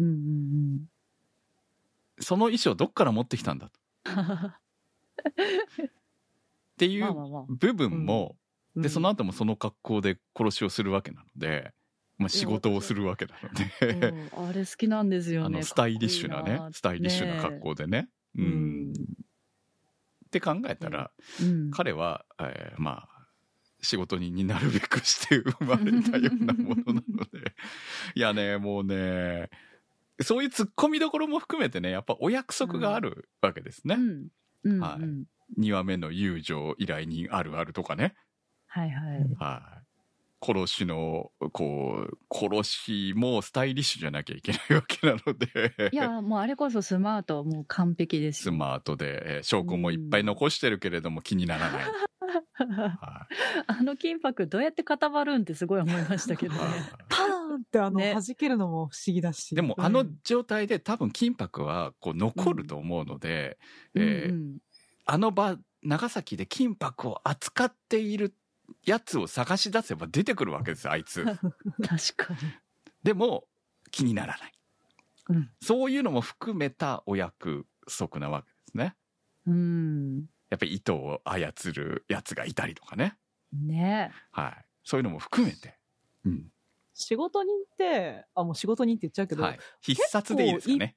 [0.00, 0.88] うんうん
[2.20, 3.70] その衣装どっから持ってきたんだ。
[4.04, 4.08] っ
[6.76, 7.44] ていうまあまあまあ。
[7.48, 8.36] 部分も、
[8.76, 11.72] で、その後、後もその格好で殺しをするわけなので、
[12.16, 13.64] まあ仕事をするわけなので、
[14.08, 15.56] うんあれ好きなんですよね。
[15.56, 18.08] あの、スタイリッシュなねスタイリッシュな格好でね。
[18.36, 18.44] うん。
[18.44, 18.94] うんっ
[20.26, 23.13] って考えたら、うん彼は、えーまあ
[23.84, 27.54] 仕事人になるべくして生まれたようなものなので。
[28.14, 29.50] いやねもうね
[30.20, 34.28] そういうツッコミどころも含めてねやっぱお約束があるわけですね、うん。
[34.64, 35.24] うんはいうん。
[35.58, 38.14] 2話目の友情依頼人あるあるとかね。
[38.66, 39.36] はいはい。
[39.38, 39.84] はい。
[40.44, 45.90] 殺しのこう殺しもスタイリッシュじゃなきゃいけないわけなので。
[45.90, 48.52] いや、もうあれこそスマートはもう完璧ですよ。
[48.52, 51.84] スマートで、えー証拠もいっぱい残してるけれども気にならない、
[52.52, 53.28] は
[53.66, 56.60] あの金箔どうやって固まるんってすごい思いましたけどね。
[57.08, 59.54] パーンってあの、ね弾けるのも不思議だし。
[59.54, 63.58] でもあの状態で多分金箔はこう残ると思うので、
[63.94, 64.58] えーうんうん
[65.06, 68.34] あの場長崎で金箔を扱っている
[68.86, 71.46] やつを探し出せば出てくるわけですよあいつ 確
[72.16, 72.38] かに。
[73.02, 73.46] でも
[73.90, 74.52] 気にならない、
[75.28, 78.96] うんそういうのも含めたお約束なわけですね
[79.46, 80.26] うん。
[80.50, 83.16] やっぱり糸を操るやつがいたりとかね。
[83.52, 84.12] ね。
[84.30, 84.64] はい。
[84.82, 85.78] そういうのも含めて、
[86.24, 86.50] うん。
[86.94, 90.96] 仕事人って、あ、もう仕事人って言っちゃうけど、はい、必殺でいいですかね。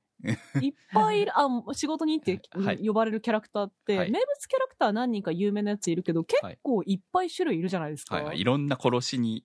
[0.61, 2.85] いっぱいいる、あ、仕事人って はい。
[2.85, 4.11] 呼ばれるキャラクターって、はい。
[4.11, 8.15] 名物キャラクター何人か有名なやついるけど、結構いっぱい種類いるじゃないですか。
[8.15, 9.43] はいはい、いろんな殺しに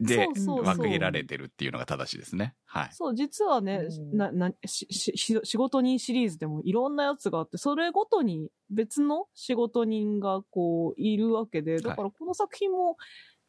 [0.00, 0.76] でそうそうそう。
[0.76, 2.54] 分けられてるっていうのが正しいですね。
[2.64, 2.88] はい。
[2.92, 4.16] そう、実はね、うん。
[4.16, 12.96] な、な、し、し、し仕事人シリーズでもいろんなやつがあって、それごとに別の仕事人がこう、いるわけで、だからこの作品も、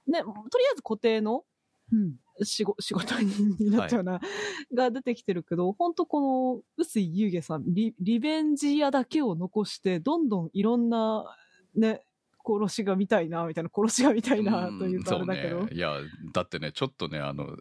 [0.07, 1.43] ね、とりあえず固定の
[1.91, 2.15] うん。
[2.43, 4.19] 仕事、 仕事人になっちゃうな、
[4.73, 11.26] が出てきてるけど、本当この、臼井優下さんリ、リベンジ屋だけを残して、どんどんいろんな、
[11.76, 12.03] ね、
[12.46, 15.66] 殺しが見たいな、みたいな、殺しが見たいな、というとあれだけど。
[15.66, 15.74] ね。
[15.74, 15.98] いや
[16.34, 17.58] だってねちょっとねあの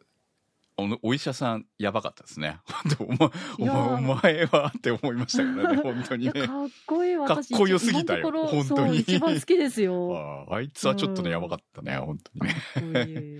[1.02, 2.58] お医者さんやばかったですね。
[2.98, 6.32] お前お前お前はって思いましたからね 本当にね。
[6.32, 7.16] かっこいい。
[7.16, 9.00] 私かっこよすぎたよ本当に。
[9.00, 10.46] 一番好きですよ。
[10.48, 11.32] あーあいつはちょっとねうん。
[11.32, 13.38] やばかったね本当にね。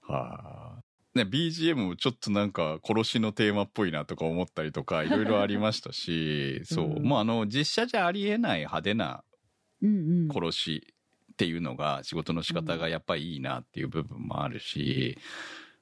[0.00, 0.82] はあ
[1.14, 7.02] ね BGM もちょっとなんか殺しのテーマっぽいなとか思ったりとかいろいろありましたしそう、うん。
[7.02, 9.24] もうあの実写じゃありえない派手な。
[10.32, 10.94] 殺し
[11.32, 15.18] っていうのが仕事の仕方がやっぱりいいなっていう部分もあるし、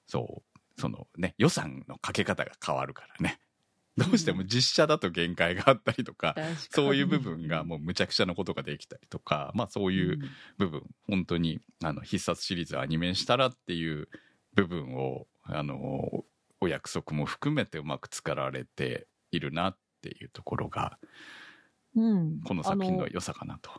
[0.07, 3.41] そうそのね予算のかけ方が変わるからね。
[3.97, 6.57] どうしても実写だと限界があったりとか、確かに。
[6.71, 10.19] そういう部分がもうむちゃくちゃなことができたりとかまあそういう
[10.57, 14.09] 部分、本当にあの必殺シリーズアニメにしたらっていう
[14.55, 16.25] 部分をあの
[16.61, 20.99] お約束も含めてうまく作られているなっていうところが
[21.97, 22.41] うん。
[22.43, 23.71] この作品あの良さかなと。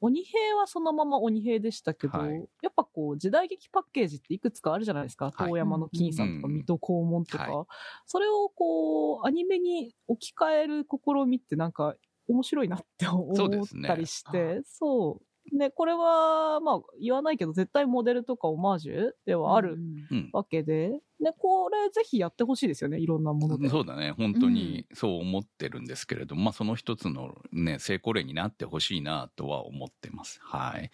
[0.00, 2.48] 鬼平はそのまま鬼平でしたけど、はい。
[2.62, 5.32] やっぱこう時代劇パッケージっていくつかあるじゃないですか。
[5.34, 5.50] はい。
[5.50, 7.66] 遠山の金さんとかうん水戸黄門とか、は
[8.06, 11.94] それをこうアニメに置き換える試みってなんか
[12.28, 15.22] 面白いなって思ったりして、そう。
[15.22, 15.27] ね、
[15.74, 19.78] これは、まあ、言わないけど、絶対モデルとかオマージュではある
[20.10, 23.68] うんわけで、ね、これぜひやってほしいですよね、いろんなもので。
[23.68, 24.12] そうだね。
[24.12, 30.38] 本当にそう思ってるんですけれども、まあその一つのね成功例になってほしいなとは思ってます。
[30.42, 30.90] はい。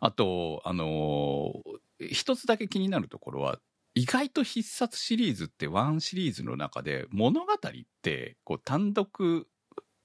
[0.00, 3.58] あとあのー一つだけ気になるところは
[3.94, 7.56] 意外と必殺シリーズってワンシリーズの中で物語っ
[8.02, 9.48] てこう単独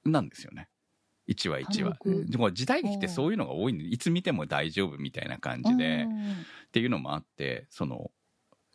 [0.05, 0.69] なんですよね
[1.31, 1.97] 1話1話。
[2.29, 6.07] でも時代劇ってそういうのが多いんでいつ見ても大丈夫みたいな感じで。
[6.67, 8.11] っていうのもあってその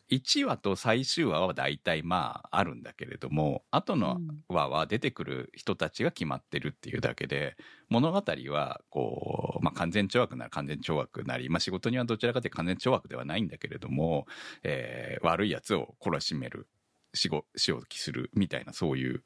[0.09, 7.57] 1話と最終話は大体まああるんだけれども後の話は出てくる人たちが決まってるっていうだけで
[7.89, 14.27] 物語はこう、まあ、完全懲悪なら完全懲悪なり、まあ、仕事にはどちらかというと完全懲悪ではないんだけれども、
[14.63, 16.67] えー悪いやつを懲らしめる
[17.13, 19.23] 仕事仕置きするみたいなそういう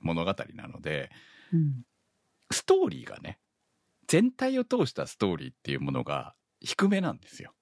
[0.00, 1.10] 物語なので
[1.52, 1.84] うん
[2.54, 3.38] ストーリーがね
[4.06, 7.52] 全体を通したストーリーっていうものが低めなんですよ。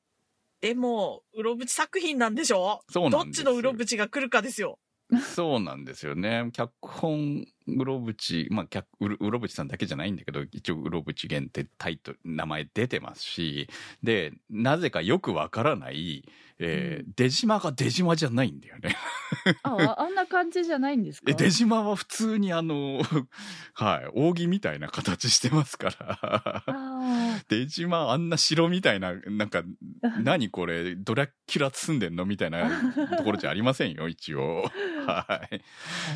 [0.60, 2.82] でも、うろぶち作品なんでしょ？
[2.88, 4.78] そうなんですどっちのうろぶちが来るかですよ。
[5.20, 6.48] そうなんですよね。
[6.52, 13.68] 脚本、うろぶち、まあ、脚うろぶちさんだけじゃないんだけど、一応、うろぶち限定タイトル、名前出てますし、
[14.02, 16.24] で、なぜかよくわからない、
[16.58, 18.96] えー出島が出島じゃないんだよね。
[19.64, 21.30] あああんな感じじゃないんですか？
[21.30, 23.00] え出島は普通にあの、
[23.74, 26.62] はい、扇みたいな形してますから。
[27.02, 29.62] あ出島あんな城みたいな、なんか、
[30.22, 32.70] 何これ、ドラキュラ住んでんのみたいな
[33.18, 34.64] ところじゃありませんよ、一応。
[35.06, 35.62] はい。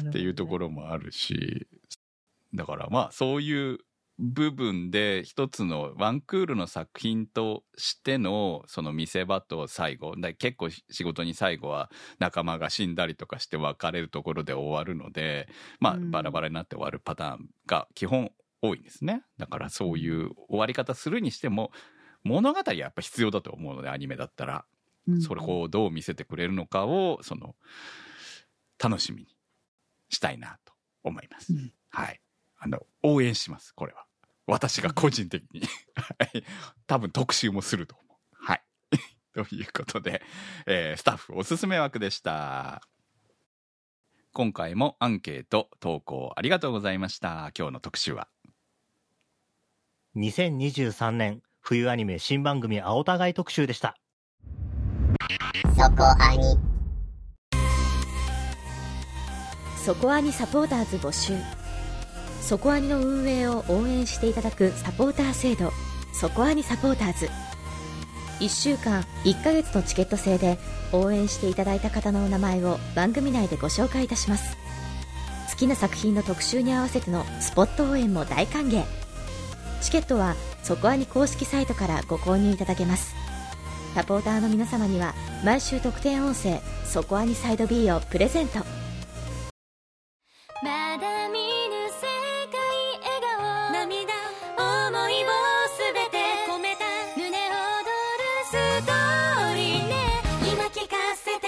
[0.04, 1.66] あっていうところもあるし。
[2.54, 3.78] だからまあそういう
[4.18, 15.48] 部分で一つのワンクールの作品としてのその見せ場と最後だ結構仕事に最後は仲間が死んだりとかして別れるところで終わるので
[15.80, 16.10] まあうん。
[16.10, 19.22] バラバラになって終わるパターンが基本多いんですね。
[19.38, 21.72] だからそういう終わり方するにしても、
[22.24, 24.64] 物語はやっぱ必要だと思うので、アニメだったら。
[25.08, 27.54] うんそれをどう見せてくれるのかを、その、
[28.82, 29.28] 楽しみに
[30.08, 30.72] したいなと
[31.04, 31.52] 思います。
[31.52, 32.20] うんはい。
[32.58, 34.04] あの、応援します、これは。
[34.46, 35.60] 私が個人的に。
[35.94, 36.44] はい。
[36.86, 38.44] 多分特集もすると思う。
[38.44, 38.62] はい。
[39.32, 40.22] ということで、
[40.66, 42.82] えースタッフおすすめ枠でした。
[44.32, 47.52] 今回もアンケート投稿ありがとうございました。
[47.56, 48.28] 今日の特集は。
[50.16, 53.97] 2023年冬アニメ新番組青互い特集でした。
[55.76, 56.56] そこアニ。
[59.84, 61.34] そこアニサポーターズ募集。
[62.40, 65.70] そこアニの運営を応援していただくサポーター制度。
[66.14, 67.28] そこアニサポーターズ。
[68.40, 70.59] 1週間1ヶ月のチケット制で
[70.93, 74.56] 応援していただいた方のお名前を番組内でご紹介いたします。
[75.51, 78.82] 好きな作品の特集に合わせてのスポット応援も大歓迎
[79.82, 83.14] チケットはそこアニ公式サイトからご購入いただけます。
[83.94, 88.58] サポーターの皆様には毎週特典音声「そこアニサイド B」をプレゼント。
[90.62, 92.06] まだ見ぬ世
[92.50, 92.58] 界
[93.00, 93.72] 笑顔。
[93.72, 94.12] 涙
[94.58, 95.26] 思いを
[95.68, 96.84] すべて込めた。
[97.16, 99.94] 胸躍るストーリーね。
[100.52, 101.46] 今聞かせて。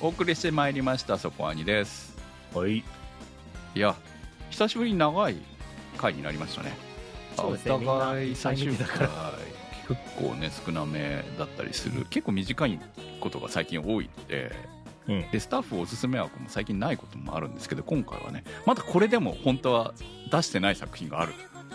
[0.00, 2.16] お送りしてまいりました、そこアニです。
[2.54, 2.84] はい。
[3.76, 3.94] いや、
[4.48, 5.36] 久しぶりに長い
[5.98, 6.72] 回になりましたね。
[7.36, 9.06] そうですねお互い最終回、
[9.86, 12.06] 結構ね、少なめだったりする。
[12.08, 12.80] 結構短い
[13.20, 14.50] ことが最近多いので、
[15.08, 15.30] うん。
[15.30, 19.94] でスタッフおすすめ枠も最近ないこともあるんですけど今回はねまだこれでも本当は
[20.32, 21.32] 出してない作品がある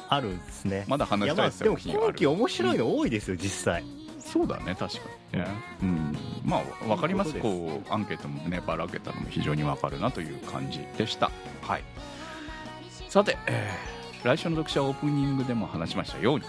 [0.09, 0.85] あるんですね。
[0.89, 3.83] まだ話したいいやまあでも作品がある今期面白いの多いですよ、実際。
[4.21, 5.01] そうだね確か
[5.33, 5.39] に。
[5.39, 5.47] ね。
[5.81, 6.17] うん。
[6.45, 7.33] まあわかります。
[7.33, 11.31] こうアンケートもねばらけたのも非常にわかるなという感じでした。
[11.61, 11.83] はい。
[13.09, 16.45] さて、えー来週の読者オープニングでも話しましたように。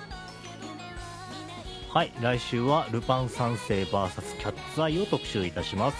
[1.88, 2.12] はい。
[2.20, 5.96] 来週はルパン三世 VS キャッツアイを特集いたします。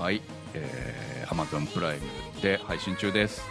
[0.00, 0.20] はい、
[0.54, 3.42] えー、Amazon プライムで配信中です。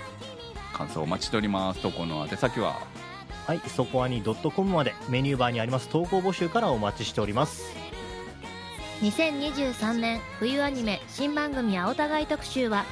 [0.74, 1.82] 感想お待ちしております。
[1.82, 2.82] どこの宛先は
[3.52, 3.60] はい。
[3.68, 7.76] そこアニ .com までメニューバーにあります投稿募集からお待ちしております。
[9.02, 12.86] 2023年冬アニメ新番組青互い特集は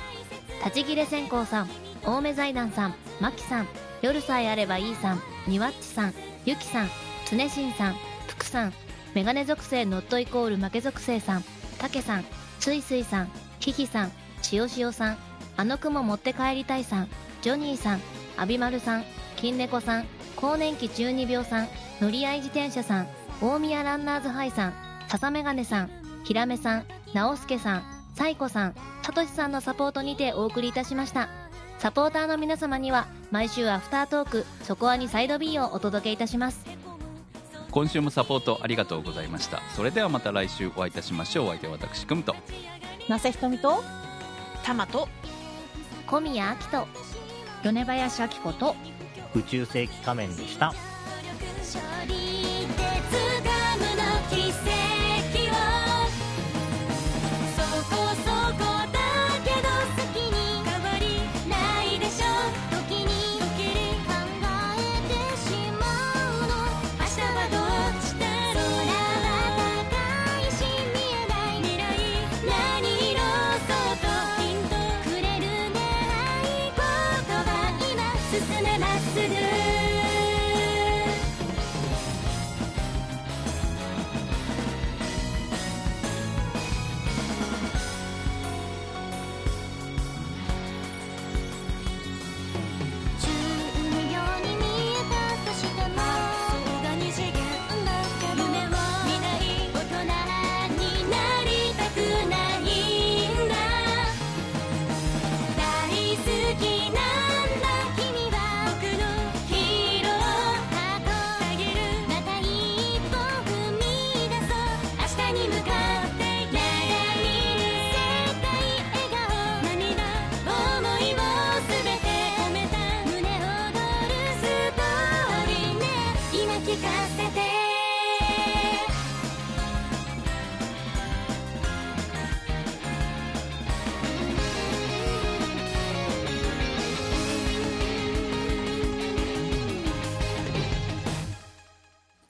[0.66, 1.70] 立ち切れ線香さん
[2.04, 3.68] 青梅財団さんマキさん
[4.02, 6.14] 夜さえあればいいさんにわっちさん
[6.46, 6.90] ゆきさん
[7.26, 7.96] つねしんさん
[8.28, 8.74] 福さん
[9.14, 11.44] メガネ属性ノットイコール負け属性さん
[11.78, 12.26] たけさん
[12.60, 14.12] ついすいさんひひさん
[14.42, 15.18] しおしおさん
[15.58, 17.08] あの雲持って帰りたいさん
[17.44, 18.02] ジョニーさん
[18.36, 19.04] アビマルさん
[19.36, 20.08] 金猫さん
[20.40, 21.68] 更年期中二病さん
[22.00, 23.08] 乗り合い自転車さん
[23.42, 24.74] 大宮ランナーズハイさん
[25.08, 26.00] 笹メガネさん
[26.30, 27.84] ひらめさん、なおすけさん、
[28.14, 31.28] さいこさん、さとしさんのサポートにてお送りいたしました。
[31.80, 36.66] サポーターの皆様には、毎週アフタートーク、そこアにサイド B をお届けいたします。
[37.72, 42.34] 今週もサポートありがとうございましたそれではまた来週お会いいたしましょうお相手は私くむと
[43.08, 43.84] なせひとみと
[44.64, 45.08] タマと
[46.08, 46.88] 小宮明と、
[47.64, 48.76] 米林明子と
[49.36, 50.74] 宇宙世紀仮面でした。